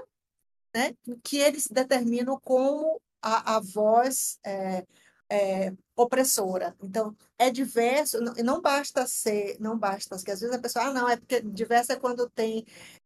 né? 0.75 0.97
Que 1.23 1.37
eles 1.37 1.69
determinam 1.69 2.41
como 2.41 3.01
a, 3.23 3.55
a 3.57 3.61
voz 3.61 4.41
é, 4.45 4.85
é, 5.31 5.73
opressora. 5.97 6.77
Então, 6.83 7.17
é 7.38 7.51
diverso, 7.51 8.21
não, 8.21 8.33
não 8.35 8.61
basta 8.61 9.07
ser, 9.07 9.57
não 9.61 9.79
basta, 9.79 10.17
porque 10.17 10.31
às 10.31 10.41
vezes 10.41 10.55
a 10.55 10.61
pessoa, 10.61 10.87
ah, 10.87 10.93
não, 10.93 11.09
é 11.09 11.17
porque 11.17 11.41
diverso 11.41 11.93
é 11.93 11.97
quando 11.97 12.29
tem 12.31 12.64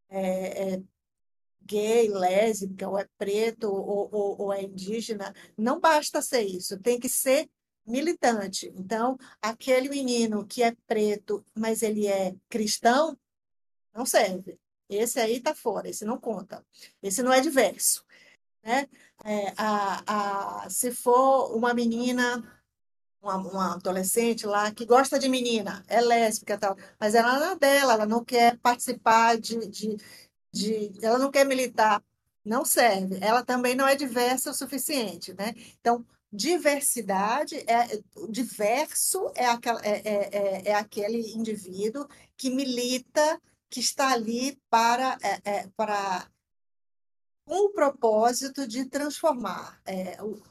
é, 0.09 0.73
é, 0.75 0.83
gay, 1.65 2.09
lésbica, 2.09 2.87
ou 2.89 2.97
é 2.99 3.07
preto, 3.17 3.65
ou, 3.71 4.09
ou, 4.11 4.41
ou, 4.41 4.53
é 4.53 4.63
indígena. 4.63 5.33
Não 5.57 5.79
basta 5.79 6.21
ser 6.21 6.41
isso, 6.43 6.79
tem 6.79 6.99
que 6.99 7.09
ser 7.09 7.49
militante. 7.85 8.71
Então, 8.75 9.17
aquele 9.41 9.89
menino 9.89 10.45
que 10.45 10.63
é 10.63 10.75
preto, 10.87 11.45
mas 11.55 11.81
ele 11.81 12.07
é 12.07 12.35
cristão, 12.49 13.17
não 13.93 14.05
serve. 14.05 14.59
Esse 14.89 15.19
aí 15.19 15.37
está 15.37 15.55
fora, 15.55 15.89
esse 15.89 16.05
não 16.05 16.19
conta. 16.19 16.65
Esse 17.01 17.23
não 17.23 17.33
é 17.33 17.41
diverso. 17.41 18.05
Né? 18.63 18.87
É, 19.25 19.53
a, 19.57 20.63
a, 20.65 20.69
se 20.69 20.91
for 20.91 21.55
uma 21.55 21.73
menina, 21.73 22.43
uma, 23.21 23.37
uma, 23.37 23.73
adolescente 23.75 24.45
lá 24.45 24.71
que 24.71 24.85
gosta 24.85 25.17
de 25.17 25.29
menina, 25.29 25.83
é 25.87 26.01
lésbica 26.01 26.57
tal, 26.57 26.75
mas 26.99 27.15
ela 27.15 27.39
não 27.39 27.51
é 27.53 27.55
dela, 27.55 27.93
ela 27.93 28.05
não 28.05 28.23
quer 28.23 28.57
participar 28.59 29.37
de, 29.37 29.65
de, 29.67 29.97
de, 30.51 30.91
ela 31.01 31.17
não 31.17 31.31
quer 31.31 31.45
militar, 31.45 32.03
não 32.43 32.65
serve. 32.65 33.17
Ela 33.21 33.43
também 33.43 33.75
não 33.75 33.87
é 33.87 33.95
diversa 33.95 34.51
o 34.51 34.53
suficiente, 34.53 35.33
né? 35.33 35.53
Então, 35.79 36.05
diversidade 36.31 37.57
é 37.69 38.01
diverso 38.29 39.31
é, 39.35 39.45
é, 39.45 39.89
é, 39.89 40.67
é, 40.67 40.69
é 40.69 40.75
aquele 40.75 41.33
indivíduo 41.33 42.07
que 42.35 42.49
milita, 42.49 43.39
que 43.69 43.79
está 43.79 44.11
ali 44.11 44.59
para, 44.69 45.17
é, 45.21 45.51
é, 45.51 45.67
para 45.77 46.27
com 47.45 47.67
o 47.67 47.71
propósito 47.71 48.67
de 48.67 48.85
transformar. 48.85 49.81
É, 49.85 50.21
o, 50.23 50.41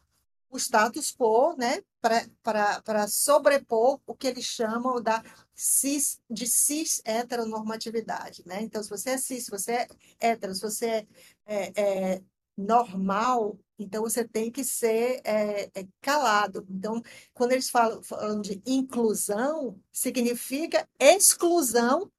o 0.51 0.59
status 0.59 1.11
quo, 1.13 1.57
né, 1.57 1.83
para 2.01 3.09
sobrepor 3.09 4.01
o 4.07 4.15
que 4.15 4.27
eles 4.27 4.45
chamam 4.45 5.01
da 5.01 5.23
cis, 5.55 6.21
de 6.29 6.47
cis 6.47 7.01
heteronormatividade, 7.05 8.43
né? 8.47 8.61
Então, 8.61 8.83
se 8.83 8.91
você 8.91 9.11
é 9.11 9.19
cis, 9.19 9.45
se 9.45 9.51
você 9.51 9.73
é 9.73 9.89
hétero, 10.21 10.55
se 10.55 10.61
você 10.61 10.87
é, 10.87 11.07
é, 11.47 12.13
é 12.15 12.23
normal, 12.57 13.59
então 13.79 14.03
você 14.03 14.25
tem 14.27 14.51
que 14.51 14.63
ser 14.63 15.21
é, 15.25 15.71
é, 15.75 15.87
calado. 16.01 16.67
Então, 16.69 17.03
quando 17.33 17.53
eles 17.53 17.71
falam, 17.71 18.03
falam 18.03 18.41
de 18.41 18.61
inclusão, 18.67 19.81
significa 19.91 20.89
exclusão 20.99 22.11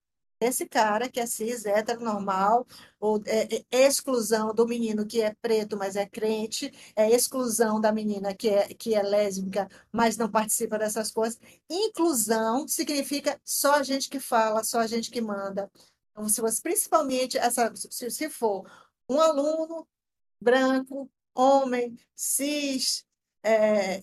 desse 0.44 0.66
cara 0.68 1.10
que 1.10 1.22
é 1.22 1.26
cis, 1.26 1.66
heteronormal, 1.66 2.68
ou 3.00 3.22
é, 3.26 3.48
é, 3.72 3.88
exclusão 3.88 4.54
do 4.54 4.68
menino 4.68 5.06
que 5.06 5.22
é 5.22 5.34
preto, 5.42 5.78
mas 5.78 5.96
é 5.96 6.06
crente, 6.06 6.70
é 6.96 7.10
exclusão 7.10 7.80
da 7.80 7.94
menina 7.94 8.34
que 8.36 8.50
é, 8.50 8.68
que 8.74 8.94
é 8.94 9.02
lésbica, 9.02 9.70
mas 9.92 10.18
não 10.18 10.30
participa 10.30 10.78
dessas 10.78 11.12
coisas. 11.12 11.40
Inclusão 11.70 12.68
significa 12.68 13.40
só 13.44 13.76
a 13.76 13.84
gente 13.84 14.10
que 14.10 14.20
fala, 14.20 14.64
só 14.66 14.80
a 14.80 14.88
gente 14.88 15.10
que 15.10 15.22
manda. 15.22 15.72
Então, 16.12 16.28
se 16.28 16.42
você, 16.42 16.62
principalmente, 16.62 17.38
essa, 17.38 17.74
se, 17.76 18.12
se 18.12 18.30
for 18.30 18.70
um 19.10 19.20
aluno 19.22 19.88
branco, 20.42 21.10
homem, 21.34 21.98
cis, 22.16 23.06
é, 23.44 24.02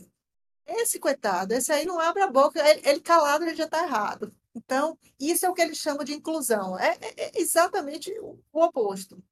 esse 0.67 0.99
coitado, 0.99 1.53
esse 1.55 1.71
aí 1.73 1.85
não 1.85 2.01
abre 2.01 2.23
a 2.23 2.31
boca, 2.31 2.61
ele, 2.67 2.81
ele 2.89 3.01
calado 3.01 3.45
ele 3.45 3.55
já 3.55 3.65
está 3.65 3.83
errado. 3.85 4.35
Então, 4.55 4.99
isso 5.19 5.47
é 5.47 5.51
o 5.51 5.55
que 5.55 5.63
eles 5.63 5.79
chamam 5.79 6.05
de 6.05 6.13
inclusão, 6.13 6.79
é, 6.79 6.97
é, 7.01 7.25
é 7.27 7.41
exatamente 7.41 8.11
o, 8.21 8.39
o, 8.53 8.65
oposto. 8.65 9.23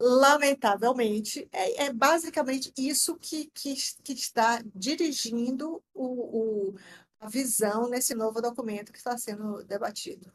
Lamentavelmente, 0.00 1.48
é, 1.52 1.84
é 1.84 1.92
basicamente 1.92 2.72
isso 2.76 3.16
que, 3.16 3.50
que, 3.54 3.74
que, 4.02 4.12
está 4.12 4.60
dirigindo 4.74 5.82
o, 5.94 6.70
o, 6.72 6.74
a 7.20 7.28
visão 7.28 7.88
nesse 7.88 8.14
novo 8.14 8.40
documento 8.42 8.90
que 8.90 8.98
está 8.98 9.16
sendo 9.16 9.62
debatido. 9.64 10.32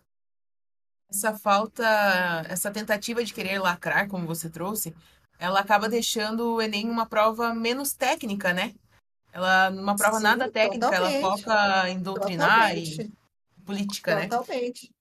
Essa 1.10 1.38
falta, 1.38 1.86
essa 2.48 2.72
tentativa 2.72 3.24
de 3.24 3.34
querer 3.34 3.60
lacrar, 3.60 4.08
como 4.08 4.26
você 4.26 4.50
trouxe, 4.50 4.96
ela 5.38 5.60
acaba 5.60 5.90
deixando 5.90 6.56
o 6.56 6.62
Enem 6.62 6.90
uma 6.90 7.06
prova 7.06 7.54
menos 7.54 7.94
técnica, 7.94 8.54
né? 8.54 8.74
Ela, 9.32 9.70
numa 9.70 9.96
prova 9.96 10.18
Sim, 10.18 10.24
nada 10.24 10.52
técnica, 10.52 10.96
ela 10.96 11.10
foca 11.22 11.90
em 11.90 12.00
doutrinar 12.00 12.76
e 12.76 12.84
Totalmente. 12.84 13.14
política, 13.66 14.16
né? 14.16 14.28
Totalmente. 14.28 14.92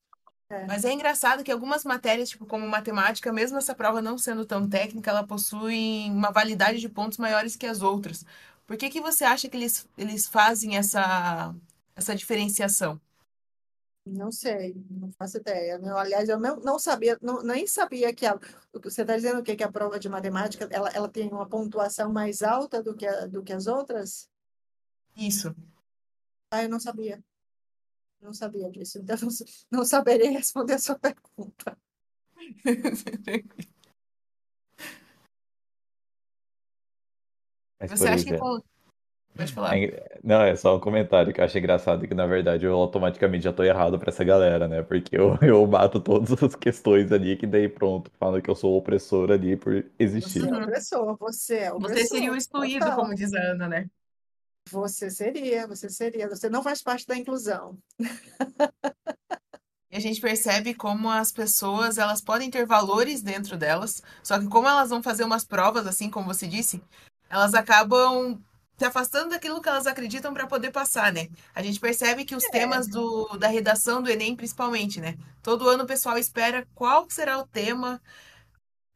É. 0.48 0.64
Mas 0.66 0.84
é 0.84 0.92
engraçado 0.92 1.42
que 1.42 1.50
algumas 1.50 1.84
matérias, 1.84 2.28
tipo 2.28 2.46
como 2.46 2.66
matemática, 2.68 3.32
mesmo 3.32 3.58
essa 3.58 3.74
prova 3.74 4.00
não 4.00 4.16
sendo 4.16 4.44
tão 4.44 4.68
técnica, 4.68 5.10
ela 5.10 5.26
possui 5.26 6.08
uma 6.10 6.30
validade 6.30 6.80
de 6.80 6.88
pontos 6.88 7.18
maiores 7.18 7.56
que 7.56 7.66
as 7.66 7.82
outras. 7.82 8.24
Por 8.66 8.76
que 8.76 8.90
que 8.90 9.00
você 9.00 9.24
acha 9.24 9.48
que 9.48 9.56
eles, 9.56 9.88
eles 9.96 10.26
fazem 10.26 10.76
essa, 10.76 11.54
essa 11.94 12.14
diferenciação? 12.14 13.00
Não 14.06 14.30
sei, 14.30 14.74
não 14.88 15.10
faço 15.12 15.38
ideia. 15.38 15.78
Não, 15.78 15.98
aliás, 15.98 16.28
eu 16.28 16.38
não, 16.38 16.56
não 16.60 16.78
sabia, 16.78 17.18
não, 17.20 17.42
nem 17.42 17.66
sabia 17.66 18.14
que 18.14 18.24
a, 18.24 18.38
que 18.38 18.48
você 18.84 19.02
está 19.02 19.16
dizendo 19.16 19.40
o 19.40 19.42
quê? 19.42 19.56
que 19.56 19.64
a 19.64 19.70
prova 19.72 19.98
de 19.98 20.08
matemática 20.08 20.68
ela, 20.70 20.88
ela 20.90 21.08
tem 21.08 21.28
uma 21.28 21.48
pontuação 21.48 22.12
mais 22.12 22.40
alta 22.40 22.80
do 22.80 22.94
que, 22.94 23.04
a- 23.04 23.26
do 23.26 23.42
que 23.42 23.52
as 23.52 23.66
outras? 23.66 24.30
Isso. 25.16 25.54
Ah, 26.52 26.62
eu 26.62 26.68
não 26.68 26.78
sabia. 26.78 27.22
Não 28.20 28.32
sabia 28.32 28.70
disso. 28.70 28.98
Então, 28.98 29.16
não, 29.20 29.28
não 29.80 29.84
saberei 29.84 30.28
responder 30.30 30.74
a 30.74 30.78
sua 30.78 30.96
pergunta. 30.98 31.76
Mas, 37.80 37.90
Você 37.98 38.08
acha 38.08 38.24
que. 38.24 38.75
Pode 39.36 39.52
falar. 39.52 39.82
é- 39.84 40.18
não, 40.22 40.42
é 40.42 40.56
só 40.56 40.76
um 40.76 40.80
comentário 40.80 41.32
que 41.32 41.40
eu 41.40 41.44
acho 41.44 41.58
engraçado 41.58 42.06
que, 42.06 42.14
na 42.14 42.26
verdade, 42.26 42.64
eu 42.66 42.74
automaticamente 42.76 43.44
já 43.44 43.52
tô 43.52 43.62
errado 43.64 43.98
pra 43.98 44.10
essa 44.10 44.24
galera, 44.24 44.68
né? 44.68 44.82
Porque 44.82 45.16
eu, 45.16 45.36
eu 45.42 45.66
bato 45.66 46.00
todas 46.00 46.42
as 46.42 46.54
questões 46.56 47.12
ali 47.12 47.36
que 47.36 47.46
daí 47.46 47.68
pronto, 47.68 48.10
falando 48.18 48.42
que 48.42 48.50
eu 48.50 48.54
sou 48.54 48.76
opressor 48.76 49.30
ali 49.30 49.56
por 49.56 49.84
Você 50.20 50.28
existir. 50.38 50.48
é 50.48 50.54
Uhum. 50.54 50.62
opressor, 50.62 51.16
você 51.18 51.58
é 51.58 51.72
Você 51.78 52.04
seria 52.04 52.32
o 52.32 52.36
opressor, 52.36 52.36
excluído, 52.36 52.84
total. 52.84 52.94
como 52.94 53.14
diz 53.14 53.32
a 53.34 53.38
Ana, 53.40 53.68
né? 53.68 53.90
Você 54.70 55.10
seria, 55.10 55.66
você 55.66 55.88
seria. 55.90 56.28
Você 56.28 56.48
não 56.50 56.62
faz 56.62 56.82
parte 56.82 57.06
da 57.06 57.16
inclusão. 57.16 57.78
E 59.90 59.96
a 59.96 60.00
gente 60.00 60.20
percebe 60.20 60.74
como 60.74 61.08
as 61.10 61.30
pessoas, 61.32 61.96
elas 61.98 62.20
podem 62.20 62.50
ter 62.50 62.66
valores 62.66 63.22
dentro 63.22 63.56
delas, 63.56 64.02
só 64.22 64.38
que 64.38 64.48
como 64.48 64.66
elas 64.68 64.90
vão 64.90 65.02
fazer 65.02 65.24
umas 65.24 65.44
provas, 65.44 65.86
assim 65.86 66.10
como 66.10 66.26
você 66.26 66.46
disse, 66.46 66.82
elas 67.30 67.54
acabam 67.54 68.40
se 68.78 68.84
afastando 68.84 69.30
daquilo 69.30 69.60
que 69.60 69.68
elas 69.68 69.86
acreditam 69.86 70.32
para 70.34 70.46
poder 70.46 70.70
passar, 70.70 71.12
né? 71.12 71.28
A 71.54 71.62
gente 71.62 71.80
percebe 71.80 72.24
que 72.24 72.34
os 72.36 72.46
É. 72.46 72.48
temas 72.48 72.88
do, 72.88 73.26
da 73.38 73.48
redação 73.48 74.02
do 74.02 74.10
Enem, 74.10 74.36
principalmente, 74.36 75.00
né? 75.00 75.16
Todo 75.42 75.68
ano 75.68 75.84
o 75.84 75.86
pessoal 75.86 76.18
espera 76.18 76.66
qual 76.74 77.08
será 77.10 77.38
o 77.38 77.46
tema 77.46 78.00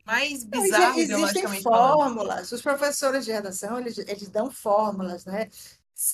mais 0.05 0.45
Não, 0.53 0.65
bizarro, 0.69 1.01
existem 1.01 1.47
ideologicamente 1.47 1.69
falando. 1.71 2.01
fórmulas. 2.13 2.51
Os 2.53 2.63
professores 2.63 3.25
de 3.25 3.33
redação, 3.33 3.79
eles, 3.79 3.99
eles 3.99 4.29
dão 4.29 4.51
fórmulas, 4.51 5.25
né? 5.25 5.49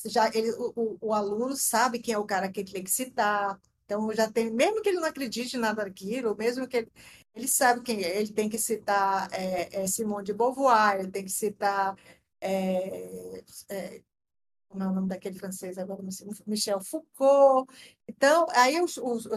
Já 0.07 0.29
ele, 0.35 0.51
o, 0.53 0.73
o, 0.77 0.99
o 1.09 1.15
aluno 1.15 1.57
sabe 1.57 1.99
quem 2.01 2.13
é 2.15 2.19
o 2.19 2.25
cara 2.27 2.51
que 2.51 2.61
ele 2.61 2.73
tem 2.73 2.85
que 2.85 2.91
citar. 2.91 3.59
Então, 3.85 4.13
já 4.13 4.31
tem, 4.31 4.51
mesmo 4.51 4.83
que 4.83 4.89
ele 4.89 4.99
não 5.01 5.07
acredite 5.09 5.57
em 5.57 5.61
nada 5.61 5.85
daquilo, 5.85 6.37
mesmo 6.37 6.67
que 6.69 6.79
ele, 6.79 6.93
ele 7.35 7.47
sabe 7.49 7.83
quem 7.83 8.03
é, 8.03 8.19
ele 8.21 8.33
tem 8.33 8.49
que 8.49 8.59
citar 8.59 9.29
é, 9.33 9.83
é, 9.85 9.87
Simone 9.87 10.25
de 10.25 10.33
Beauvoir, 10.35 10.99
ele 11.01 11.11
tem 11.11 11.25
que 11.25 11.31
citar 11.31 11.97
é, 12.41 13.45
é, 13.71 14.03
como 14.69 14.85
é 14.85 14.89
o 14.89 14.93
nome 14.93 15.09
daquele 15.09 15.39
francês 15.39 15.79
agora, 15.79 16.03
Michel 16.47 16.81
Foucault. 16.81 17.73
Então, 18.09 18.47
aí 18.51 18.81
os, 18.81 18.97
os- 18.99 19.29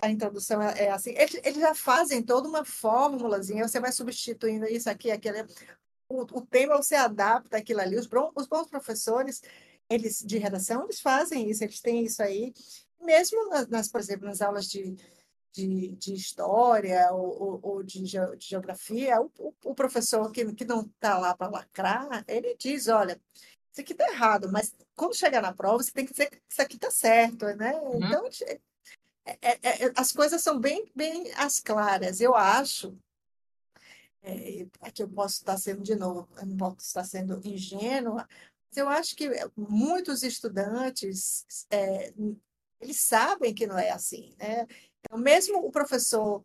a 0.00 0.10
introdução 0.10 0.62
é, 0.62 0.84
é 0.86 0.90
assim, 0.90 1.10
eles, 1.12 1.34
eles 1.44 1.60
já 1.60 1.74
fazem 1.74 2.22
toda 2.22 2.48
uma 2.48 2.64
fórmulazinha, 2.64 3.66
você 3.68 3.80
vai 3.80 3.92
substituindo 3.92 4.66
isso 4.66 4.88
aqui, 4.90 5.10
aquele. 5.10 5.44
O, 6.08 6.22
o 6.22 6.46
tema 6.46 6.76
você 6.76 6.94
adapta 6.94 7.56
aquilo 7.58 7.80
ali. 7.80 7.96
Os, 7.98 8.06
bron- 8.06 8.32
os 8.34 8.46
bons 8.46 8.68
professores, 8.68 9.42
eles 9.90 10.20
de 10.24 10.38
redação, 10.38 10.84
eles 10.84 11.00
fazem 11.00 11.50
isso, 11.50 11.64
eles 11.64 11.80
têm 11.80 12.04
isso 12.04 12.22
aí. 12.22 12.52
Mesmo 13.00 13.38
nas, 13.68 13.88
por 13.88 14.00
exemplo, 14.00 14.26
nas 14.26 14.40
aulas 14.42 14.66
de, 14.68 14.96
de, 15.58 15.88
de 15.96 16.14
história 16.14 17.10
ou, 17.12 17.42
ou, 17.42 17.60
ou 17.62 17.82
de, 17.82 18.06
geo- 18.06 18.36
de 18.36 18.46
geografia, 18.46 19.20
o, 19.20 19.30
o, 19.38 19.54
o 19.64 19.74
professor 19.74 20.30
que, 20.30 20.52
que 20.54 20.64
não 20.64 20.82
está 20.82 21.18
lá 21.18 21.36
para 21.36 21.50
lacrar, 21.50 22.24
ele 22.28 22.54
diz, 22.56 22.86
olha, 22.86 23.20
isso 23.72 23.80
aqui 23.80 23.92
está 23.92 24.08
errado, 24.08 24.50
mas 24.52 24.72
quando 24.94 25.16
chegar 25.16 25.42
na 25.42 25.52
prova, 25.52 25.82
você 25.82 25.90
tem 25.90 26.06
que 26.06 26.12
dizer 26.12 26.30
que 26.30 26.40
isso 26.48 26.62
aqui 26.62 26.76
está 26.76 26.90
certo, 26.92 27.44
né? 27.56 27.74
Uhum. 27.80 28.04
Então, 28.04 28.28
é- 29.26 29.38
é- 29.42 29.86
é- 29.86 29.92
as 29.96 30.12
coisas 30.12 30.40
são 30.42 30.60
bem, 30.60 30.90
bem 30.94 31.30
as 31.34 31.58
claras. 31.58 32.20
Eu 32.20 32.36
acho, 32.36 32.96
é, 34.22 34.64
aqui 34.80 35.02
eu 35.02 35.08
posso 35.08 35.36
estar 35.38 35.56
sendo 35.58 35.82
de 35.82 35.96
novo, 35.96 36.28
eu 36.36 36.46
não 36.46 36.56
posso 36.56 36.86
estar 36.86 37.02
sendo 37.04 37.40
ingênua, 37.44 38.28
mas 38.68 38.76
eu 38.76 38.88
acho 38.88 39.16
que 39.16 39.28
muitos 39.56 40.22
estudantes, 40.22 41.44
é, 41.68 42.12
eles 42.80 43.00
sabem 43.00 43.52
que 43.52 43.66
não 43.66 43.76
é 43.76 43.90
assim, 43.90 44.34
né? 44.38 44.66
Então, 45.08 45.18
mesmo 45.18 45.58
o 45.66 45.70
professor 45.70 46.44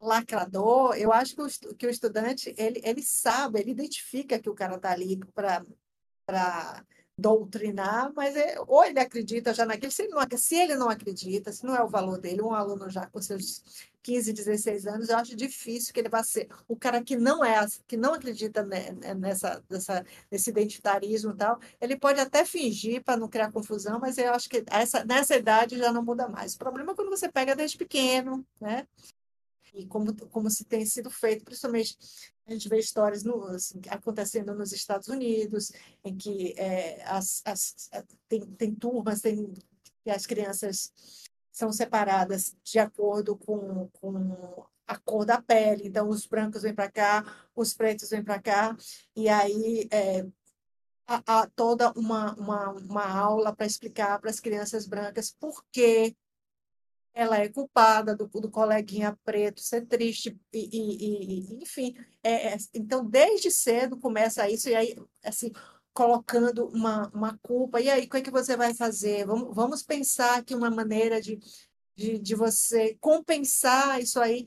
lacrador, 0.00 0.96
eu 0.96 1.12
acho 1.12 1.36
que 1.36 1.42
o, 1.42 1.74
que 1.76 1.86
o 1.86 1.90
estudante, 1.90 2.52
ele, 2.58 2.80
ele 2.84 3.02
sabe, 3.02 3.60
ele 3.60 3.70
identifica 3.70 4.38
que 4.38 4.50
o 4.50 4.54
cara 4.54 4.74
está 4.74 4.90
ali 4.90 5.16
para 5.34 6.84
doutrinar, 7.20 8.12
mas 8.14 8.34
é, 8.36 8.56
ou 8.66 8.84
ele 8.84 8.98
acredita 9.00 9.52
já 9.54 9.66
naquilo, 9.66 9.92
se 9.92 10.02
ele, 10.02 10.12
não, 10.12 10.20
se 10.38 10.54
ele 10.56 10.74
não 10.76 10.88
acredita, 10.88 11.52
se 11.52 11.64
não 11.64 11.74
é 11.76 11.82
o 11.82 11.88
valor 11.88 12.18
dele, 12.18 12.42
um 12.42 12.54
aluno 12.54 12.88
já 12.90 13.06
com 13.06 13.20
seus 13.20 13.62
15, 14.02 14.32
16 14.32 14.86
anos, 14.86 15.08
eu 15.10 15.16
acho 15.18 15.36
difícil 15.36 15.92
que 15.92 16.00
ele 16.00 16.08
vá 16.08 16.22
ser 16.22 16.48
o 16.66 16.76
cara 16.76 17.02
que 17.02 17.16
não 17.16 17.44
é, 17.44 17.64
que 17.86 17.96
não 17.96 18.14
acredita 18.14 18.62
ne- 18.64 18.92
ne- 18.92 19.14
nessa, 19.14 19.62
nessa, 19.68 20.04
nesse 20.30 20.50
identitarismo 20.50 21.32
e 21.32 21.36
tal, 21.36 21.60
ele 21.80 21.96
pode 21.98 22.18
até 22.20 22.44
fingir 22.44 23.02
para 23.04 23.16
não 23.18 23.28
criar 23.28 23.52
confusão, 23.52 23.98
mas 24.00 24.16
eu 24.18 24.32
acho 24.32 24.48
que 24.48 24.64
essa, 24.70 25.04
nessa 25.04 25.36
idade 25.36 25.76
já 25.78 25.92
não 25.92 26.02
muda 26.04 26.28
mais. 26.28 26.54
O 26.54 26.58
problema 26.58 26.92
é 26.92 26.94
quando 26.94 27.10
você 27.10 27.28
pega 27.30 27.54
desde 27.54 27.76
pequeno, 27.76 28.44
né? 28.60 28.86
E 29.74 29.86
como, 29.86 30.14
como 30.28 30.50
se 30.50 30.64
tem 30.64 30.84
sido 30.84 31.10
feito, 31.10 31.44
principalmente 31.44 31.96
a 32.46 32.52
gente 32.52 32.68
vê 32.68 32.78
histórias 32.78 33.22
no, 33.22 33.44
assim, 33.44 33.80
acontecendo 33.88 34.54
nos 34.54 34.72
Estados 34.72 35.08
Unidos, 35.08 35.70
em 36.04 36.16
que 36.16 36.54
é, 36.58 37.02
as, 37.04 37.42
as, 37.44 37.90
tem, 38.28 38.40
tem 38.40 38.74
turmas, 38.74 39.20
tem, 39.20 39.52
que 40.02 40.10
as 40.10 40.26
crianças 40.26 40.92
são 41.52 41.72
separadas 41.72 42.56
de 42.64 42.78
acordo 42.78 43.36
com, 43.36 43.88
com 44.00 44.66
a 44.86 44.98
cor 44.98 45.24
da 45.24 45.40
pele. 45.40 45.86
Então, 45.86 46.08
os 46.08 46.26
brancos 46.26 46.62
vêm 46.62 46.74
para 46.74 46.90
cá, 46.90 47.24
os 47.54 47.74
pretos 47.74 48.10
vêm 48.10 48.24
para 48.24 48.40
cá, 48.40 48.76
e 49.14 49.28
aí 49.28 49.88
é, 49.90 50.26
há, 51.06 51.22
há 51.26 51.46
toda 51.48 51.92
uma, 51.92 52.34
uma, 52.34 52.70
uma 52.70 53.06
aula 53.06 53.54
para 53.54 53.66
explicar 53.66 54.18
para 54.20 54.30
as 54.30 54.40
crianças 54.40 54.86
brancas 54.86 55.30
por 55.38 55.64
que 55.70 56.16
ela 57.14 57.38
é 57.38 57.48
culpada 57.48 58.14
do, 58.16 58.26
do 58.28 58.50
coleguinha 58.50 59.18
preto 59.24 59.60
ser 59.60 59.86
triste, 59.86 60.38
e, 60.52 60.58
e- 60.58 61.56
e- 61.56 61.62
enfim. 61.62 61.94
É, 62.22 62.54
é, 62.54 62.56
então, 62.74 63.04
desde 63.04 63.50
cedo 63.50 63.98
começa 63.98 64.48
isso, 64.48 64.68
e 64.68 64.74
aí, 64.74 64.96
assim, 65.24 65.50
colocando 65.92 66.66
uma, 66.68 67.08
uma 67.10 67.38
culpa. 67.42 67.80
E 67.80 67.90
aí, 67.90 68.04
o 68.06 68.10
que 68.10 68.16
é 68.18 68.22
que 68.22 68.30
você 68.30 68.56
vai 68.56 68.74
fazer? 68.74 69.26
Vamos, 69.26 69.54
vamos 69.54 69.82
pensar 69.82 70.38
aqui 70.38 70.54
uma 70.54 70.70
maneira 70.70 71.20
de, 71.20 71.38
de, 71.96 72.18
de 72.18 72.34
você 72.34 72.96
compensar 73.00 74.00
isso 74.00 74.20
aí. 74.20 74.46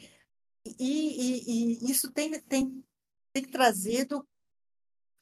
E, 0.65 1.83
e, 1.83 1.87
e 1.87 1.91
isso 1.91 2.11
tem, 2.11 2.39
tem, 2.41 2.83
tem 3.33 3.43
trazido, 3.43 4.25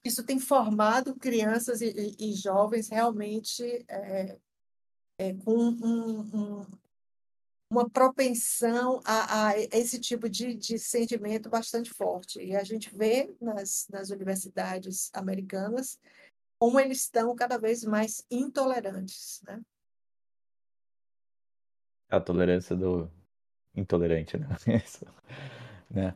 isso 0.03 0.23
tem 0.23 0.39
formado 0.39 1.15
crianças 1.15 1.81
e, 1.81 2.15
e 2.19 2.33
jovens 2.33 2.89
realmente 2.89 3.63
é, 3.87 4.37
é, 5.17 5.33
com 5.33 5.53
um, 5.53 6.21
um, 6.61 6.65
uma 7.71 7.89
propensão 7.89 8.99
a, 9.05 9.47
a, 9.47 9.57
esse 9.57 9.97
tipo 9.97 10.29
de, 10.29 10.53
de 10.53 10.77
sentimento 10.77 11.49
bastante 11.49 11.89
forte. 11.89 12.43
E 12.43 12.53
a 12.53 12.63
gente 12.65 12.93
vê 12.93 13.33
nas, 13.39 13.87
nas 13.89 14.09
universidades 14.09 15.09
americanas 15.13 15.97
como 16.59 16.77
eles 16.79 16.99
estão 17.03 17.33
cada 17.33 17.57
vez 17.57 17.85
mais 17.85 18.25
intolerantes, 18.29 19.41
né? 19.47 19.61
A 22.09 22.19
tolerância 22.19 22.75
do 22.75 23.09
intolerante, 23.73 24.37
né? 24.37 24.47
né? 25.89 26.15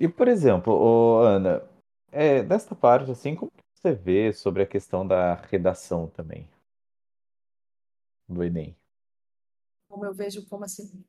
E, 0.00 0.08
por 0.08 0.28
exemplo, 0.28 1.20
Ana, 1.20 1.62
é, 2.10 2.42
desta 2.42 2.74
parte, 2.74 3.10
assim, 3.10 3.36
como 3.36 3.52
você 3.74 3.92
vê 3.92 4.32
sobre 4.32 4.62
a 4.62 4.66
questão 4.66 5.06
da 5.06 5.34
redação 5.34 6.08
também 6.08 6.48
do 8.26 8.42
Enem? 8.42 8.74
Como 9.94 10.04
eu 10.06 10.12
vejo, 10.12 10.44
como 10.48 10.64
assim? 10.64 11.04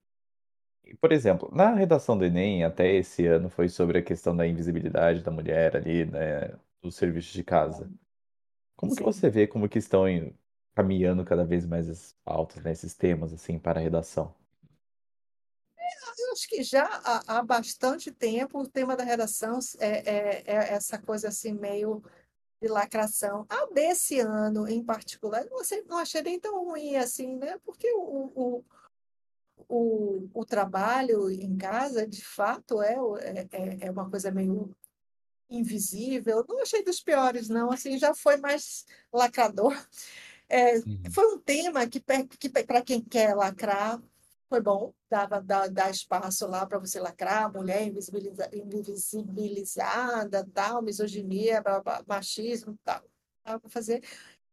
Por 1.01 1.11
exemplo, 1.11 1.49
na 1.53 1.73
redação 1.73 2.17
do 2.17 2.23
Enem, 2.25 2.63
até 2.63 2.93
esse 2.93 3.25
ano, 3.25 3.49
foi 3.49 3.67
sobre 3.69 3.97
a 3.99 4.03
questão 4.03 4.35
da 4.35 4.45
invisibilidade 4.47 5.23
da 5.23 5.31
mulher 5.31 5.75
ali, 5.75 6.05
né, 6.05 6.53
dos 6.81 6.95
serviços 6.95 7.33
de 7.33 7.43
casa. 7.43 7.91
Como 8.77 8.95
que 8.95 9.01
Sim. 9.01 9.03
você 9.03 9.29
vê 9.29 9.47
como 9.47 9.69
que 9.69 9.79
estão 9.79 10.07
em- 10.09 10.33
caminhando 10.75 11.25
cada 11.25 11.45
vez 11.45 11.65
mais 11.65 12.13
pautas, 12.25 12.63
né, 12.63 12.71
esses 12.73 12.95
temas, 12.95 13.33
assim, 13.33 13.59
para 13.59 13.79
a 13.79 13.83
redação? 13.83 14.35
Eu 16.17 16.31
acho 16.33 16.47
que 16.47 16.63
já 16.63 16.83
há, 17.03 17.37
há 17.39 17.43
bastante 17.43 18.11
tempo 18.11 18.59
o 18.59 18.67
tema 18.69 18.95
da 18.95 19.03
redação 19.03 19.59
é, 19.79 20.41
é, 20.41 20.43
é 20.45 20.73
essa 20.73 20.97
coisa 20.99 21.29
assim 21.29 21.53
meio 21.53 22.03
de 22.65 22.71
lacração. 22.71 23.45
A 23.47 23.67
desse 23.71 24.19
ano 24.19 24.67
em 24.67 24.83
particular, 24.83 25.45
não 25.45 25.61
achei, 25.61 25.83
não 25.83 25.97
achei 25.99 26.21
nem 26.23 26.39
tão 26.39 26.65
ruim 26.65 26.95
assim, 26.95 27.35
né? 27.37 27.59
Porque 27.63 27.91
o, 27.93 28.31
o, 28.35 28.65
o, 29.69 30.29
o 30.33 30.45
trabalho 30.45 31.29
em 31.29 31.55
casa, 31.55 32.07
de 32.07 32.25
fato, 32.25 32.81
é, 32.81 32.95
é, 33.21 33.47
é 33.51 33.77
é 33.81 33.91
uma 33.91 34.09
coisa 34.09 34.31
meio 34.31 34.75
invisível. 35.47 36.43
Não 36.49 36.59
achei 36.63 36.83
dos 36.83 36.99
piores, 36.99 37.49
não. 37.49 37.71
Assim, 37.71 37.99
já 37.99 38.15
foi 38.15 38.37
mais 38.37 38.85
lacrador. 39.13 39.75
É, 40.49 40.77
Uhum. 40.77 41.01
foi 41.11 41.35
um 41.35 41.39
tema 41.39 41.87
que, 41.87 41.99
que 42.39 42.49
para 42.49 42.81
quem 42.81 43.01
quer 43.01 43.35
lacrar, 43.35 44.01
foi 44.49 44.61
bom, 44.61 44.93
dava 45.09 45.41
dá, 45.41 45.67
dá 45.67 45.89
espaço 45.89 46.47
lá 46.47 46.65
para 46.65 46.79
você 46.79 46.99
lacrar, 46.99 47.51
mulher 47.51 47.83
invisibiliza, 47.83 48.49
invisibilizada, 48.53 50.47
tal, 50.53 50.81
misoginia, 50.81 51.63
machismo, 52.07 52.77
tal. 52.83 53.03
Dava 53.43 53.59
para 53.59 53.69
fazer, 53.69 54.03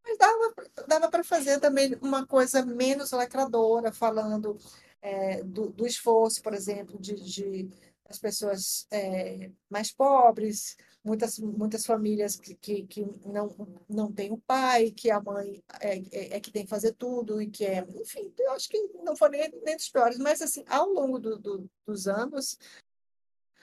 mas 0.04 0.18
dava, 0.18 0.54
dava 0.86 1.10
para 1.10 1.24
fazer 1.24 1.60
também 1.60 1.96
uma 2.02 2.26
coisa 2.26 2.64
menos 2.64 3.12
lacradora, 3.12 3.92
falando 3.92 4.58
é, 5.00 5.42
do, 5.42 5.70
do 5.70 5.86
esforço, 5.86 6.42
por 6.42 6.54
exemplo, 6.54 6.98
de, 6.98 7.14
de 7.14 7.70
as 8.08 8.18
pessoas 8.18 8.86
é, 8.90 9.50
mais 9.70 9.90
pobres, 9.90 10.76
muitas, 11.04 11.38
muitas 11.38 11.84
famílias 11.84 12.36
que, 12.36 12.54
que, 12.54 12.86
que 12.86 13.04
não, 13.24 13.54
não 13.88 14.12
têm 14.12 14.32
o 14.32 14.38
pai, 14.38 14.90
que 14.90 15.10
a 15.10 15.20
mãe 15.20 15.62
é, 15.80 15.98
é, 15.98 16.36
é 16.36 16.40
que 16.40 16.50
tem 16.50 16.64
que 16.64 16.70
fazer 16.70 16.92
tudo 16.94 17.40
e 17.42 17.50
que 17.50 17.64
é, 17.64 17.84
enfim, 18.00 18.32
eu 18.38 18.52
acho 18.52 18.68
que 18.68 18.78
não 19.02 19.16
foi 19.16 19.30
nem, 19.30 19.50
nem 19.64 19.76
dos 19.76 19.88
piores, 19.88 20.18
mas 20.18 20.40
assim, 20.40 20.64
ao 20.68 20.88
longo 20.88 21.18
do, 21.18 21.38
do, 21.38 21.70
dos 21.86 22.06
anos, 22.06 22.58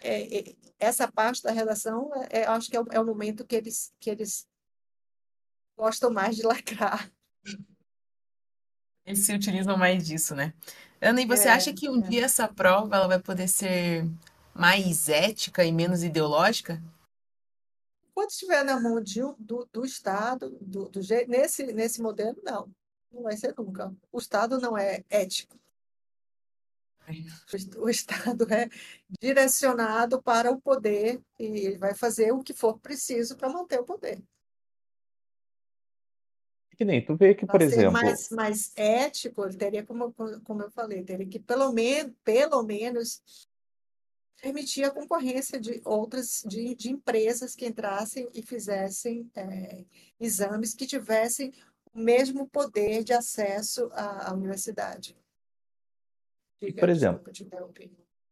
é, 0.01 0.39
é, 0.39 0.55
essa 0.77 1.11
parte 1.11 1.43
da 1.43 1.51
redação, 1.51 2.11
é, 2.29 2.45
eu 2.45 2.51
acho 2.51 2.69
que 2.69 2.77
é 2.77 2.81
o, 2.81 2.87
é 2.91 2.99
o 2.99 3.05
momento 3.05 3.45
que 3.45 3.55
eles, 3.55 3.93
que 3.99 4.09
eles 4.09 4.47
gostam 5.77 6.11
mais 6.11 6.35
de 6.35 6.43
lacrar. 6.43 7.11
Eles 9.05 9.19
se 9.25 9.33
utilizam 9.33 9.77
mais 9.77 10.05
disso, 10.05 10.35
né? 10.35 10.53
Ana, 11.01 11.21
e 11.21 11.25
você 11.25 11.47
É, 11.47 11.51
acha 11.51 11.73
que 11.73 11.89
um 11.89 11.99
é. 11.99 12.07
dia 12.07 12.25
essa 12.25 12.47
prova 12.47 12.95
ela 12.95 13.07
vai 13.07 13.19
poder 13.19 13.47
ser 13.47 14.05
mais 14.53 15.07
ética 15.09 15.63
e 15.65 15.71
menos 15.71 16.03
ideológica? 16.03 16.81
Quando 18.19 18.31
estiver 18.31 18.65
na 18.65 18.77
mão 18.77 18.99
de, 18.99 19.21
do, 19.39 19.65
do 19.71 19.85
Estado, 19.85 20.49
do, 20.59 20.89
do 20.89 20.99
nesse, 21.29 21.71
nesse 21.71 22.01
modelo, 22.01 22.37
não. 22.43 22.69
Não 23.09 23.23
vai 23.23 23.37
ser 23.37 23.55
nunca. 23.57 23.95
O 24.11 24.17
Estado 24.17 24.59
não 24.59 24.77
é 24.77 25.05
ético. 25.09 25.57
O 27.07 27.55
est- 27.55 27.75
o 27.77 27.89
Estado 27.89 28.45
é 28.53 28.67
direcionado 29.21 30.21
para 30.21 30.51
o 30.51 30.59
poder 30.59 31.21
e 31.39 31.45
ele 31.45 31.77
vai 31.77 31.95
fazer 31.95 32.33
o 32.33 32.43
que 32.43 32.53
for 32.53 32.77
preciso 32.77 33.37
para 33.37 33.47
manter 33.47 33.79
o 33.79 33.85
poder. 33.85 34.21
Que 36.75 36.83
nem 36.83 37.05
tu 37.05 37.15
vê 37.15 37.33
que, 37.33 37.45
por 37.45 37.61
exemplo, 37.61 37.93
mais, 37.93 38.29
mais 38.31 38.73
ético, 38.75 39.45
ele 39.45 39.55
teria, 39.55 39.85
como, 39.85 40.13
como 40.43 40.61
eu 40.61 40.71
falei, 40.71 41.05
teria 41.05 41.25
que 41.25 41.39
pelo 41.39 41.71
menos, 41.71 42.13
pelo 42.21 42.63
menos 42.63 43.48
permitir 44.41 44.83
a 44.83 44.91
concorrência 44.91 45.59
de 45.59 45.81
outras 45.83 46.43
de, 46.45 46.75
de 46.75 46.89
empresas 46.89 47.55
que 47.55 47.65
entrassem 47.65 48.27
e 48.33 48.41
fizessem 48.41 49.29
eh, 49.35 49.85
exames 50.19 50.73
que 50.73 50.85
tivessem 50.85 51.51
o 51.93 51.99
mesmo 51.99 52.47
poder 52.47 53.03
de 53.03 53.13
acesso 53.13 53.89
à, 53.93 54.29
à 54.29 54.33
universidade. 54.33 55.15
Diga, 56.61 56.79
por 56.79 56.89
exemplo, 56.89 57.23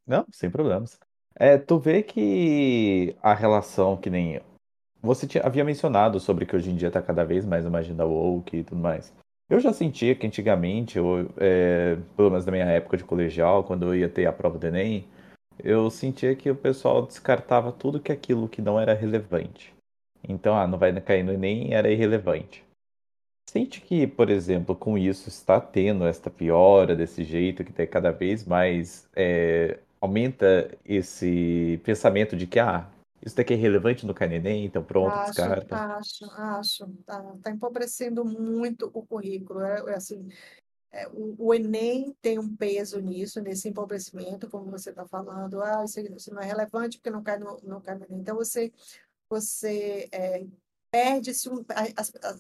não, 0.06 0.26
sem 0.32 0.50
problemas. 0.50 1.00
É, 1.36 1.58
tu 1.58 1.78
vê 1.78 2.02
que 2.02 3.16
a 3.22 3.34
relação 3.34 3.96
que 3.98 4.10
nem 4.10 4.42
você 5.02 5.28
tinha, 5.28 5.44
havia 5.44 5.64
mencionado 5.64 6.20
sobre 6.20 6.46
que 6.46 6.56
hoje 6.56 6.72
em 6.72 6.76
dia 6.76 6.88
está 6.88 7.02
cada 7.02 7.24
vez 7.24 7.46
mais 7.46 7.66
uma 7.66 7.80
agenda 7.80 8.06
woke 8.06 8.58
e 8.58 8.64
tudo 8.64 8.82
mais. 8.82 9.14
Eu 9.50 9.60
já 9.60 9.72
sentia 9.72 10.16
que 10.16 10.28
antigamente, 10.28 10.98
eu, 10.98 11.30
é, 11.38 11.98
pelo 12.16 12.30
menos 12.30 12.46
na 12.46 12.52
minha 12.52 12.66
época 12.66 12.98
de 12.98 13.04
colegial, 13.04 13.64
quando 13.64 13.86
eu 13.86 13.96
ia 13.96 14.10
ter 14.10 14.26
a 14.26 14.34
prova 14.34 14.58
do 14.58 14.68
Enem, 14.68 15.08
eu 15.64 15.90
sentia 15.90 16.36
que 16.36 16.50
o 16.50 16.56
pessoal 16.56 17.06
descartava 17.06 17.72
tudo 17.72 18.00
que 18.00 18.12
aquilo 18.12 18.50
que 18.50 18.62
não 18.62 18.80
era 18.80 18.94
relevante. 18.94 19.74
Então, 20.28 20.56
ah, 20.56 20.68
não 20.68 20.78
vai 20.78 21.00
cair 21.02 21.24
no 21.24 21.32
Enem, 21.32 21.74
era 21.74 21.92
irrelevante. 21.92 22.66
Sente 23.50 23.80
que, 23.80 24.06
por 24.06 24.30
exemplo, 24.30 24.76
com 24.76 24.98
isso 24.98 25.30
está 25.30 25.60
tendo 25.62 26.06
esta 26.06 26.30
piora 26.30 26.96
desse 26.96 27.24
jeito, 27.24 27.64
que 27.64 27.72
tem 27.72 27.88
cada 27.88 28.12
vez 28.12 28.44
mais 28.44 29.08
é, 29.16 29.80
aumenta 30.02 30.70
esse 30.86 31.80
pensamento 31.84 32.36
de 32.36 32.46
que 32.46 32.60
ah, 32.60 32.90
isso 33.26 33.36
daqui 33.36 33.54
é 33.54 33.58
relevante 33.58 34.06
no 34.06 34.14
cai 34.14 34.28
no 34.28 34.36
Enem, 34.36 34.66
então 34.66 34.84
pronto, 34.84 35.14
Acho, 35.14 35.32
descarta. 35.32 35.76
acho, 35.76 36.26
acho. 36.32 36.88
Tá, 37.06 37.36
tá 37.42 37.52
empobrecendo 37.52 38.24
muito 38.24 38.92
o 38.94 39.06
currículo. 39.06 39.62
É, 39.62 39.92
é 39.92 39.96
assim, 39.96 40.28
o, 41.14 41.48
o 41.48 41.54
Enem 41.54 42.16
tem 42.22 42.40
um 42.40 42.56
peso 42.56 43.00
nisso, 43.00 43.42
nesse 43.42 43.70
empobrecimento, 43.70 44.50
como 44.50 44.72
você 44.72 44.90
está 44.90 45.06
falando. 45.06 45.62
Ah, 45.62 45.84
isso, 45.84 46.00
isso 46.00 46.34
não 46.34 46.42
é 46.42 46.46
relevante 46.46 46.98
porque 46.98 47.10
não 47.10 47.24
cai 47.24 47.38
no, 47.38 47.60
não 47.64 47.82
cai 47.82 47.96
no 47.96 48.06
Enem. 48.06 48.20
Então, 48.20 48.36
você, 48.36 48.72
você 49.30 50.08
é, 50.12 50.46
perde-se 50.90 51.50
um, 51.50 51.66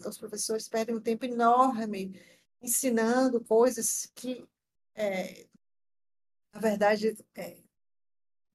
os 0.07 0.17
professores 0.17 0.67
perdem 0.67 0.95
um 0.95 1.01
tempo 1.01 1.25
enorme 1.25 2.19
ensinando 2.61 3.43
coisas 3.43 4.11
que, 4.15 4.47
é, 4.95 5.45
na 6.53 6.59
verdade, 6.59 7.15
é, 7.35 7.57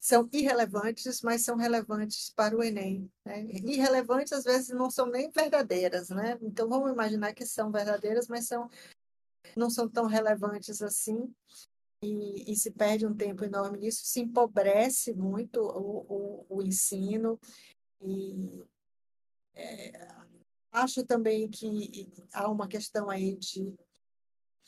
são 0.00 0.28
irrelevantes, 0.32 1.22
mas 1.22 1.44
são 1.44 1.56
relevantes 1.56 2.30
para 2.30 2.56
o 2.56 2.62
Enem, 2.62 3.08
né? 3.24 3.44
Irrelevantes, 3.44 4.32
às 4.32 4.42
vezes, 4.42 4.70
não 4.70 4.90
são 4.90 5.06
nem 5.06 5.30
verdadeiras, 5.30 6.08
né? 6.10 6.36
Então, 6.42 6.68
vamos 6.68 6.90
imaginar 6.90 7.32
que 7.32 7.46
são 7.46 7.70
verdadeiras, 7.70 8.26
mas 8.26 8.48
são, 8.48 8.68
não 9.56 9.70
são 9.70 9.88
tão 9.88 10.06
relevantes 10.06 10.82
assim, 10.82 11.32
e, 12.02 12.52
e 12.52 12.56
se 12.56 12.70
perde 12.70 13.06
um 13.06 13.14
tempo 13.14 13.44
enorme 13.44 13.78
nisso, 13.78 14.04
se 14.04 14.20
empobrece 14.20 15.14
muito 15.14 15.60
o, 15.60 16.06
o, 16.08 16.46
o 16.58 16.62
ensino, 16.62 17.38
e 18.00 18.64
é, 19.54 20.08
acho 20.72 21.04
também 21.04 21.48
que 21.48 22.10
há 22.32 22.50
uma 22.50 22.66
questão 22.68 23.08
aí 23.08 23.36
de, 23.36 23.74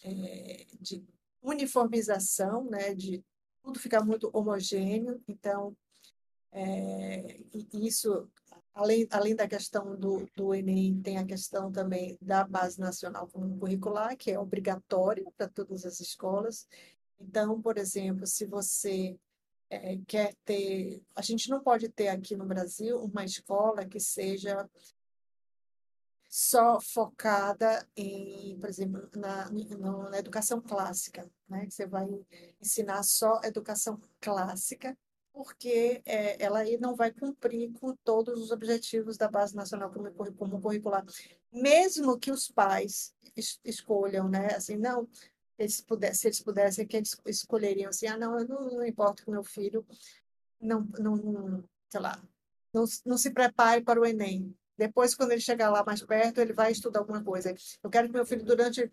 é, 0.03 0.67
de 0.81 1.05
uniformização, 1.43 2.65
né? 2.65 2.95
De 2.95 3.25
tudo 3.63 3.79
ficar 3.81 4.05
muito 4.05 4.31
homogêneo, 4.33 5.23
então 5.27 5.77
É, 6.57 7.41
isso, 7.73 8.31
além, 8.75 9.07
além 9.11 9.37
da 9.37 9.49
questão 9.49 9.97
do, 9.97 10.29
do 10.37 10.55
Enem, 10.55 11.01
tem 11.01 11.19
a 11.19 11.25
questão 11.25 11.71
também 11.71 12.19
da 12.21 12.45
Base 12.45 12.81
Nacional 12.81 13.29
Curricular, 13.29 14.17
que 14.17 14.31
é 14.31 14.39
obrigatória 14.39 15.25
para 15.37 15.49
todas 15.49 15.87
as 15.87 16.01
escolas. 16.01 16.67
Então, 17.21 17.61
por 17.63 17.79
exemplo, 17.79 18.27
se 18.27 18.45
você 18.45 19.17
eh, 19.71 19.99
quer 20.07 20.35
ter. 20.45 21.03
A 21.15 21.23
gente 21.23 21.49
não 21.49 21.61
pode 21.63 21.89
ter 21.89 22.09
aqui 22.09 22.37
no 22.37 22.45
Brasil 22.45 22.99
uma 22.99 23.25
escola 23.25 23.87
que 23.87 24.01
seja 24.01 24.69
só 26.29 26.81
focada 26.81 27.87
em, 27.97 28.59
por 28.59 28.69
exemplo, 28.69 29.09
na, 29.15 29.49
na 30.11 30.19
educação 30.19 30.61
clássica, 30.61 31.31
né? 31.49 31.69
Você 31.71 31.87
vai 31.87 32.09
ensinar 32.61 33.03
só 33.05 33.41
educação 33.45 34.01
clássica, 34.21 34.99
porque 35.35 36.01
é, 36.07 36.43
ela 36.43 36.61
aí 36.61 36.79
não 36.79 36.95
vai 36.95 37.11
cumprir 37.11 37.73
com 37.73 37.95
todos 38.05 38.41
os 38.41 38.53
objetivos 38.53 39.17
da 39.17 39.29
Base 39.29 39.55
Nacional 39.55 39.91
Comum 39.91 40.61
Curricular, 40.61 41.05
mesmo 41.53 42.19
que 42.19 42.31
os 42.31 42.49
pais 42.49 43.13
es 43.37 43.59
escolham, 43.65 44.29
né? 44.29 44.55
Assim, 44.55 44.77
não, 44.77 45.09
eles 45.59 45.85
se 46.13 46.27
eles 46.29 46.41
pudessem, 46.41 46.87
que 46.87 46.97
eles 46.97 47.21
escolheriam 47.27 47.91
assim, 47.91 48.07
ah, 48.07 48.17
não, 48.17 48.39
eu 48.39 48.47
não, 48.47 48.71
não 48.71 48.87
importa 48.87 49.25
que 49.25 49.31
meu 49.31 49.43
filho 49.43 49.85
não, 50.61 50.87
não, 51.01 51.65
sei 51.91 52.01
lá, 52.01 52.23
não, 52.73 52.85
não 53.05 53.19
se 53.19 53.33
prepare 53.33 53.83
para 53.83 54.01
o 54.01 54.07
Enem. 54.07 54.57
Depois, 54.79 55.15
quando 55.15 55.33
ele 55.33 55.41
chegar 55.41 55.71
lá 55.71 55.85
mais 55.85 56.03
perto, 56.03 56.41
ele 56.41 56.53
vai 56.53 56.73
estudar 56.73 57.01
alguma 57.01 57.23
coisa. 57.23 57.55
Eu 57.83 57.91
quero 57.91 58.09
que 58.09 58.15
meu 58.15 58.27
filho, 58.27 58.45
durante 58.45 58.91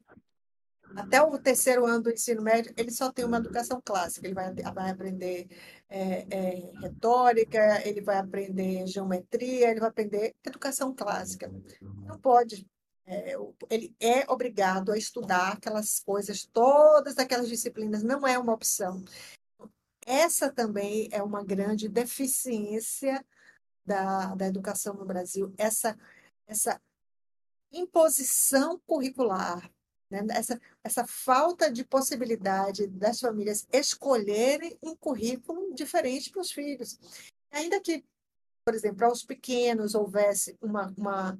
até 0.95 1.21
o 1.21 1.37
terceiro 1.37 1.85
ano 1.85 2.03
do 2.03 2.11
ensino 2.11 2.41
médio, 2.41 2.73
ele 2.77 2.91
só 2.91 3.11
tem 3.11 3.25
uma 3.25 3.37
educação 3.37 3.81
clássica. 3.83 4.27
Ele 4.27 4.33
vai, 4.33 4.53
vai 4.53 4.89
aprender 4.89 5.47
é, 5.89 6.25
é, 6.29 6.71
retórica, 6.81 7.87
ele 7.87 8.01
vai 8.01 8.17
aprender 8.17 8.87
geometria, 8.87 9.69
ele 9.69 9.79
vai 9.79 9.89
aprender 9.89 10.35
educação 10.43 10.93
clássica. 10.93 11.51
Não 11.81 12.19
pode. 12.19 12.67
É, 13.05 13.35
ele 13.69 13.95
é 13.99 14.29
obrigado 14.29 14.91
a 14.91 14.97
estudar 14.97 15.53
aquelas 15.53 15.99
coisas, 15.99 16.45
todas 16.45 17.17
aquelas 17.17 17.47
disciplinas, 17.47 18.03
não 18.03 18.25
é 18.27 18.37
uma 18.37 18.53
opção. 18.53 19.03
Essa 20.05 20.51
também 20.51 21.09
é 21.11 21.21
uma 21.21 21.43
grande 21.43 21.87
deficiência 21.89 23.23
da, 23.85 24.35
da 24.35 24.47
educação 24.47 24.93
no 24.93 25.05
Brasil, 25.05 25.53
essa, 25.57 25.97
essa 26.47 26.79
imposição 27.71 28.79
curricular, 28.85 29.69
né? 30.11 30.25
essa, 30.31 30.59
essa 30.83 31.07
falta 31.07 31.71
de 31.71 31.85
possibilidade 31.85 32.85
das 32.87 33.19
famílias 33.19 33.65
escolherem 33.71 34.77
um 34.83 34.95
currículo 34.95 35.73
diferente 35.73 36.29
para 36.29 36.41
os 36.41 36.51
filhos. 36.51 36.99
Ainda 37.51 37.79
que, 37.79 38.03
por 38.65 38.75
exemplo, 38.75 38.97
para 38.97 39.11
os 39.11 39.23
pequenos 39.23 39.95
houvesse 39.95 40.57
uma, 40.61 40.93
uma, 40.97 41.39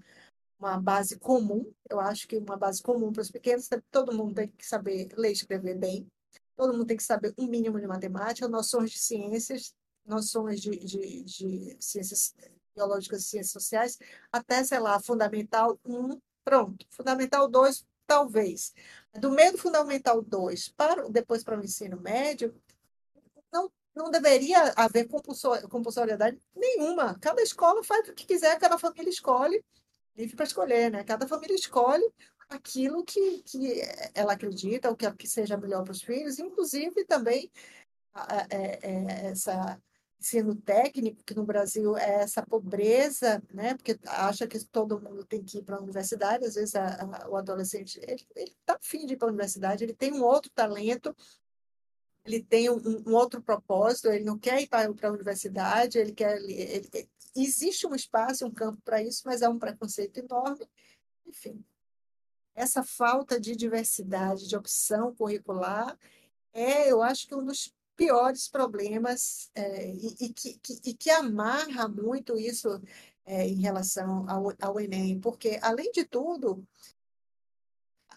uma 0.58 0.80
base 0.80 1.20
comum, 1.20 1.72
eu 1.90 2.00
acho 2.00 2.28
que 2.28 2.38
uma 2.38 2.58
base 2.58 2.82
comum 2.82 3.12
para 3.12 3.22
os 3.22 3.30
pequenos, 3.30 3.68
todo 3.92 4.16
mundo 4.16 4.36
tem 4.36 4.48
que 4.48 4.66
saber 4.66 5.10
ler 5.18 5.30
e 5.30 5.34
escrever 5.34 5.78
bem, 5.78 6.08
todo 6.56 6.74
mundo 6.74 6.86
tem 6.86 6.98
que 6.98 7.04
saber 7.04 7.34
um 7.38 7.48
mínimo 7.48 7.80
de 7.80 7.88
matemática, 7.88 8.48
noções 8.48 8.92
de 8.92 9.00
ciências, 9.00 9.74
noções 10.06 10.62
de, 10.62 10.72
de, 10.72 11.24
de 11.24 11.78
ciências 11.80 12.34
biológicas 12.76 13.24
e 13.24 13.28
ciências 13.28 13.52
sociais, 13.52 13.98
até, 14.32 14.64
sei 14.64 14.80
lá, 14.80 15.00
fundamental 15.00 15.80
1, 15.86 16.20
pronto. 16.44 16.86
Fundamental 16.90 17.48
2, 17.48 17.86
talvez. 18.12 18.74
Do 19.14 19.32
meio 19.32 19.57
fundamental 19.57 20.22
2 20.22 20.68
para 20.70 21.07
depois 21.09 21.43
para 21.45 21.57
o 21.57 21.64
ensino 21.64 21.99
médio, 22.01 22.53
não, 23.51 23.72
não 23.95 24.12
deveria 24.12 24.74
haver 24.76 25.07
compulsoriedade 25.07 26.38
nenhuma. 26.53 27.18
Cada 27.20 27.41
escola 27.41 27.82
faz 27.84 28.09
o 28.09 28.14
que 28.14 28.26
quiser, 28.26 28.59
cada 28.59 28.78
família 28.78 29.09
escolhe, 29.09 29.64
livre 30.18 30.36
para 30.36 30.45
escolher, 30.45 30.91
né? 30.91 31.05
Cada 31.05 31.26
família 31.26 31.55
escolhe 31.55 32.05
aquilo 32.49 33.01
que, 33.05 33.43
que 33.43 33.82
ela 34.14 34.34
acredita, 34.34 34.91
o 34.91 34.95
que, 34.95 35.09
que 35.14 35.28
seja 35.28 35.55
melhor 35.55 35.84
para 35.84 35.93
os 35.93 36.01
filhos, 36.01 36.38
inclusive 36.38 37.05
também 37.05 37.49
é, 38.49 38.80
é, 38.82 39.28
essa 39.28 39.82
ensino 40.22 40.56
técnico, 40.56 41.24
que 41.24 41.34
no 41.34 41.44
Brasil 41.44 41.98
é 41.98 42.22
essa 42.22 42.46
pobreza, 42.46 43.42
né? 43.52 43.74
porque 43.74 44.00
acha 44.06 44.48
que 44.48 44.64
todo 44.66 45.02
mundo 45.02 45.26
tem 45.26 45.44
que 45.44 45.58
ir 45.58 45.64
para 45.64 45.78
a 45.78 45.82
universidade, 45.82 46.46
às 46.46 46.54
vezes 46.54 46.76
a, 46.76 47.04
a, 47.04 47.30
o 47.30 47.36
adolescente 47.36 48.00
ele 48.04 48.24
está 48.38 48.76
afim 48.76 49.06
de 49.06 49.14
ir 49.14 49.18
para 49.18 49.28
a 49.28 49.32
universidade, 49.32 49.84
ele 49.84 49.96
tem 49.96 50.14
um 50.14 50.24
outro 50.24 50.52
talento, 50.52 51.16
ele 52.24 52.42
tem 52.44 52.70
um, 52.70 53.04
um 53.08 53.16
outro 53.16 53.42
propósito, 53.42 54.10
ele 54.10 54.24
não 54.24 54.38
quer 54.38 54.62
ir 54.62 54.68
para, 54.68 54.88
a 54.88 55.12
universidade, 55.12 55.98
ele 55.98 56.14
quer. 56.14 56.38
Ele, 56.38 56.54
ele, 56.54 57.10
existe 57.36 57.88
um 57.88 57.96
espaço, 57.96 58.46
um 58.46 58.52
campo 58.52 58.80
para 58.84 59.02
isso, 59.02 59.24
mas 59.26 59.42
há 59.42 59.50
um 59.50 59.58
preconceito 59.58 60.20
enorme. 60.20 60.68
Enfim, 61.26 61.64
essa 62.54 62.84
falta 62.84 63.40
de 63.40 63.56
diversidade, 63.56 64.48
de 64.48 64.56
opção 64.56 65.16
curricular, 65.16 65.98
é, 66.54 66.92
eu 66.92 67.02
acho 67.02 67.28
que 67.28 67.34
um 67.34 67.44
dos 67.44 67.74
piores 68.02 68.47
problemas 68.49 69.52
é, 69.54 69.91
e, 69.91 70.16
e, 70.22 70.34
que, 70.34 70.58
que, 70.58 70.80
e, 70.86 70.93
que, 70.95 71.10
amarra 71.12 71.88
muito 71.88 72.36
isso 72.36 72.82
é, 73.24 73.47
em 73.47 73.62
relação 73.62 74.28
ao, 74.28 74.52
ao 74.60 74.80
Enem, 74.80 75.20
porque, 75.20 75.60
além 75.62 75.91
de 75.91 76.04
tudo, 76.04 76.68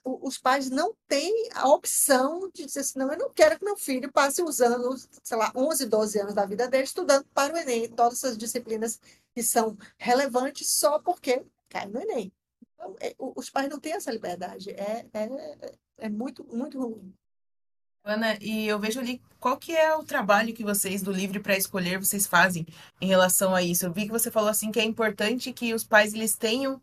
o, 0.02 0.26
os 0.26 0.38
pais 0.38 0.70
não 0.70 0.96
têm 1.06 1.50
a 1.52 1.68
opção 1.68 2.50
de 2.54 2.64
dizer 2.64 2.80
assim, 2.80 2.98
não, 2.98 3.12
eu 3.12 3.18
não 3.18 3.30
quero 3.30 3.58
que 3.58 3.64
meu 3.64 3.76
filho 3.76 4.10
passe 4.10 4.42
os 4.42 4.62
anos, 4.62 5.06
sei 5.22 5.36
lá, 5.36 5.52
11, 5.54 5.84
12 5.84 6.18
anos 6.18 6.34
da 6.34 6.46
vida 6.46 6.66
dele 6.66 6.84
estudando 6.84 7.26
para 7.34 7.52
o 7.52 7.58
Enem, 7.58 7.86
todas 7.90 8.24
essas 8.24 8.38
disciplinas 8.38 8.98
que 9.34 9.42
são 9.42 9.76
relevantes 9.98 10.70
só 10.70 10.98
porque 10.98 11.44
cai 11.68 11.86
no 11.86 12.00
Enem. 12.00 12.32
Então, 12.72 12.96
é, 13.00 13.14
os 13.18 13.50
pais 13.50 13.68
não 13.68 13.78
têm 13.78 13.92
essa 13.92 14.10
liberdade, 14.10 14.70
é, 14.70 15.06
é, 15.12 15.76
é 15.98 16.08
muito, 16.08 16.42
muito 16.44 16.80
ruim. 16.80 17.14
Ana, 18.04 18.36
e 18.40 18.66
eu 18.68 18.78
vejo 18.78 19.00
ali 19.00 19.18
qual 19.40 19.56
que 19.56 19.72
é 19.74 19.96
o 19.96 20.04
trabalho 20.04 20.52
que 20.52 20.62
vocês 20.62 21.02
do 21.02 21.10
Livre 21.10 21.40
para 21.40 21.56
Escolher 21.56 21.98
vocês 21.98 22.26
fazem 22.26 22.66
em 23.00 23.06
relação 23.06 23.54
a 23.54 23.62
isso. 23.62 23.86
Eu 23.86 23.92
vi 23.92 24.04
que 24.04 24.12
você 24.12 24.30
falou 24.30 24.50
assim 24.50 24.70
que 24.70 24.78
é 24.78 24.84
importante 24.84 25.52
que 25.54 25.72
os 25.72 25.84
pais 25.84 26.12
eles 26.12 26.36
tenham 26.36 26.80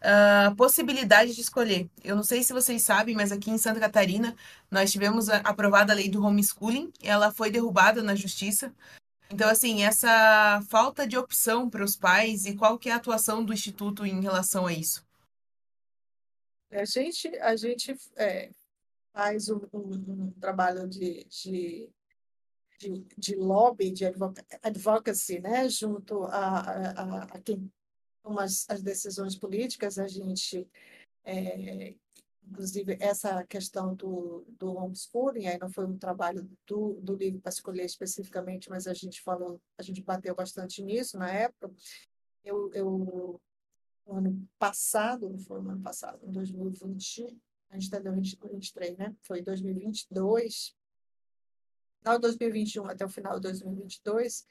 a 0.00 0.50
uh, 0.50 0.56
possibilidade 0.56 1.34
de 1.34 1.40
escolher. 1.40 1.88
Eu 2.04 2.14
não 2.14 2.22
sei 2.22 2.44
se 2.44 2.52
vocês 2.52 2.82
sabem, 2.82 3.16
mas 3.16 3.32
aqui 3.32 3.50
em 3.50 3.58
Santa 3.58 3.80
Catarina 3.80 4.36
nós 4.70 4.92
tivemos 4.92 5.28
a, 5.28 5.38
aprovada 5.38 5.92
a 5.92 5.96
lei 5.96 6.08
do 6.08 6.24
homeschooling, 6.24 6.92
ela 7.02 7.32
foi 7.32 7.50
derrubada 7.50 8.00
na 8.00 8.14
justiça. 8.14 8.72
Então, 9.28 9.48
assim, 9.48 9.82
essa 9.82 10.62
falta 10.68 11.06
de 11.06 11.18
opção 11.18 11.68
para 11.68 11.84
os 11.84 11.96
pais 11.96 12.46
e 12.46 12.54
qual 12.54 12.78
que 12.78 12.88
é 12.88 12.92
a 12.92 12.96
atuação 12.96 13.44
do 13.44 13.52
Instituto 13.52 14.06
em 14.06 14.20
relação 14.20 14.66
a 14.66 14.72
isso? 14.72 15.04
A 16.70 16.84
gente, 16.84 17.28
a 17.38 17.56
gente 17.56 17.96
é, 18.16 18.50
faz 19.12 19.48
um, 19.48 19.60
um, 19.72 20.30
trabalho 20.40 20.88
de, 20.88 21.24
de, 21.24 21.90
de, 22.78 23.06
de, 23.16 23.34
lobby, 23.36 23.90
de 23.90 24.04
advocacy, 24.62 25.40
né? 25.40 25.68
junto 25.68 26.24
a, 26.24 26.60
a, 26.60 27.22
a 27.24 27.40
quem 27.40 27.70
toma 28.22 28.44
as, 28.44 28.68
as, 28.68 28.82
decisões 28.82 29.36
políticas, 29.36 29.98
a 29.98 30.06
gente, 30.06 30.68
é, 31.24 31.94
inclusive, 32.46 32.96
essa 33.00 33.44
questão 33.44 33.94
do, 33.94 34.44
do 34.48 34.74
homeschooling, 34.74 35.46
aí 35.46 35.58
não 35.58 35.70
foi 35.70 35.86
um 35.86 35.98
trabalho 35.98 36.48
do, 36.66 36.94
do 37.00 37.14
livro 37.14 37.40
para 37.40 37.50
escolher 37.50 37.84
especificamente, 37.84 38.70
mas 38.70 38.86
a 38.86 38.94
gente 38.94 39.20
falou, 39.22 39.60
a 39.78 39.82
gente 39.82 40.02
bateu 40.02 40.34
bastante 40.34 40.82
nisso 40.82 41.18
na 41.18 41.30
época. 41.30 41.70
Eu, 42.44 42.70
eu 42.72 43.40
ano 44.06 44.48
passado, 44.58 45.28
não 45.28 45.38
foi 45.38 45.60
no 45.60 45.70
ano 45.70 45.82
passado, 45.82 46.18
em 46.26 46.32
2020, 46.32 47.38
a 47.70 47.74
gente 47.74 47.84
está 47.84 47.98
em 47.98 48.02
2023, 48.02 48.98
né? 48.98 49.16
Foi 49.22 49.42
2022, 49.42 50.74
final 52.00 52.16
de 52.16 52.22
2021 52.22 52.86
até 52.86 53.04
o 53.04 53.08
final 53.08 53.36
de 53.36 53.42
2022, 53.42 54.46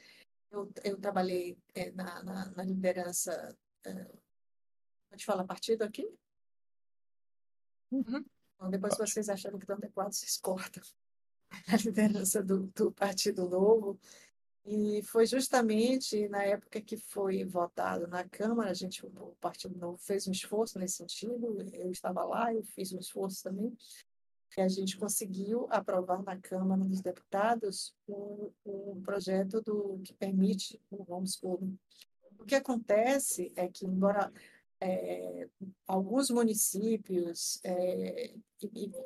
eu, 0.51 0.71
eu 0.83 0.97
trabalhei 0.99 1.57
é, 1.75 1.91
na, 1.91 2.23
na, 2.23 2.51
na, 2.51 2.63
liderança. 2.63 3.55
É, 3.85 4.07
pode 5.09 5.25
falar 5.25 5.43
partido 5.43 5.83
aqui? 5.83 6.07
Uhum. 7.91 8.25
Então, 8.55 8.69
depois, 8.69 8.93
se 8.93 8.99
vocês 8.99 9.29
acharam 9.29 9.57
que 9.57 9.63
estão 9.63 9.77
adequados, 9.77 10.17
vocês 10.17 10.37
cortam. 10.37 10.83
A 11.67 11.77
liderança 11.77 12.43
do, 12.43 12.67
do 12.67 12.91
Partido 12.91 13.47
Novo. 13.49 13.99
E 14.71 15.01
foi 15.01 15.25
justamente 15.25 16.29
na 16.29 16.43
época 16.43 16.79
que 16.79 16.95
foi 16.95 17.43
votado 17.43 18.07
na 18.07 18.23
Câmara, 18.23 18.69
a 18.69 18.73
gente, 18.75 19.03
o 19.03 19.35
Partido 19.41 19.75
Novo 19.75 19.97
fez 19.97 20.27
um 20.27 20.31
esforço 20.31 20.77
nesse 20.77 20.97
sentido, 20.97 21.57
eu 21.73 21.89
estava 21.89 22.23
lá, 22.23 22.53
eu 22.53 22.61
fiz 22.61 22.93
um 22.93 22.99
esforço 22.99 23.41
também, 23.41 23.75
e 24.55 24.61
a 24.61 24.67
gente 24.67 24.95
conseguiu 24.95 25.65
aprovar 25.71 26.21
na 26.21 26.37
Câmara 26.37 26.83
dos 26.83 27.01
Deputados 27.01 27.95
o, 28.07 28.51
o 28.63 29.01
projeto 29.03 29.59
do, 29.59 29.99
que 30.03 30.13
permite 30.13 30.79
o 30.91 31.03
homeschooling. 31.11 31.75
O 32.37 32.45
que 32.45 32.53
acontece 32.53 33.51
é 33.55 33.67
que, 33.67 33.87
embora 33.87 34.31
é, 34.79 35.47
alguns 35.87 36.29
municípios, 36.29 37.59
é, 37.63 38.35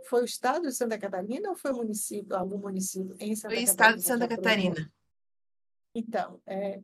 foi 0.09 0.23
o 0.23 0.25
estado 0.25 0.67
de 0.67 0.73
Santa 0.73 0.97
Catarina 0.97 1.51
ou 1.51 1.55
foi 1.55 1.71
município, 1.71 2.35
algum 2.35 2.57
município 2.57 3.15
em 3.17 3.33
Santa 3.33 3.55
foi 3.55 3.63
Catarina? 3.63 3.65
Foi 3.65 3.65
o 3.65 3.71
estado 3.71 3.95
de 3.95 4.03
Santa 4.03 4.27
Catarina. 4.27 4.93
Então, 5.93 6.41
é, 6.45 6.81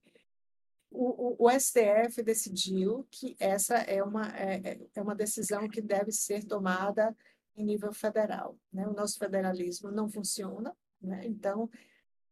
o, 0.91 1.45
o, 1.45 1.49
STF 1.51 2.21
decidiu 2.23 3.07
que 3.11 3.35
essa 3.39 3.75
é 3.77 4.03
uma, 4.03 4.27
é, 4.35 4.79
é, 4.95 5.01
uma 5.01 5.15
decisão 5.15 5.67
que 5.67 5.81
deve 5.81 6.11
ser 6.11 6.43
tomada 6.45 7.15
em 7.55 7.63
nível 7.63 7.91
federal. 7.93 8.57
Né? 8.71 8.87
O 8.87 8.93
nosso 8.93 9.17
federalismo 9.17 9.91
não 9.91 10.09
funciona, 10.09 10.75
né? 11.01 11.25
então, 11.25 11.69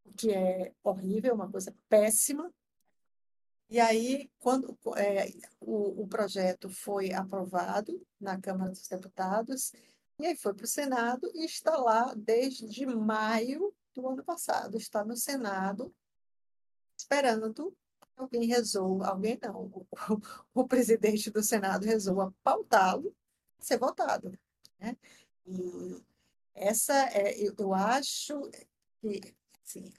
o 0.05 0.13
que 0.13 0.31
é 0.31 0.73
horrível, 0.83 1.35
uma 1.35 1.51
coisa 1.51 1.75
péssima. 1.89 2.51
E 3.69 3.79
aí, 3.79 4.31
quando 4.39 4.77
é, 4.95 5.29
o, 5.59 6.03
o 6.03 6.07
projeto 6.07 6.69
foi 6.69 7.11
aprovado 7.11 8.01
na 8.19 8.39
Câmara 8.39 8.71
dos 8.71 8.87
Deputados, 8.87 9.73
e 10.19 10.25
aí 10.25 10.35
foi 10.35 10.53
para 10.53 10.63
o 10.63 10.67
Senado 10.67 11.29
e 11.35 11.45
está 11.45 11.77
lá 11.77 12.13
desde 12.15 12.85
maio 12.85 13.73
do 13.93 14.07
ano 14.07 14.23
passado. 14.23 14.77
Está 14.77 15.03
no 15.03 15.15
Senado, 15.15 15.93
esperando 16.97 17.53
que 17.53 17.77
alguém 18.15 18.45
resolva, 18.47 19.07
alguém 19.07 19.39
não, 19.41 19.65
o, 19.65 19.87
o, 20.53 20.67
presidente 20.67 21.29
do 21.29 21.43
Senado 21.43 21.85
resolva 21.85 22.33
pautá-lo 22.43 23.15
ser 23.59 23.77
votado. 23.77 24.37
Né? 24.79 24.97
E 25.45 26.03
essa, 26.53 26.93
é, 27.11 27.39
eu, 27.39 27.53
eu 27.57 27.73
acho 27.73 28.49
que, 28.99 29.35
assim, 29.63 29.93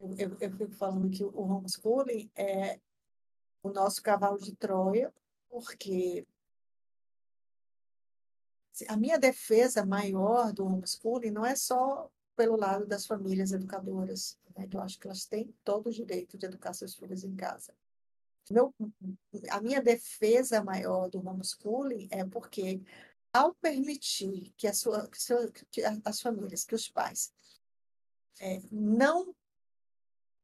eu, 0.00 0.14
eu, 0.16 0.36
eu 0.40 0.50
fico 0.56 0.72
falando 0.72 1.10
que 1.10 1.22
o 1.24 1.40
homeschooling 1.40 2.30
é 2.34 2.80
o 3.62 3.70
nosso 3.70 4.02
cavalo 4.02 4.38
de 4.38 4.56
Troia, 4.56 5.12
porque 5.48 6.26
a 8.88 8.96
minha 8.96 9.18
defesa 9.18 9.84
maior 9.84 10.52
do 10.52 10.64
homeschooling 10.64 11.30
não 11.30 11.44
é 11.44 11.54
só 11.54 12.10
pelo 12.34 12.56
lado 12.56 12.86
das 12.86 13.06
famílias 13.06 13.52
educadoras, 13.52 14.38
né? 14.56 14.68
eu 14.70 14.80
acho 14.80 14.98
que 14.98 15.06
elas 15.06 15.24
têm 15.24 15.54
todo 15.64 15.88
o 15.88 15.92
direito 15.92 16.36
de 16.38 16.46
educar 16.46 16.72
seus 16.72 16.94
filhos 16.94 17.24
em 17.24 17.34
casa. 17.34 17.74
Meu, 18.50 18.74
a 19.50 19.60
minha 19.60 19.80
defesa 19.80 20.62
maior 20.62 21.08
do 21.08 21.26
homeschooling 21.26 22.08
é 22.10 22.24
porque, 22.24 22.82
ao 23.32 23.54
permitir 23.54 24.52
que, 24.56 24.66
a 24.66 24.74
sua, 24.74 25.08
que 25.70 25.82
as 26.04 26.20
famílias, 26.20 26.64
que 26.64 26.74
os 26.74 26.88
pais, 26.88 27.32
é, 28.40 28.60
não 28.70 29.34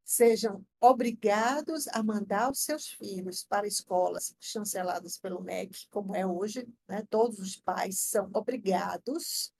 sejam 0.04 0.64
obrigados 0.80 1.86
a 1.88 2.02
mandar 2.02 2.50
os 2.50 2.60
seus 2.60 2.88
filhos 2.88 3.44
para 3.44 3.66
escolas 3.66 4.34
chanceladas 4.40 5.18
pelo 5.18 5.42
MEC, 5.42 5.86
como 5.90 6.16
é 6.16 6.26
hoje, 6.26 6.66
né? 6.88 7.06
todos 7.10 7.38
os 7.38 7.56
pais 7.56 7.98
são 7.98 8.30
obrigados 8.32 9.52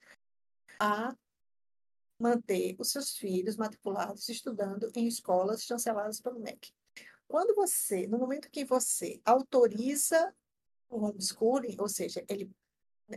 a 0.79 1.15
manter 2.19 2.75
os 2.79 2.91
seus 2.91 3.17
filhos 3.17 3.57
matriculados 3.57 4.29
estudando 4.29 4.91
em 4.95 5.07
escolas 5.07 5.63
chanceladas 5.63 6.21
pelo 6.21 6.41
MEC. 6.41 6.73
Quando 7.27 7.55
você, 7.55 8.07
no 8.07 8.19
momento 8.19 8.51
que 8.51 8.65
você 8.65 9.21
autoriza 9.25 10.35
o 10.89 11.05
homeschooling, 11.05 11.77
ou 11.79 11.89
seja, 11.89 12.25
ele 12.29 12.51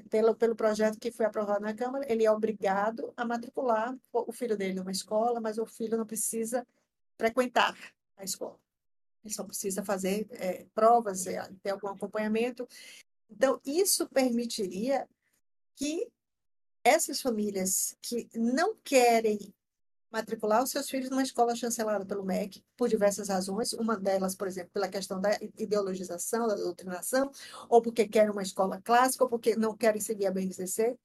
pelo, 0.09 0.35
pelo 0.35 0.55
projeto 0.55 0.99
que 0.99 1.11
foi 1.11 1.25
aprovado 1.25 1.61
na 1.61 1.73
Câmara, 1.73 2.05
ele 2.09 2.25
é 2.25 2.31
obrigado 2.31 3.13
a 3.17 3.25
matricular 3.25 3.97
o 4.13 4.31
filho 4.31 4.55
dele 4.55 4.73
numa 4.73 4.91
escola, 4.91 5.41
mas 5.41 5.57
o 5.57 5.65
filho 5.65 5.97
não 5.97 6.05
precisa 6.05 6.65
frequentar 7.17 7.77
a 8.15 8.23
escola. 8.23 8.57
Ele 9.23 9.33
só 9.33 9.43
precisa 9.43 9.83
fazer 9.83 10.27
é, 10.31 10.65
provas, 10.73 11.27
é, 11.27 11.41
ter 11.61 11.71
algum 11.71 11.89
acompanhamento. 11.89 12.67
Então, 13.29 13.59
isso 13.65 14.07
permitiria 14.07 15.07
que 15.75 16.09
essas 16.83 17.21
famílias 17.21 17.95
que 18.01 18.27
não 18.33 18.75
querem 18.83 19.53
matricular 20.11 20.61
os 20.61 20.71
seus 20.71 20.89
filhos 20.89 21.09
numa 21.09 21.23
escola 21.23 21.55
chancelada 21.55 22.05
pelo 22.05 22.23
MEC, 22.23 22.63
por 22.75 22.89
diversas 22.89 23.29
razões. 23.29 23.71
Uma 23.73 23.97
delas, 23.97 24.35
por 24.35 24.47
exemplo, 24.47 24.71
pela 24.73 24.89
questão 24.89 25.21
da 25.21 25.31
ideologização, 25.57 26.47
da 26.47 26.55
doutrinação, 26.55 27.31
ou 27.69 27.81
porque 27.81 28.07
querem 28.07 28.31
uma 28.31 28.43
escola 28.43 28.81
clássica, 28.81 29.23
ou 29.23 29.29
porque 29.29 29.55
não 29.55 29.75
querem 29.75 30.01
seguir 30.01 30.27
a 30.27 30.31
BNCC, 30.31 30.97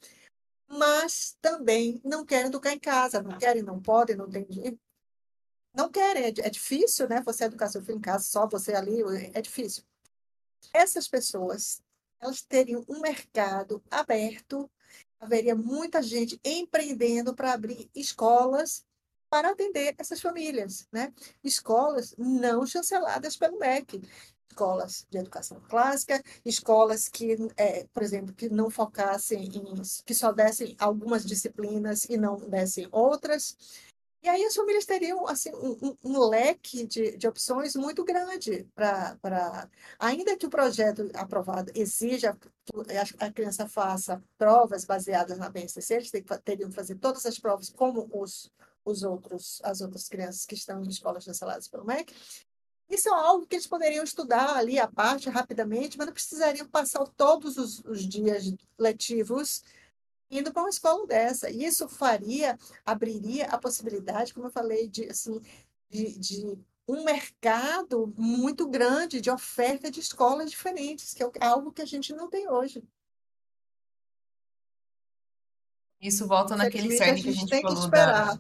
mas 0.69 1.37
também 1.41 2.01
não 2.05 2.25
querem 2.25 2.47
educar 2.49 2.73
em 2.73 2.81
casa, 2.81 3.23
não 3.23 3.39
querem, 3.39 3.63
não 3.63 3.81
podem, 3.81 4.17
não 4.17 4.29
têm 4.29 4.47
não 5.73 5.91
querem, 5.91 6.25
é, 6.25 6.29
é 6.29 6.51
difícil, 6.51 7.07
né? 7.07 7.21
Você 7.21 7.45
educar 7.45 7.69
seu 7.69 7.83
filho 7.83 7.99
em 7.99 8.01
casa, 8.01 8.25
só 8.25 8.49
você 8.49 8.75
ali, 8.75 9.03
é 9.35 9.43
difícil. 9.43 9.85
Essas 10.73 11.07
pessoas, 11.07 11.83
elas 12.19 12.41
teriam 12.41 12.83
um 12.89 13.01
mercado 13.01 13.83
aberto, 13.91 14.71
haveria 15.21 15.55
muita 15.55 16.03
gente 16.03 16.41
empreendendo 16.45 17.35
para 17.35 17.53
abrir 17.53 17.91
escolas 17.95 18.85
para 19.29 19.51
atender 19.51 19.95
essas 19.99 20.21
famílias, 20.21 20.87
né? 20.93 21.13
Escolas 21.43 22.15
não 22.17 22.65
chanceladas 22.65 23.37
pelo 23.37 23.59
MEC, 23.59 24.01
escolas 24.49 25.07
de 25.11 25.19
educação 25.19 25.61
clássica, 25.69 26.23
escolas 26.45 27.09
que, 27.09 27.37
é, 27.57 27.87
por 27.93 28.03
exemplo, 28.03 28.35
que 28.35 28.49
não 28.49 28.71
focassem 28.71 29.45
em, 29.45 29.83
que 30.05 30.15
só 30.15 30.33
dessem 30.33 30.75
algumas 30.79 31.27
disciplinas 31.27 32.05
e 32.05 32.17
não 32.17 32.37
dessem 32.37 32.89
outras, 32.91 33.57
e 34.27 34.29
aí 34.29 34.45
as 34.45 34.57
famílias 34.57 34.85
teriam 34.85 35.25
assim, 35.29 35.53
um, 35.55 35.97
um 36.03 36.19
leque 36.29 36.85
de, 36.85 37.17
de 37.17 37.29
opções 37.29 37.77
muito 37.77 38.05
grande 38.05 38.67
para. 38.75 39.71
Ainda 40.01 40.37
que 40.37 40.45
o 40.45 40.51
projeto 40.51 41.09
aprovado 41.15 41.71
exija 41.77 42.37
que 42.37 43.15
a 43.21 43.33
criança 43.33 43.69
faça 43.69 44.21
provas 44.37 44.85
baseadas 44.85 45.39
na 45.39 45.49
BNCC, 45.49 45.95
eles 45.95 46.11
teriam 46.45 46.69
que 46.69 46.75
fazer 46.75 46.97
todas 46.97 47.25
as 47.25 47.39
provas 47.39 47.69
como 47.71 48.11
os, 48.13 48.51
os 48.85 49.05
outros, 49.05 49.61
as 49.63 49.81
outras 49.81 50.09
crianças 50.09 50.45
que 50.45 50.57
estão 50.57 50.83
em 50.83 50.89
escolas 50.89 51.23
chanceladas 51.23 51.69
pelo 51.69 51.85
MEC. 51.85 52.13
Isso 52.91 53.09
é 53.09 53.13
algo 53.13 53.47
que 53.47 53.55
eles 53.55 53.67
poderiam 53.69 54.03
estudar 54.03 54.57
ali 54.57 54.77
à 54.77 54.89
parte 54.89 55.31
rapidamente, 55.31 55.97
mas 55.97 56.07
não 56.09 56.13
precisariam 56.13 56.67
passar 56.67 57.07
todos 57.17 57.57
os, 57.59 57.79
os 57.85 58.01
dias 58.05 58.53
letivos 58.77 59.63
indo 60.31 60.53
para 60.53 60.63
uma 60.63 60.71
escola 60.71 61.07
dessa. 61.07 61.51
E 61.51 61.65
isso 61.65 61.89
faria, 61.89 62.59
abriria 62.85 63.47
a 63.47 63.59
possibilidade, 63.59 64.35
como 64.35 64.47
eu 64.47 64.51
falei, 64.51 64.89
de, 64.89 65.05
assim, 65.07 65.41
de, 65.89 66.19
de 66.19 66.59
um 66.89 67.05
mercado 67.05 68.13
muito 68.17 68.69
grande 68.69 69.21
de 69.21 69.31
oferta 69.31 69.91
de 69.91 70.01
escolas 70.01 70.51
diferentes, 70.51 71.13
que 71.13 71.23
é 71.23 71.31
algo 71.41 71.73
que 71.73 71.83
a 71.83 71.87
gente 71.87 72.13
não 72.13 72.29
tem 72.31 72.49
hoje. 72.49 72.83
Isso 76.01 76.27
volta 76.27 76.55
naquele 76.55 76.97
cerne 76.97 77.23
que 77.23 77.29
a 77.31 77.33
gente, 77.33 77.61
falou 77.61 77.85
que 77.85 77.91
da... 77.91 78.33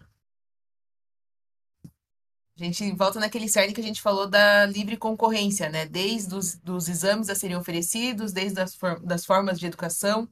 A 2.58 2.64
gente 2.64 2.92
volta 2.92 3.18
naquele 3.18 3.48
cerne 3.48 3.74
que 3.74 3.80
a 3.80 3.84
gente 3.84 4.00
falou 4.00 4.28
da 4.28 4.66
livre 4.66 4.96
concorrência, 4.96 5.68
né? 5.68 5.84
Desde 5.86 6.34
os 6.34 6.54
dos 6.56 6.88
exames 6.88 7.28
a 7.28 7.34
serem 7.34 7.56
oferecidos, 7.56 8.32
desde 8.32 8.60
as, 8.60 8.74
for 8.74 9.00
das 9.00 9.24
formas 9.24 9.58
de 9.58 9.66
educação, 9.66 10.28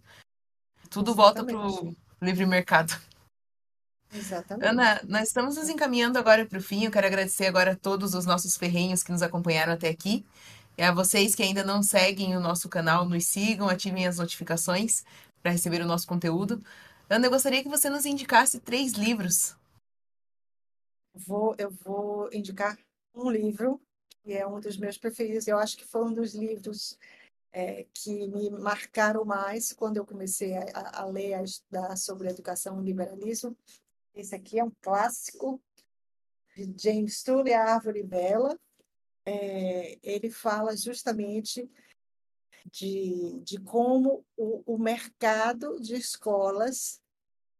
tudo 0.90 1.14
volta 1.14 1.44
para 1.44 1.56
o 1.56 1.94
livre 2.20 2.46
mercado. 2.46 2.94
Exatamente. 4.12 4.68
Ana, 4.68 5.00
nós 5.08 5.28
estamos 5.28 5.56
nos 5.56 5.68
encaminhando 5.68 6.18
agora 6.18 6.46
para 6.46 6.58
o 6.58 6.62
fim. 6.62 6.84
Eu 6.84 6.90
quero 6.90 7.06
agradecer 7.06 7.46
agora 7.46 7.72
a 7.72 7.76
todos 7.76 8.14
os 8.14 8.24
nossos 8.24 8.56
ferrenhos 8.56 9.02
que 9.02 9.10
nos 9.10 9.22
acompanharam 9.22 9.72
até 9.72 9.88
aqui. 9.88 10.24
E 10.78 10.82
a 10.82 10.92
vocês 10.92 11.34
que 11.34 11.42
ainda 11.42 11.64
não 11.64 11.82
seguem 11.82 12.36
o 12.36 12.40
nosso 12.40 12.68
canal, 12.68 13.08
nos 13.08 13.26
sigam, 13.26 13.68
ativem 13.68 14.06
as 14.06 14.18
notificações 14.18 15.04
para 15.42 15.52
receber 15.52 15.80
o 15.82 15.86
nosso 15.86 16.06
conteúdo. 16.06 16.62
Ana, 17.08 17.26
eu 17.26 17.30
gostaria 17.30 17.62
que 17.62 17.68
você 17.68 17.90
nos 17.90 18.06
indicasse 18.06 18.58
três 18.60 18.92
livros. 18.92 19.56
Vou, 21.14 21.54
eu 21.58 21.70
vou 21.70 22.28
indicar 22.32 22.76
um 23.14 23.30
livro, 23.30 23.80
que 24.22 24.32
é 24.32 24.46
um 24.46 24.58
dos 24.58 24.76
meus 24.76 24.98
preferidos. 24.98 25.46
Eu 25.46 25.58
acho 25.58 25.76
que 25.76 25.84
foi 25.84 26.04
um 26.04 26.12
dos 26.12 26.34
livros 26.34 26.98
é, 27.54 27.86
que 27.94 28.26
me 28.26 28.50
marcaram 28.50 29.24
mais 29.24 29.72
quando 29.72 29.96
eu 29.96 30.04
comecei 30.04 30.56
a, 30.56 31.02
a 31.02 31.04
ler, 31.06 31.34
a 31.34 31.42
estudar 31.44 31.96
sobre 31.96 32.28
educação 32.28 32.82
e 32.82 32.84
liberalismo. 32.84 33.56
Esse 34.12 34.34
aqui 34.34 34.58
é 34.58 34.64
um 34.64 34.72
clássico 34.82 35.62
de 36.56 36.74
James 36.76 37.22
Tully, 37.22 37.52
A 37.54 37.74
Árvore 37.74 38.02
Bela. 38.02 38.58
É, 39.24 39.96
ele 40.02 40.30
fala 40.30 40.76
justamente 40.76 41.70
de, 42.72 43.40
de 43.44 43.60
como 43.60 44.26
o, 44.36 44.74
o 44.74 44.76
mercado 44.76 45.78
de 45.80 45.94
escolas 45.94 47.00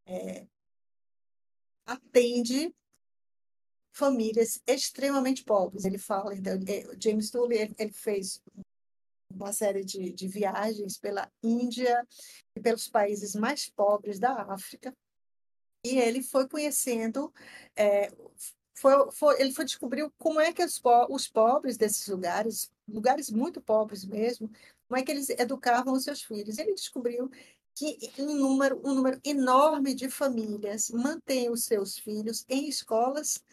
é, 0.07 0.45
atende 1.87 2.75
famílias 3.93 4.61
extremamente 4.67 5.45
pobres. 5.45 5.85
Ele 5.85 5.99
fala, 5.99 6.35
então, 6.35 6.55
é, 6.67 7.01
James 7.01 7.31
Tully 7.31 7.75
ele, 7.79 7.93
fez 7.93 8.43
uma 9.35 9.53
série 9.53 9.85
de, 9.85 10.13
de 10.13 10.29
viagens 10.29 10.99
pela 10.99 11.31
Índia 11.43 12.07
e 12.57 12.61
pelos 12.61 12.89
países 12.89 13.35
mais 13.35 13.69
pobres 13.69 14.19
da 14.19 14.33
África. 14.53 14.95
E 15.85 15.99
ele 15.99 16.23
foi 16.23 16.49
conhecendo, 16.49 17.33
é, 17.77 18.11
foi, 18.75 19.11
foi, 19.13 19.41
ele 19.41 19.53
foi 19.53 19.65
descobrir 19.65 20.11
como 20.19 20.41
é 20.41 20.53
que 20.53 20.65
os, 20.65 20.79
po 20.79 21.07
os 21.11 21.29
pobres 21.29 21.77
desses 21.77 22.09
lugares, 22.09 22.71
lugares 22.89 23.31
muito 23.31 23.61
pobres 23.61 24.05
mesmo, 24.05 24.51
como 24.89 24.99
é 24.99 25.05
que 25.05 25.11
eles 25.11 25.29
educavam 25.31 25.93
os 25.95 26.05
seus 26.05 26.23
filhos. 26.23 26.59
Ele 26.59 26.75
descobriu 26.75 27.31
que 27.75 27.99
um 28.19 28.35
número, 28.37 28.81
um 28.85 28.95
número 28.95 29.21
enorme 29.25 29.95
de 29.95 30.09
famílias 30.09 30.91
mantém 30.91 31.51
os 31.51 31.65
seus 31.65 31.99
filhos 31.99 32.45
em 32.49 32.69
escolas 32.69 33.45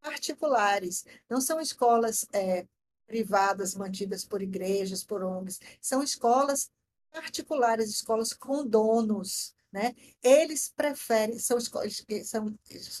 particulares. 0.00 1.04
Não 1.28 1.40
são 1.40 1.60
escolas 1.60 2.26
é, 2.32 2.66
privadas 3.10 3.74
mantidas 3.74 4.24
por 4.24 4.40
igrejas, 4.40 5.02
por 5.02 5.24
ONGs, 5.24 5.58
são 5.80 6.00
escolas 6.00 6.70
particulares, 7.10 7.90
escolas 7.90 8.32
com 8.32 8.64
donos, 8.64 9.52
né? 9.72 9.96
Eles 10.22 10.72
preferem, 10.76 11.36
são 11.40 11.58
escolas, 11.58 12.06
são 12.24 12.56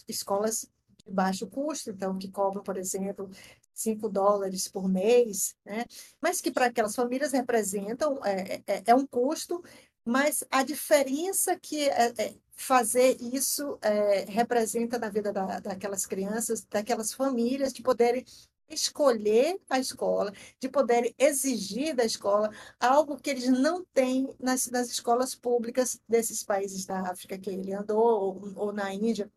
escolas 0.08 0.68
de 1.06 1.12
baixo 1.12 1.46
custo, 1.46 1.90
então, 1.90 2.18
que 2.18 2.28
cobram, 2.28 2.60
por 2.60 2.76
exemplo, 2.76 3.30
5 3.72 4.08
dólares 4.08 4.66
por 4.66 4.88
mês, 4.88 5.54
né? 5.64 5.84
mas 6.20 6.40
que 6.40 6.50
para 6.50 6.66
aquelas 6.66 6.94
famílias 6.94 7.32
representam, 7.32 8.18
é, 8.24 8.62
é, 8.66 8.82
é, 8.86 8.94
um 8.94 9.06
custo, 9.06 9.62
mas 10.04 10.42
a 10.50 10.64
diferença 10.64 11.56
que 11.56 11.88
é, 11.88 12.12
é 12.18 12.34
fazer 12.54 13.16
isso 13.20 13.78
é, 13.80 14.26
representa 14.28 14.98
na 14.98 15.08
vida 15.08 15.32
da, 15.32 15.60
daquelas 15.60 16.04
crianças, 16.04 16.62
daquelas 16.68 17.12
famílias, 17.12 17.72
de 17.72 17.82
poderem 17.82 18.24
escolher 18.70 19.58
a 19.68 19.78
escola, 19.78 20.32
de 20.58 20.68
poderem 20.68 21.14
exigir 21.18 21.94
da 21.94 22.04
escola 22.04 22.50
algo 22.78 23.20
que 23.20 23.30
eles 23.30 23.48
não 23.48 23.84
têm 23.92 24.28
nas, 24.38 24.66
nas 24.68 24.90
escolas 24.90 25.34
públicas 25.34 26.00
desses 26.08 26.42
países 26.42 26.86
da 26.86 27.00
África 27.10 27.38
que 27.38 27.50
ele 27.50 27.72
andou, 27.72 27.98
ou, 27.98 28.52
ou 28.56 28.72
na 28.72 28.92
Índia, 28.94 29.30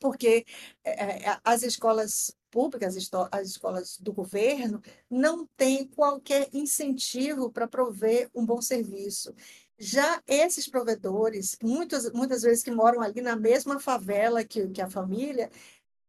porque 0.00 0.44
é, 0.84 1.24
é 1.30 1.40
as 1.44 1.62
escolas 1.62 2.32
públicas, 2.50 2.96
as 3.30 3.48
escolas 3.48 3.98
do 3.98 4.12
governo, 4.12 4.80
não 5.10 5.46
têm 5.56 5.86
qualquer 5.86 6.48
incentivo 6.52 7.50
para 7.50 7.68
prover 7.68 8.30
um 8.34 8.44
bom 8.44 8.60
serviço. 8.60 9.34
Já 9.78 10.20
esses 10.26 10.68
provedores, 10.68 11.56
muitas, 11.62 12.10
muitas 12.12 12.42
vezes 12.42 12.64
que 12.64 12.70
moram 12.70 13.00
ali 13.00 13.20
na 13.20 13.36
mesma 13.36 13.78
favela 13.78 14.44
que, 14.44 14.68
que 14.70 14.82
a 14.82 14.90
família, 14.90 15.50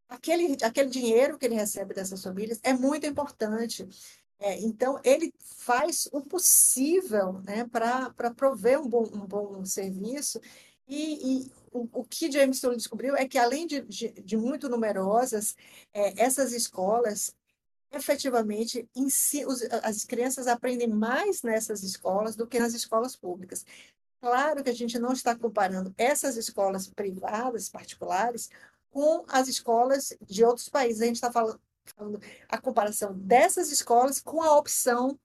aquele, 0.09 0.57
aquele 0.63 0.89
dinheiro 0.89 1.37
que 1.37 1.45
ele 1.45 1.55
recebe 1.55 1.93
dessas 1.93 2.21
famílias 2.21 2.59
é 2.63 2.73
muito 2.73 3.05
importante. 3.05 3.87
É, 4.39 4.59
então, 4.59 4.99
ele 5.03 5.33
faz 5.39 6.09
o 6.11 6.21
possível 6.21 7.41
né, 7.43 7.65
para 7.65 8.33
prover 8.35 8.79
um 8.81 8.87
bom, 8.87 9.03
um 9.13 9.25
bom 9.25 9.63
serviço. 9.65 10.41
E, 10.87 11.43
e 11.43 11.51
o, 11.71 11.87
o, 11.93 12.03
que 12.03 12.31
James 12.31 12.59
Toole 12.59 12.77
descobriu 12.77 13.15
é 13.15 13.27
que, 13.27 13.37
além 13.37 13.67
de, 13.67 13.81
de, 13.81 14.09
de 14.09 14.37
muito 14.37 14.67
numerosas, 14.67 15.55
é, 15.93 16.23
essas 16.23 16.51
escolas 16.51 17.35
efetivamente 17.91 18.87
si, 19.09 19.45
os, 19.45 19.63
as 19.83 20.05
crianças 20.05 20.47
aprendem 20.47 20.87
mais 20.87 21.41
nessas 21.41 21.83
escolas 21.83 22.35
do 22.35 22.47
que 22.47 22.59
nas 22.59 22.73
escolas 22.73 23.15
públicas. 23.15 23.65
Claro 24.21 24.63
que 24.63 24.69
a 24.69 24.75
gente 24.75 24.99
não 24.99 25.13
está 25.13 25.35
comparando 25.35 25.93
essas 25.97 26.37
escolas 26.37 26.87
privadas, 26.87 27.69
particulares, 27.69 28.49
com 28.91 29.25
as 29.27 29.47
escolas 29.47 30.13
de 30.21 30.43
outros 30.43 30.69
países. 30.69 31.01
A 31.01 31.05
gente 31.05 31.15
está 31.15 31.31
falando, 31.31 31.59
a 32.47 32.57
comparação 32.57 33.13
dessas 33.13 33.71
escolas 33.71 34.19
com 34.19 34.41
a 34.41 34.57
opção 34.57 35.19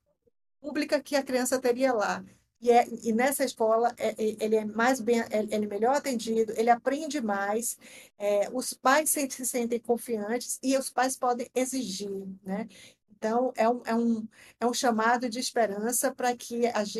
pública 0.60 1.00
que 1.00 1.16
a 1.16 1.22
criança 1.22 1.58
teria 1.60 1.92
lá. 1.92 2.24
E, 2.60 2.70
é, 2.70 2.86
e 3.02 3.12
nessa 3.12 3.44
escola 3.44 3.94
é, 3.98 4.10
é 4.10 4.36
ele 4.40 4.56
é 4.56 4.64
mais 4.64 4.98
bem, 4.98 5.22
ele 5.30 5.66
é 5.66 5.68
melhor 5.68 5.96
atendido, 5.96 6.54
ele 6.56 6.70
aprende 6.70 7.20
mais, 7.20 7.76
é, 8.18 8.48
os 8.50 8.72
pais 8.72 9.10
se, 9.10 9.28
se 9.30 9.44
sentem 9.44 9.78
confiantes 9.78 10.58
e 10.62 10.76
os 10.78 10.88
pais 10.88 11.14
podem 11.14 11.50
exigir, 11.54 12.26
né? 12.42 12.66
Então, 13.10 13.52
é 13.56 13.66
um, 13.68 13.82
é 13.86 13.94
um, 13.94 14.28
é 14.60 14.66
um 14.66 14.74
chamado 14.74 15.30
de 15.30 15.38
esperança 15.38 16.14
para 16.14 16.36
que 16.36 16.66
as, 16.66 16.94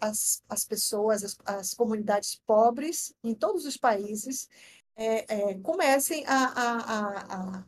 as, 0.00 0.42
as 0.48 0.64
pessoas, 0.64 1.24
as, 1.24 1.36
as 1.44 1.74
comunidades 1.74 2.40
pobres 2.46 3.12
em 3.24 3.34
todos 3.34 3.66
os 3.66 3.76
países 3.76 4.48
é, 4.96 5.50
é, 5.50 5.54
comecem 5.60 6.24
a, 6.26 6.44
a, 6.44 6.76
a, 6.78 7.64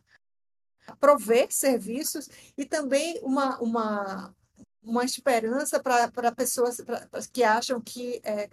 a, 0.91 0.97
prover 1.01 1.49
serviços 1.51 2.29
e 2.57 2.65
também 2.65 3.19
uma, 3.23 3.59
uma, 3.61 4.35
uma 4.83 5.05
esperança 5.05 5.81
para 5.81 6.33
pessoas 6.33 6.81
pra, 6.81 7.07
pra, 7.07 7.21
que 7.33 7.43
acham 7.43 7.81
que 7.81 8.21
é, 8.25 8.49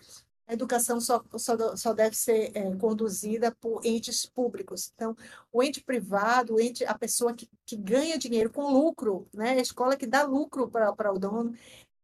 a 0.48 0.54
educação 0.54 1.00
só, 1.00 1.24
só, 1.38 1.76
só 1.76 1.94
deve 1.94 2.16
ser 2.16 2.52
é, 2.56 2.76
conduzida 2.76 3.56
por 3.62 3.86
entes 3.86 4.26
públicos. 4.26 4.92
Então, 4.94 5.16
o 5.52 5.64
ente 5.64 5.82
privado, 5.82 6.56
o 6.56 6.60
ente, 6.60 6.84
a 6.86 6.98
pessoa 6.98 7.34
que, 7.34 7.50
que 7.66 7.78
ganha 7.78 8.18
dinheiro 8.18 8.50
com 8.52 8.72
lucro, 8.72 9.28
né? 9.34 9.52
a 9.52 9.62
escola 9.62 9.96
que 9.96 10.08
dá 10.08 10.24
lucro 10.24 10.70
para 10.70 11.14
o 11.14 11.20
dono, 11.20 11.56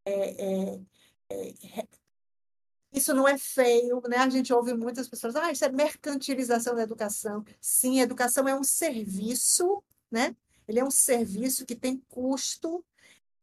é, 0.04 0.74
é, 0.74 0.80
é 1.30 1.99
isso 2.92 3.14
não 3.14 3.26
é 3.26 3.38
feio, 3.38 4.02
né? 4.08 4.18
A 4.18 4.28
gente 4.28 4.52
ouve 4.52 4.74
muitas 4.74 5.08
pessoas, 5.08 5.36
ah, 5.36 5.52
isso 5.52 5.64
é 5.64 5.70
mercantilização 5.70 6.74
da 6.74 6.82
educação. 6.82 7.44
Sim, 7.60 8.00
a 8.00 8.04
educação 8.04 8.48
é 8.48 8.54
um 8.54 8.64
serviço, 8.64 9.82
né? 10.10 10.34
Ele 10.66 10.80
é 10.80 10.84
um 10.84 10.90
serviço 10.90 11.66
que 11.66 11.74
tem 11.74 12.02
custo 12.08 12.84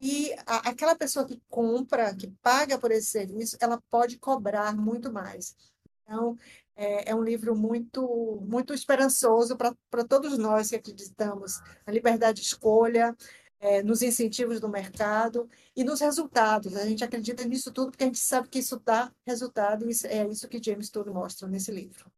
e 0.00 0.32
a, 0.46 0.68
aquela 0.70 0.94
pessoa 0.94 1.26
que 1.26 1.40
compra, 1.48 2.14
que 2.14 2.28
paga 2.42 2.78
por 2.78 2.90
esse 2.90 3.08
serviço, 3.08 3.56
ela 3.60 3.82
pode 3.90 4.18
cobrar 4.18 4.76
muito 4.76 5.12
mais. 5.12 5.56
Então, 6.04 6.38
é, 6.76 7.10
é 7.10 7.14
um 7.14 7.22
livro 7.22 7.56
muito, 7.56 8.40
muito 8.42 8.72
esperançoso 8.72 9.56
para 9.56 10.04
todos 10.08 10.38
nós 10.38 10.70
que 10.70 10.76
acreditamos 10.76 11.60
na 11.86 11.92
liberdade 11.92 12.40
de 12.40 12.46
escolha, 12.46 13.16
é, 13.60 13.82
nos 13.82 14.02
incentivos 14.02 14.60
do 14.60 14.68
mercado 14.68 15.48
e 15.74 15.84
nos 15.84 16.00
resultados. 16.00 16.76
A 16.76 16.86
gente 16.86 17.04
acredita 17.04 17.44
nisso 17.44 17.72
tudo 17.72 17.90
porque 17.90 18.04
a 18.04 18.06
gente 18.06 18.18
sabe 18.18 18.48
que 18.48 18.58
isso 18.58 18.80
dá 18.84 19.12
resultado 19.26 19.86
e 19.88 19.92
é 20.06 20.26
isso 20.28 20.48
que 20.48 20.62
James 20.62 20.90
Todd 20.90 21.10
mostra 21.10 21.48
nesse 21.48 21.72
livro. 21.72 22.10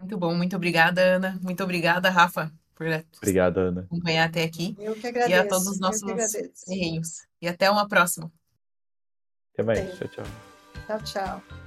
Muito 0.00 0.18
bom, 0.18 0.34
muito 0.34 0.56
obrigada, 0.56 1.00
Ana. 1.00 1.38
Muito 1.40 1.62
obrigada, 1.62 2.10
Rafa, 2.10 2.52
por 2.74 2.86
Obrigada, 3.18 3.60
Ana. 3.60 3.82
acompanhar 3.82 4.28
até 4.28 4.42
aqui. 4.42 4.74
Eu 4.78 4.96
que 4.96 5.06
agradeço. 5.06 5.30
E 5.30 5.34
a 5.34 5.48
todos 5.48 5.66
os 5.68 5.78
nossos 5.78 6.02
terreiros. 6.64 7.26
E 7.40 7.46
até 7.46 7.70
uma 7.70 7.86
próxima. 7.86 8.32
Até 9.52 9.62
mais. 9.62 9.98
Tchau, 9.98 10.08
tchau. 10.08 10.24
Tchau, 10.86 11.02
tchau. 11.04 11.61